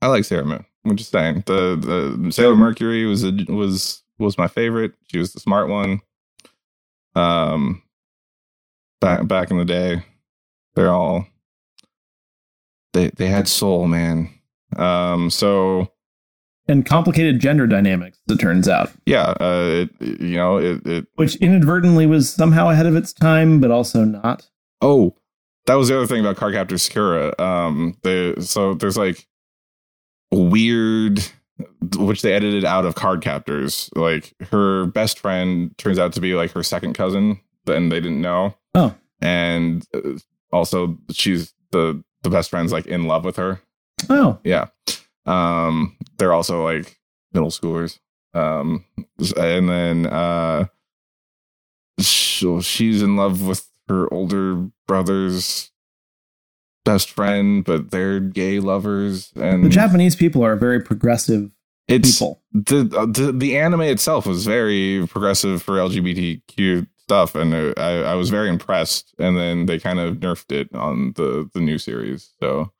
i 0.00 0.06
like 0.06 0.24
Sarah 0.24 0.44
moon. 0.44 0.64
I'm 0.84 0.96
just 0.96 1.12
saying. 1.12 1.44
The 1.46 1.76
the 2.20 2.32
sailor 2.32 2.56
mercury 2.56 3.06
was 3.06 3.24
a, 3.24 3.32
was 3.48 4.02
was 4.18 4.36
my 4.36 4.48
favorite. 4.48 4.92
She 5.10 5.18
was 5.18 5.32
the 5.32 5.40
smart 5.40 5.68
one. 5.68 6.00
Um 7.14 7.82
back 9.00 9.26
back 9.26 9.50
in 9.50 9.58
the 9.58 9.64
day 9.64 10.02
they're 10.74 10.92
all 10.92 11.26
they 12.92 13.08
they 13.10 13.26
had 13.26 13.48
soul 13.48 13.86
man. 13.86 14.30
Um 14.76 15.30
so 15.30 15.92
And 16.68 16.86
complicated 16.86 17.40
gender 17.40 17.66
dynamics, 17.66 18.18
it 18.28 18.38
turns 18.38 18.68
out, 18.68 18.90
yeah 19.04 19.34
uh 19.40 19.88
it, 20.00 20.20
you 20.20 20.36
know 20.36 20.58
it, 20.58 20.86
it 20.86 21.06
which 21.16 21.34
inadvertently 21.36 22.06
was 22.06 22.32
somehow 22.32 22.68
ahead 22.68 22.86
of 22.86 22.94
its 22.94 23.12
time, 23.12 23.60
but 23.60 23.70
also 23.72 24.04
not. 24.04 24.48
Oh, 24.80 25.16
that 25.66 25.74
was 25.74 25.88
the 25.88 25.96
other 25.96 26.06
thing 26.06 26.20
about 26.20 26.36
Card 26.36 26.54
Captor 26.54 26.78
Sakura. 26.78 27.34
Um, 27.40 27.96
the 28.02 28.36
so 28.40 28.74
there's 28.74 28.96
like 28.96 29.26
weird, 30.30 31.20
which 31.96 32.22
they 32.22 32.32
edited 32.32 32.64
out 32.64 32.84
of 32.84 32.94
Card 32.94 33.22
Captors. 33.22 33.90
Like 33.94 34.32
her 34.50 34.86
best 34.86 35.18
friend 35.18 35.76
turns 35.78 35.98
out 35.98 36.12
to 36.14 36.20
be 36.20 36.34
like 36.34 36.52
her 36.52 36.62
second 36.62 36.94
cousin, 36.94 37.40
and 37.66 37.90
they 37.90 38.00
didn't 38.00 38.20
know. 38.20 38.54
Oh. 38.74 38.94
and 39.20 39.84
uh, 39.94 40.18
also 40.52 40.96
she's 41.10 41.52
the 41.72 42.02
the 42.22 42.30
best 42.30 42.50
friend's 42.50 42.72
like 42.72 42.86
in 42.86 43.04
love 43.04 43.24
with 43.24 43.36
her. 43.36 43.60
Oh, 44.08 44.38
Yeah. 44.44 44.68
Um, 45.26 45.96
they're 46.18 46.32
also 46.32 46.64
like 46.64 46.98
middle 47.32 47.50
schoolers. 47.50 47.98
Um, 48.34 48.84
and 49.36 49.68
then 49.68 50.06
uh, 50.06 50.66
so 52.00 52.60
she's 52.60 53.02
in 53.02 53.16
love 53.16 53.46
with 53.46 53.68
her 53.88 54.12
older 54.12 54.68
brother's 54.86 55.70
best 56.84 57.10
friend, 57.10 57.64
but 57.64 57.90
they're 57.90 58.20
gay 58.20 58.58
lovers. 58.58 59.32
And 59.36 59.64
the 59.64 59.68
Japanese 59.68 60.16
people 60.16 60.44
are 60.44 60.56
very 60.56 60.80
progressive 60.80 61.50
it's 61.88 62.18
people. 62.18 62.42
the, 62.52 62.90
uh, 62.96 63.06
the 63.06 63.32
the 63.32 63.58
anime 63.58 63.82
itself 63.82 64.26
was 64.26 64.46
very 64.46 65.06
progressive 65.08 65.62
for 65.62 65.76
LGBTQ 65.76 66.86
stuff, 66.98 67.34
and 67.34 67.54
I, 67.78 68.02
I 68.02 68.14
was 68.14 68.30
very 68.30 68.48
impressed. 68.48 69.14
And 69.18 69.36
then 69.36 69.66
they 69.66 69.78
kind 69.78 69.98
of 69.98 70.16
nerfed 70.16 70.52
it 70.52 70.74
on 70.74 71.12
the 71.16 71.48
the 71.52 71.60
new 71.60 71.78
series, 71.78 72.30
so 72.40 72.72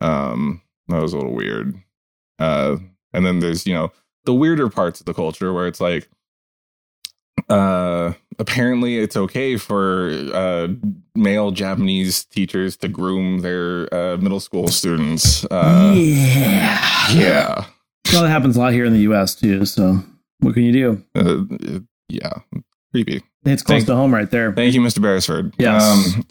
um, 0.00 0.62
that 0.90 1.02
was 1.02 1.12
a 1.12 1.16
little 1.16 1.34
weird. 1.34 1.74
Uh, 2.38 2.76
and 3.12 3.24
then 3.26 3.40
there's 3.40 3.66
you 3.66 3.74
know 3.74 3.92
the 4.24 4.34
weirder 4.34 4.68
parts 4.68 5.00
of 5.00 5.06
the 5.06 5.14
culture 5.14 5.52
where 5.52 5.66
it's 5.66 5.80
like, 5.80 6.08
uh, 7.48 8.12
apparently 8.38 8.98
it's 8.98 9.16
okay 9.16 9.56
for 9.56 10.10
uh 10.32 10.68
male 11.14 11.50
Japanese 11.50 12.24
teachers 12.24 12.76
to 12.78 12.88
groom 12.88 13.40
their 13.40 13.92
uh, 13.94 14.16
middle 14.18 14.40
school 14.40 14.68
students. 14.68 15.44
Uh, 15.46 15.92
yeah. 15.96 17.10
yeah. 17.12 17.64
Well, 18.12 18.22
that 18.22 18.30
happens 18.30 18.56
a 18.56 18.60
lot 18.60 18.72
here 18.72 18.84
in 18.84 18.92
the 18.92 19.00
U.S. 19.00 19.34
too. 19.34 19.64
So, 19.64 20.02
what 20.40 20.54
can 20.54 20.62
you 20.64 20.72
do? 20.72 21.04
Uh, 21.14 21.80
yeah, 22.08 22.32
creepy. 22.92 23.22
It's 23.44 23.62
close 23.62 23.78
Thank- 23.80 23.86
to 23.86 23.94
home, 23.96 24.12
right 24.12 24.30
there. 24.30 24.52
Thank 24.52 24.74
you, 24.74 24.80
Mr. 24.80 25.00
Beresford. 25.00 25.54
Yes. 25.58 26.14
Um, 26.14 26.26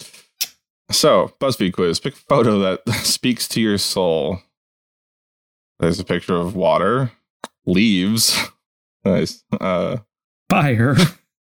so, 0.91 1.34
BuzzFeed 1.39 1.74
quiz. 1.74 1.99
Pick 1.99 2.14
a 2.14 2.18
photo 2.18 2.60
that 2.60 2.88
speaks 3.03 3.47
to 3.49 3.62
your 3.62 3.78
soul. 3.78 4.39
There's 5.80 5.99
a 5.99 6.03
picture 6.03 6.36
of 6.36 6.55
water, 6.55 7.11
leaves, 7.65 8.38
nice, 9.05 9.43
uh, 9.59 9.97
Fire, 10.49 10.95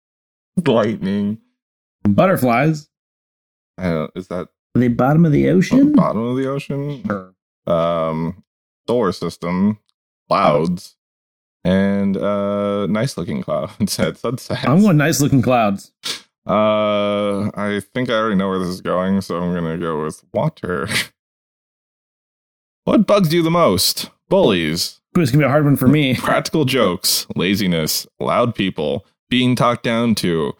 lightning. 0.66 1.38
butterflies. 2.06 2.88
I 3.78 3.90
don't, 3.90 4.10
is 4.16 4.28
that 4.28 4.48
The 4.74 4.88
bottom 4.88 5.24
of 5.24 5.32
the 5.32 5.42
the 5.44 5.50
ocean. 5.50 5.92
bottom 5.92 6.22
of 6.22 6.36
the 6.36 6.48
ocean? 6.50 7.02
Sure. 7.06 7.34
Um, 7.66 8.42
solar 8.88 9.12
system, 9.12 9.78
clouds, 10.28 10.96
and 11.64 12.16
uh, 12.16 12.86
nice 12.86 13.16
looking 13.16 13.42
clouds 13.42 13.98
at 13.98 14.16
sunset. 14.18 14.68
I'm 14.68 14.82
going 14.82 14.96
nice 14.96 15.20
looking 15.20 15.42
clouds. 15.42 15.92
Uh, 16.46 17.50
I 17.56 17.80
think 17.92 18.08
I 18.08 18.14
already 18.14 18.36
know 18.36 18.48
where 18.48 18.58
this 18.60 18.68
is 18.68 18.80
going, 18.80 19.20
so 19.20 19.36
I'm 19.36 19.52
gonna 19.54 19.78
go 19.78 20.02
with 20.04 20.22
water. 20.32 20.88
what 22.84 23.06
bugs 23.06 23.32
you 23.34 23.42
the 23.42 23.50
most? 23.50 24.10
Bullies, 24.28 25.00
Ooh, 25.16 25.22
it's 25.22 25.30
gonna 25.30 25.44
be 25.44 25.46
a 25.46 25.50
hard 25.50 25.64
one 25.64 25.76
for 25.76 25.88
me. 25.88 26.14
practical 26.16 26.64
jokes, 26.64 27.26
laziness, 27.34 28.06
loud 28.20 28.54
people, 28.54 29.06
being 29.30 29.56
talked 29.56 29.82
down 29.82 30.14
to, 30.16 30.52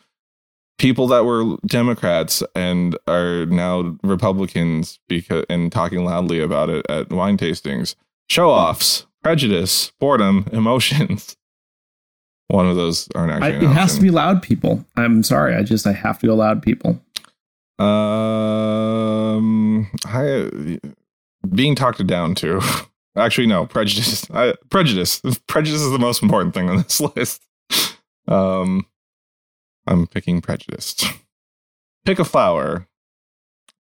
people 0.78 1.06
that 1.08 1.24
were 1.24 1.56
Democrats 1.66 2.42
and 2.54 2.96
are 3.06 3.46
now 3.46 3.96
Republicans 4.02 4.98
because 5.08 5.44
and 5.48 5.72
talking 5.72 6.04
loudly 6.04 6.40
about 6.40 6.70
it 6.70 6.84
at 6.88 7.10
wine 7.10 7.36
tastings, 7.36 7.94
show 8.28 8.50
offs, 8.50 9.06
prejudice, 9.22 9.92
boredom, 10.00 10.46
emotions. 10.52 11.36
One 12.48 12.68
of 12.68 12.76
those 12.76 13.08
aren't 13.14 13.32
I, 13.32 13.48
actually. 13.48 13.66
it 13.66 13.70
an 13.70 13.74
has 13.74 13.96
to 13.96 14.00
be 14.00 14.10
loud 14.10 14.42
people. 14.42 14.84
I'm 14.96 15.24
sorry. 15.24 15.56
I 15.56 15.64
just 15.64 15.86
I 15.86 15.92
have 15.92 16.20
to 16.20 16.28
go 16.28 16.34
loud 16.36 16.62
people. 16.62 17.00
Um, 17.78 19.90
I, 20.04 20.78
being 21.52 21.74
talked 21.74 22.06
down 22.06 22.36
to. 22.36 22.60
Actually, 23.16 23.46
no 23.46 23.66
prejudice. 23.66 24.30
I, 24.34 24.54
prejudice. 24.70 25.20
Prejudice 25.46 25.80
is 25.80 25.90
the 25.92 25.98
most 25.98 26.22
important 26.22 26.54
thing 26.54 26.68
on 26.68 26.76
this 26.78 27.00
list. 27.16 27.42
Um, 28.28 28.86
I'm 29.86 30.06
picking 30.06 30.40
prejudice. 30.40 31.04
Pick 32.04 32.18
a 32.18 32.24
flower. 32.24 32.86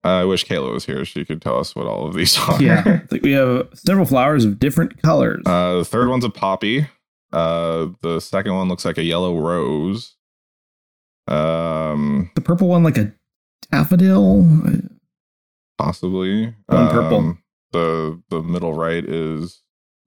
I 0.05 0.25
wish 0.25 0.45
Kayla 0.45 0.73
was 0.73 0.85
here. 0.85 1.05
She 1.05 1.25
could 1.25 1.41
tell 1.41 1.59
us 1.59 1.77
what 1.77 1.87
all 1.87 2.09
of 2.09 2.15
these 2.15 2.37
are. 2.39 2.61
Yeah, 2.61 2.99
think 3.07 3.23
we 3.23 3.33
have 3.33 3.69
several 3.75 4.05
flowers 4.05 4.45
of 4.45 4.59
different 4.59 5.01
colors. 5.01 5.43
Uh, 5.47 5.79
the 5.79 5.85
third 5.85 6.09
one's 6.09 6.25
a 6.25 6.31
poppy. 6.31 6.89
Uh, 7.33 7.89
the 8.03 8.21
second 8.21 8.55
one 8.55 8.69
looks 8.69 8.85
like 8.85 8.99
a 8.99 9.05
yellow 9.05 9.39
rose. 9.39 10.17
Um, 11.29 12.33
the 12.35 12.41
purple 12.41 12.67
one 12.67 12.83
like 12.83 12.99
a 12.99 13.13
daffodil. 13.71 14.45
possibly. 15.79 16.53
One 16.67 16.89
purple. 16.91 17.39
The 17.73 18.23
the 18.29 18.43
middle 18.43 18.75
right 18.75 19.05
is 19.05 19.63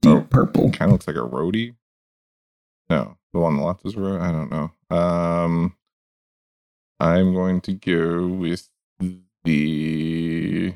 Oh. 0.05 0.21
purple. 0.29 0.69
kind 0.71 0.89
of 0.89 0.91
looks 0.93 1.07
like 1.07 1.15
a 1.15 1.19
roadie. 1.19 1.75
No, 2.89 3.17
the 3.33 3.39
one 3.39 3.53
on 3.53 3.59
the 3.59 3.65
left 3.65 3.85
is 3.85 3.95
road. 3.95 4.21
I 4.21 4.31
don't 4.31 4.51
know. 4.51 4.71
Um, 4.95 5.75
I'm 6.99 7.33
going 7.33 7.61
to 7.61 7.73
go 7.73 8.27
with 8.27 8.69
the 9.43 10.75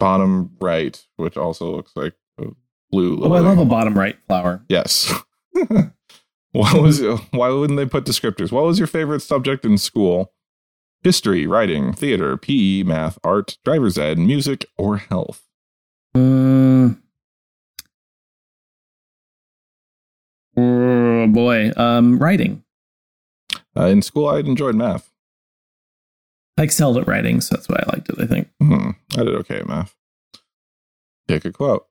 bottom 0.00 0.56
right, 0.60 1.00
which 1.16 1.36
also 1.36 1.76
looks 1.76 1.92
like 1.94 2.14
a 2.40 2.46
blue. 2.90 3.20
Oh, 3.22 3.32
I 3.32 3.40
love 3.40 3.58
a 3.58 3.64
bottom 3.64 3.96
right 3.96 4.16
flower. 4.26 4.64
Yes. 4.68 5.12
what 6.52 6.82
was 6.82 7.00
why 7.30 7.48
wouldn't 7.50 7.76
they 7.78 7.86
put 7.86 8.04
descriptors? 8.04 8.50
What 8.50 8.64
was 8.64 8.78
your 8.78 8.88
favorite 8.88 9.20
subject 9.20 9.64
in 9.64 9.78
school? 9.78 10.32
History, 11.02 11.46
writing, 11.46 11.92
theater, 11.92 12.36
PE, 12.36 12.82
math, 12.82 13.18
art, 13.22 13.58
driver's 13.64 13.96
ed, 13.96 14.18
music, 14.18 14.66
or 14.76 14.96
health? 14.96 15.42
Mm. 16.16 16.98
Oh 20.56 21.26
boy, 21.28 21.70
um, 21.76 22.18
writing. 22.18 22.64
Uh, 23.76 23.86
in 23.86 24.02
school, 24.02 24.28
I 24.28 24.38
enjoyed 24.40 24.74
math. 24.74 25.10
I 26.58 26.62
excelled 26.62 26.96
at 26.96 27.06
writing, 27.06 27.40
so 27.40 27.54
that's 27.54 27.68
why 27.68 27.76
I 27.76 27.92
liked 27.92 28.08
it. 28.08 28.16
I 28.18 28.26
think. 28.26 28.48
Hmm, 28.60 28.90
I 29.14 29.24
did 29.24 29.34
okay 29.36 29.58
at 29.58 29.68
math. 29.68 29.94
Pick 31.28 31.44
a 31.44 31.52
quote. 31.52 31.86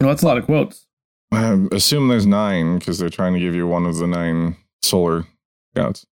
Know, 0.00 0.08
that's 0.08 0.22
a 0.22 0.26
lot 0.26 0.38
of 0.38 0.46
quotes. 0.46 0.86
I 1.30 1.66
assume 1.70 2.08
there's 2.08 2.26
nine 2.26 2.78
because 2.78 2.98
they're 2.98 3.08
trying 3.08 3.34
to 3.34 3.40
give 3.40 3.54
you 3.54 3.66
one 3.68 3.86
of 3.86 3.96
the 3.96 4.06
nine 4.06 4.56
sailor 4.82 5.26
scouts. 5.74 6.06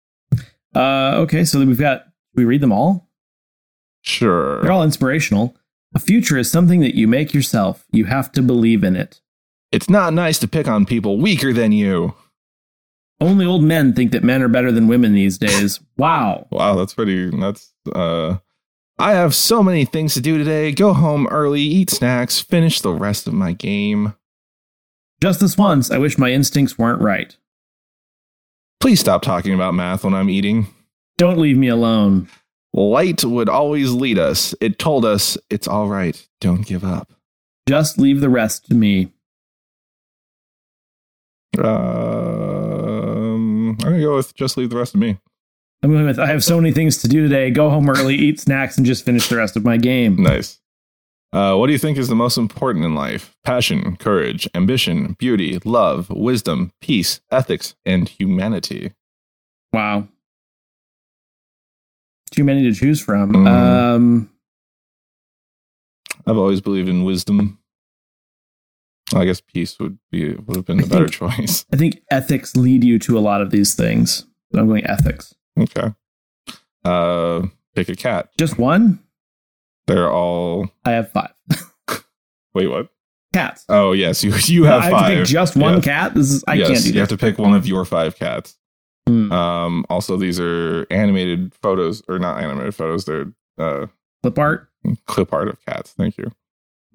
Uh, 0.76 1.14
okay, 1.18 1.46
so 1.46 1.60
we've 1.66 1.80
got. 1.80 2.06
We 2.36 2.46
read 2.46 2.62
them 2.62 2.72
all. 2.72 3.10
Sure. 4.02 4.62
They're 4.62 4.72
all 4.72 4.84
inspirational. 4.84 5.56
A 5.96 6.00
future 6.00 6.38
is 6.38 6.52
something 6.52 6.80
that 6.82 6.96
you 6.96 7.08
make 7.08 7.34
yourself. 7.34 7.86
You 7.92 8.06
have 8.06 8.32
to 8.34 8.42
believe 8.42 8.84
in 8.84 8.96
it. 8.96 9.22
It's 9.72 9.90
not 9.90 10.14
nice 10.14 10.40
to 10.40 10.48
pick 10.48 10.68
on 10.68 10.86
people 10.86 11.18
weaker 11.18 11.54
than 11.54 11.72
you. 11.72 12.14
Only 13.20 13.46
old 13.46 13.64
men 13.64 13.94
think 13.94 14.12
that 14.12 14.24
men 14.24 14.42
are 14.42 14.48
better 14.48 14.72
than 14.72 14.88
women 14.88 15.14
these 15.14 15.38
days. 15.38 15.80
Wow. 15.98 16.48
Wow, 16.50 16.76
that's 16.76 16.94
pretty. 16.94 17.30
That's 17.30 17.74
uh. 17.94 18.38
I 18.98 19.12
have 19.12 19.36
so 19.36 19.62
many 19.62 19.84
things 19.84 20.14
to 20.14 20.22
do 20.22 20.38
today. 20.38 20.72
Go 20.72 20.94
home 20.94 21.28
early, 21.28 21.60
eat 21.60 21.90
snacks, 21.90 22.40
finish 22.40 22.80
the 22.80 22.94
rest 22.94 23.28
of 23.28 23.34
my 23.34 23.52
game. 23.52 24.14
Just 25.22 25.42
this 25.42 25.58
once, 25.58 25.92
I 25.92 25.98
wish 25.98 26.18
my 26.18 26.32
instincts 26.32 26.78
weren't 26.78 27.02
right. 27.02 27.36
Please 28.80 29.00
stop 29.00 29.22
talking 29.22 29.54
about 29.54 29.74
math 29.74 30.04
when 30.04 30.14
I'm 30.14 30.30
eating. 30.30 30.68
Don't 31.18 31.38
leave 31.38 31.58
me 31.58 31.68
alone. 31.68 32.30
Light 32.74 33.24
would 33.24 33.50
always 33.50 33.92
lead 33.92 34.18
us. 34.18 34.56
It 34.62 34.80
told 34.80 35.04
us 35.04 35.38
it's 35.50 35.68
all 35.68 35.88
right. 35.88 36.26
Don't 36.40 36.66
give 36.66 36.86
up. 36.86 37.12
Just 37.68 37.98
leave 37.98 38.22
the 38.22 38.30
rest 38.30 38.68
to 38.68 38.76
me. 38.76 39.12
Um, 41.58 41.66
I'm 43.72 43.76
gonna 43.78 44.00
go 44.02 44.16
with 44.16 44.34
just 44.36 44.56
leave 44.56 44.70
the 44.70 44.78
rest 44.78 44.94
of 44.94 45.02
me. 45.02 45.18
I'm 45.82 45.92
going 45.92 46.06
with 46.06 46.20
I 46.20 46.28
have 46.28 46.44
so 46.44 46.58
many 46.58 46.72
things 46.72 47.02
to 47.02 47.08
do 47.08 47.24
today. 47.24 47.50
Go 47.52 47.70
home 47.70 47.90
early, 47.90 48.16
eat 48.16 48.40
snacks, 48.40 48.78
and 48.78 48.86
just 48.86 49.04
finish 49.04 49.28
the 49.28 49.38
rest 49.38 49.58
of 49.58 49.66
my 49.66 49.78
game. 49.78 50.16
Nice. 50.22 50.60
Uh, 51.32 51.56
what 51.56 51.68
do 51.68 51.74
you 51.74 51.78
think 51.80 51.98
is 51.98 52.08
the 52.08 52.16
most 52.16 52.38
important 52.38 52.84
in 52.86 52.96
life? 52.96 53.36
Passion, 53.44 53.96
courage, 53.98 54.48
ambition, 54.56 55.14
beauty, 55.20 55.60
love, 55.64 56.10
wisdom, 56.10 56.72
peace, 56.82 57.22
ethics, 57.32 57.76
and 57.86 58.10
humanity. 58.10 58.94
Wow. 59.72 60.08
Too 62.32 62.44
many 62.44 62.64
to 62.64 62.74
choose 62.74 63.00
from. 63.02 63.32
Mhm. 63.34 63.48
Um, 63.48 64.30
I've 66.26 66.38
always 66.38 66.62
believed 66.62 66.90
in 66.90 67.04
wisdom. 67.04 67.60
I 69.14 69.26
guess 69.26 69.42
peace 69.42 69.78
would 69.80 69.98
be 70.12 70.34
would 70.36 70.56
have 70.56 70.66
been 70.66 70.80
I 70.80 70.84
a 70.84 70.88
better 70.88 71.08
think- 71.08 71.36
choice. 71.38 71.66
I 71.74 71.78
think 71.78 72.02
ethics 72.12 72.56
lead 72.56 72.84
you 72.84 73.00
to 73.00 73.18
a 73.18 73.22
lot 73.22 73.42
of 73.42 73.50
these 73.52 73.74
things. 73.76 74.26
So 74.54 74.60
I'm 74.60 74.68
going 74.68 74.86
ethics. 74.86 75.34
Okay. 75.60 75.94
Uh, 76.86 77.48
pick 77.76 77.90
a 77.90 77.96
cat. 77.96 78.30
Just 78.38 78.58
one? 78.58 79.00
They're 79.90 80.12
all. 80.12 80.70
I 80.86 80.92
have 80.92 81.12
five 81.12 81.32
Wait, 82.54 82.68
what? 82.68 82.90
cats. 83.34 83.66
Oh 83.70 83.92
yes, 83.92 84.24
you 84.24 84.34
you 84.46 84.64
have 84.66 84.82
I 84.82 84.84
have 84.86 84.92
five. 84.92 85.10
to 85.12 85.18
pick 85.18 85.26
just 85.28 85.56
one 85.56 85.76
Yes. 85.76 85.84
cat. 85.84 86.14
This 86.14 86.32
is 86.32 86.44
I 86.48 86.54
yes, 86.56 86.68
can't 86.68 86.82
do 86.82 86.88
you 86.88 86.94
that. 86.94 87.00
have 87.00 87.10
to 87.10 87.18
pick 87.18 87.38
one 87.38 87.54
of 87.56 87.68
your 87.68 87.86
five 87.86 88.16
cats. 88.16 88.56
Hmm. 89.08 89.32
Um, 89.32 89.86
also, 89.90 90.18
these 90.18 90.40
are 90.40 90.86
animated 90.92 91.54
photos, 91.56 92.04
or 92.08 92.20
not 92.20 92.42
animated 92.44 92.76
photos. 92.76 93.06
They're 93.06 93.32
uh, 93.58 93.88
Clip 94.24 94.38
art. 94.38 94.70
clip 95.08 95.34
art 95.34 95.48
of 95.48 95.64
cats. 95.66 95.94
Thank 95.94 96.18
you. 96.20 96.32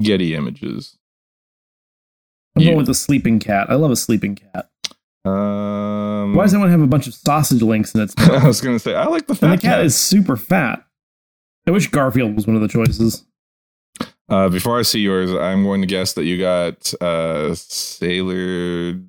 Getty 0.01 0.35
images. 0.35 0.97
I'm 2.57 2.63
You- 2.63 2.69
going 2.69 2.79
with 2.79 2.89
a 2.89 2.95
sleeping 2.95 3.39
cat. 3.41 3.69
I 3.71 3.75
love 3.75 3.91
a 3.91 3.97
sleeping 3.97 4.37
cat. 4.37 4.71
Um, 5.25 6.35
Why 6.35 6.45
does 6.45 6.53
everyone 6.55 6.71
have 6.71 6.83
a 6.83 6.87
bunch 6.87 7.07
of 7.07 7.15
sausage 7.15 7.63
links 7.63 7.95
in 7.95 8.01
its 8.03 8.17
mouth? 8.19 8.45
I 8.45 8.47
was 8.47 8.61
gonna 8.61 8.79
say 8.79 8.95
I 8.95 9.07
like 9.07 9.27
the 9.27 9.33
and 9.33 9.41
fat 9.41 9.51
the 9.51 9.59
cat 9.63 9.81
is 9.85 9.97
super 9.97 10.37
fat. 10.37 10.85
I 11.67 11.71
wish 11.71 11.89
Garfield 11.89 12.35
was 12.35 12.47
one 12.47 12.57
of 12.57 12.63
the 12.63 12.69
choices. 12.69 13.25
Uh, 14.29 14.49
before 14.49 14.79
I 14.79 14.83
see 14.83 15.01
yours, 15.01 15.33
I'm 15.33 15.65
going 15.65 15.81
to 15.81 15.87
guess 15.87 16.15
that 16.15 16.25
you 16.25 16.39
got 16.39 16.93
uh, 17.01 17.55
Sailor 17.55 19.01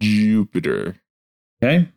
Jupiter. 0.00 0.96
Okay. 1.62 1.88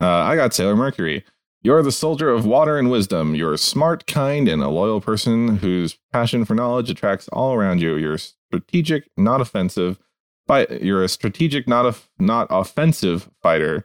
Uh, 0.00 0.06
I 0.06 0.36
got 0.36 0.54
Sailor 0.54 0.76
Mercury. 0.76 1.24
You're 1.62 1.82
the 1.82 1.92
soldier 1.92 2.30
of 2.30 2.46
water 2.46 2.78
and 2.78 2.90
wisdom. 2.90 3.34
You're 3.34 3.56
smart, 3.58 4.06
kind, 4.06 4.48
and 4.48 4.62
a 4.62 4.68
loyal 4.68 5.00
person 5.00 5.58
whose 5.58 5.98
passion 6.12 6.44
for 6.44 6.54
knowledge 6.54 6.88
attracts 6.88 7.28
all 7.28 7.52
around 7.52 7.82
you. 7.82 7.96
You're 7.96 8.16
strategic, 8.18 9.10
not 9.16 9.40
offensive. 9.40 9.98
Fight. 10.46 10.82
You're 10.82 11.04
a 11.04 11.08
strategic, 11.08 11.68
not 11.68 11.84
a, 11.84 11.94
not 12.18 12.46
offensive 12.48 13.30
fighter. 13.42 13.84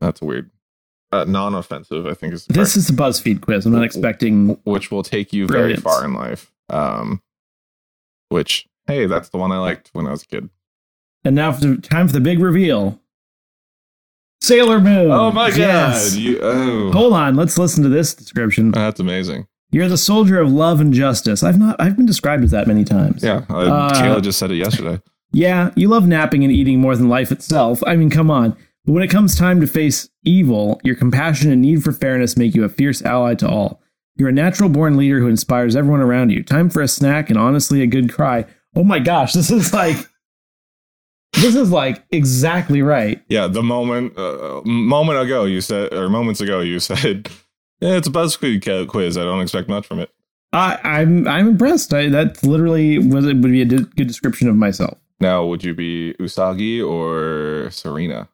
That's 0.00 0.22
weird. 0.22 0.50
Uh, 1.14 1.24
non-offensive, 1.24 2.06
I 2.06 2.14
think 2.14 2.34
is 2.34 2.46
This 2.46 2.76
is 2.76 2.90
a 2.90 2.92
BuzzFeed 2.92 3.40
quiz. 3.40 3.66
I'm 3.66 3.72
not 3.72 3.84
expecting. 3.84 4.48
which 4.64 4.90
will 4.90 5.02
take 5.02 5.32
you 5.32 5.46
very 5.46 5.76
far 5.76 6.04
in 6.04 6.14
life. 6.14 6.52
Um, 6.70 7.22
which, 8.30 8.66
hey, 8.86 9.06
that's 9.06 9.28
the 9.28 9.38
one 9.38 9.52
I 9.52 9.58
liked 9.58 9.90
when 9.92 10.06
I 10.06 10.10
was 10.10 10.22
a 10.22 10.26
kid. 10.26 10.50
And 11.24 11.34
now 11.36 11.52
for 11.52 11.60
the 11.60 11.76
time 11.76 12.06
for 12.08 12.12
the 12.12 12.20
big 12.20 12.38
reveal. 12.40 13.00
Sailor 14.42 14.80
Moon. 14.80 15.08
Yes. 15.56 16.16
You, 16.16 16.38
oh, 16.42 16.92
Hold 16.92 17.12
on. 17.14 17.34
Let's 17.34 17.56
listen 17.56 17.82
to 17.82 17.88
this 17.88 18.12
description. 18.14 18.72
that's 18.72 19.00
amazing. 19.00 19.46
You're 19.70 19.88
the 19.88 19.96
soldier 19.96 20.38
of 20.40 20.52
love 20.52 20.80
and 20.80 20.92
justice. 20.92 21.42
I've 21.42 21.58
not. 21.58 21.76
I've 21.80 21.96
been 21.96 22.06
described 22.06 22.44
as 22.44 22.50
that 22.52 22.66
many 22.68 22.84
times. 22.84 23.24
Yeah, 23.24 23.44
uh, 23.48 23.56
Uh, 23.56 23.92
Kayla 23.94 24.22
just 24.22 24.38
said 24.38 24.50
it 24.50 24.56
yesterday. 24.56 25.00
Yeah, 25.32 25.70
you 25.74 25.88
love 25.88 26.06
napping 26.06 26.44
and 26.44 26.52
eating 26.52 26.78
more 26.80 26.94
than 26.94 27.08
life 27.08 27.32
itself. 27.32 27.82
I 27.86 27.96
mean, 27.96 28.08
come 28.10 28.30
on. 28.30 28.56
But 28.84 28.92
when 28.92 29.02
it 29.02 29.10
comes 29.10 29.36
time 29.36 29.60
to 29.60 29.66
face 29.66 30.08
evil, 30.24 30.80
your 30.84 30.94
compassion 30.94 31.50
and 31.50 31.62
need 31.62 31.82
for 31.82 31.92
fairness 31.92 32.36
make 32.36 32.54
you 32.54 32.64
a 32.64 32.68
fierce 32.68 33.02
ally 33.02 33.34
to 33.36 33.48
all. 33.48 33.80
You're 34.16 34.28
a 34.28 34.32
natural 34.32 34.68
born 34.68 34.96
leader 34.96 35.18
who 35.20 35.28
inspires 35.28 35.74
everyone 35.74 36.00
around 36.00 36.30
you. 36.30 36.42
Time 36.42 36.70
for 36.70 36.82
a 36.82 36.88
snack 36.88 37.30
and 37.30 37.38
honestly 37.38 37.82
a 37.82 37.86
good 37.86 38.12
cry. 38.12 38.44
oh 38.76 38.84
my 38.84 38.98
gosh, 38.98 39.32
this 39.32 39.50
is 39.50 39.72
like 39.72 39.96
this 41.32 41.56
is 41.56 41.70
like 41.70 42.04
exactly 42.10 42.82
right. 42.82 43.22
Yeah, 43.28 43.46
the 43.46 43.62
moment 43.62 44.16
uh, 44.16 44.60
moment 44.64 45.18
ago 45.18 45.44
you 45.44 45.60
said, 45.60 45.92
or 45.92 46.08
moments 46.08 46.40
ago 46.40 46.60
you 46.60 46.78
said, 46.78 47.28
yeah, 47.80 47.96
it's 47.96 48.06
a 48.06 48.10
BuzzFeed 48.10 48.86
quiz. 48.88 49.16
I 49.16 49.24
don't 49.24 49.40
expect 49.40 49.68
much 49.68 49.86
from 49.86 49.98
it. 49.98 50.10
I, 50.52 50.78
I'm 50.84 51.26
I'm 51.26 51.48
impressed. 51.48 51.92
I, 51.92 52.08
that 52.10 52.44
literally 52.44 52.98
was 52.98 53.24
would 53.24 53.42
be 53.42 53.62
a 53.62 53.64
good 53.64 54.06
description 54.06 54.48
of 54.48 54.54
myself. 54.54 54.98
Now, 55.20 55.44
would 55.46 55.64
you 55.64 55.74
be 55.74 56.14
Usagi 56.20 56.86
or 56.86 57.70
Serena? 57.70 58.28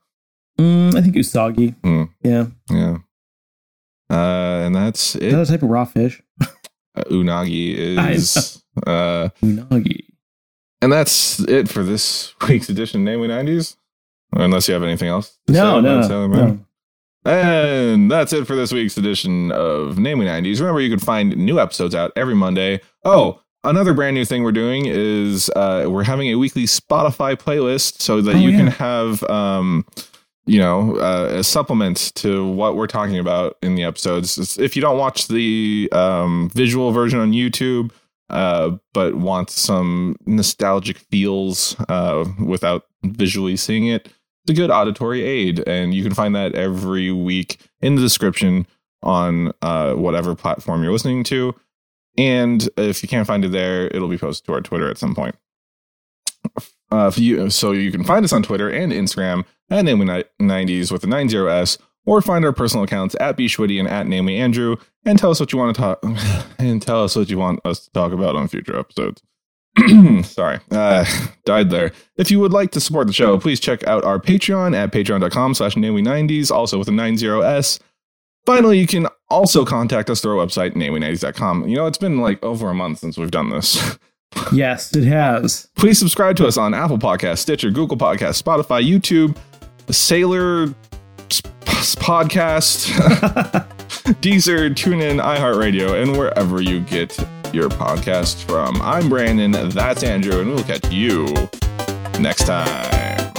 Mm, 0.61 0.95
I 0.95 1.01
think 1.03 1.15
Usagi. 1.17 1.75
Hmm. 1.83 2.03
Yeah, 2.23 2.47
Yeah. 2.71 2.99
Uh, 4.11 4.65
and 4.67 4.75
that's 4.75 5.15
it. 5.15 5.29
another 5.33 5.47
type 5.47 5.63
of 5.63 5.69
raw 5.71 5.85
fish. 5.85 6.21
Uh, 6.41 7.05
unagi 7.11 7.75
is. 8.15 8.63
Uh, 8.87 9.29
Unagi. 9.43 10.05
and 10.83 10.93
that's 10.93 11.39
it 11.41 11.69
for 11.69 11.83
this 11.85 12.35
week's 12.49 12.69
edition, 12.69 13.01
of 13.01 13.05
namely 13.05 13.29
90s. 13.29 13.77
Unless 14.33 14.69
you 14.69 14.75
have 14.75 14.83
anything 14.83 15.09
else. 15.09 15.39
to 15.47 15.53
say 15.55 15.59
No, 15.61 15.81
no, 15.81 16.27
no. 16.29 16.59
And 17.25 18.11
that's 18.11 18.33
it 18.33 18.47
for 18.47 18.55
this 18.57 18.73
week's 18.73 18.97
edition 18.97 19.53
of 19.53 19.99
Namely 19.99 20.25
90s. 20.27 20.59
Remember, 20.61 20.81
you 20.81 20.89
can 20.89 20.99
find 21.01 21.37
new 21.37 21.59
episodes 21.61 21.95
out 21.95 22.13
every 22.17 22.35
Monday. 22.35 22.81
Oh, 23.05 23.41
another 23.65 23.93
brand 23.93 24.15
new 24.15 24.25
thing 24.25 24.43
we're 24.43 24.53
doing 24.53 24.87
is 24.87 25.51
uh, 25.51 25.87
we're 25.89 26.05
having 26.05 26.29
a 26.29 26.37
weekly 26.37 26.63
Spotify 26.65 27.35
playlist 27.37 28.01
so 28.01 28.21
that 28.23 28.37
Oh, 28.37 28.39
you 28.39 28.51
yeah. 28.51 28.57
can 28.57 28.67
have, 28.69 29.23
um, 29.25 29.85
you 30.47 30.59
know, 30.59 30.97
uh, 30.97 31.39
a 31.39 31.45
supplement 31.45 32.13
to 32.17 32.47
what 32.47 32.77
we're 32.77 32.87
talking 32.87 33.19
about 33.19 33.57
in 33.63 33.75
the 33.75 33.85
episodes. 33.85 34.59
If 34.59 34.75
you 34.75 34.83
don't 34.83 34.99
watch 34.99 35.29
the 35.29 35.89
um, 35.93 36.51
visual 36.55 36.93
version 36.93 37.21
on 37.21 37.33
YouTube, 37.33 37.93
uh, 38.31 38.77
but 38.95 39.17
want 39.17 39.51
some 39.51 40.17
nostalgic 40.27 40.99
feels 40.99 41.77
uh, 41.89 42.25
without 42.45 42.87
visually 43.03 43.57
seeing 43.57 43.87
it, 43.87 44.07
it's 44.45 44.51
a 44.51 44.55
good 44.55 44.71
auditory 44.71 45.23
aid, 45.23 45.63
and 45.69 45.95
you 45.95 46.03
can 46.03 46.15
find 46.15 46.35
that 46.35 46.55
every 46.55 47.13
week 47.13 47.59
in 47.81 47.97
the 47.97 48.03
description 48.03 48.67
on 49.03 49.53
uh, 49.63 49.95
whatever 49.95 50.35
platform 50.35 50.83
you're 50.83 50.93
listening 50.93 51.25
to. 51.25 51.55
And 52.17 52.69
if 52.77 53.03
you 53.03 53.09
can't 53.09 53.27
find 53.27 53.45
it 53.45 53.53
there, 53.53 53.87
it'll 53.89 54.09
be 54.09 54.19
posted 54.19 54.47
to 54.47 54.53
our 54.55 54.61
Twitter 54.61 54.91
at 54.91 54.99
some 54.99 55.15
point. 55.15 55.37
Uh, 56.91 57.11
you, 57.17 57.51
so 57.51 57.73
you 57.73 57.93
can 57.93 58.05
find 58.05 58.25
us 58.25 58.33
on 58.33 58.43
Twitter 58.43 58.69
and 58.69 58.93
Instagram 58.93 59.45
at 59.71 59.85
Namely 59.85 60.25
90s 60.41 60.91
with 60.91 61.03
the 61.03 61.07
90s, 61.07 61.79
or 62.07 62.23
find 62.23 62.45
our 62.45 62.53
personal 62.53 62.85
accounts 62.85 63.15
at 63.21 63.37
Bschwitty 63.37 63.79
and 63.79 63.89
at 63.89 64.07
Namely 64.07 64.37
Andrew, 64.37 64.77
and 65.05 65.19
tell 65.19 65.31
us 65.31 65.39
what 65.39 65.53
you 65.53 65.59
want 65.59 65.77
to 65.77 65.81
talk, 65.81 66.03
and 66.59 66.83
tell 66.83 67.05
us 67.05 67.15
what 67.15 67.31
you 67.31 67.39
want 67.39 67.61
us 67.65 67.85
to 67.85 67.91
talk 67.93 68.13
about 68.13 68.37
on 68.37 68.49
future 68.49 68.79
episodes. 68.79 69.23
Sorry, 70.25 70.59
uh, 70.73 71.05
died 71.45 71.71
there. 71.71 71.93
If 72.17 72.31
you 72.31 72.41
would 72.41 72.53
like 72.53 72.73
to 72.73 72.81
support 72.81 73.07
the 73.07 73.13
show, 73.13 73.39
please 73.39 73.61
check 73.61 73.87
out 73.87 74.05
our 74.05 74.19
Patreon 74.19 74.75
at 74.75 74.93
patreon.com 74.93 75.55
slash 75.55 75.75
namely90s, 75.75 76.51
also 76.51 76.79
with 76.79 76.89
a 76.89 76.93
90s. 76.93 77.79
Finally, 78.47 78.79
you 78.79 78.87
can 78.87 79.07
also 79.29 79.65
contact 79.65 80.11
us 80.11 80.21
through 80.21 80.39
our 80.39 80.45
website, 80.45 80.73
namely90s.com. 80.75 81.69
You 81.69 81.77
know, 81.77 81.87
it's 81.87 81.99
been 81.99 82.19
like 82.19 82.43
over 82.43 82.71
a 82.71 82.75
month 82.75 82.99
since 82.99 83.17
we've 83.17 83.31
done 83.31 83.51
this. 83.51 83.99
Yes, 84.53 84.95
it 84.97 85.05
has. 85.05 85.69
Please 85.77 85.99
subscribe 85.99 86.37
to 86.37 86.47
us 86.47 86.57
on 86.57 86.75
Apple 86.75 86.99
Podcasts, 86.99 87.39
Stitcher, 87.39 87.71
Google 87.71 87.97
Podcasts, 87.97 88.43
Spotify, 88.43 88.83
YouTube, 88.87 89.37
Sailor 89.93 90.75
Sp- 91.31 91.51
Podcast, 92.01 92.87
Deezer, 94.21 94.71
TuneIn, 94.71 95.23
iHeartRadio, 95.23 96.03
and 96.03 96.17
wherever 96.17 96.61
you 96.61 96.81
get 96.81 97.17
your 97.53 97.69
podcast 97.69 98.45
from. 98.45 98.81
I'm 98.83 99.09
Brandon, 99.09 99.53
that's 99.71 100.03
Andrew, 100.03 100.41
and 100.41 100.51
we'll 100.51 100.65
catch 100.65 100.91
you 100.91 101.27
next 102.21 102.47
time. 102.47 103.30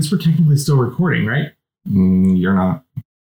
Guess 0.00 0.10
we're 0.10 0.18
technically 0.18 0.56
still 0.56 0.78
recording, 0.78 1.26
right? 1.26 1.52
Mm, 1.88 2.40
you're 2.40 2.54
not. 2.54 2.84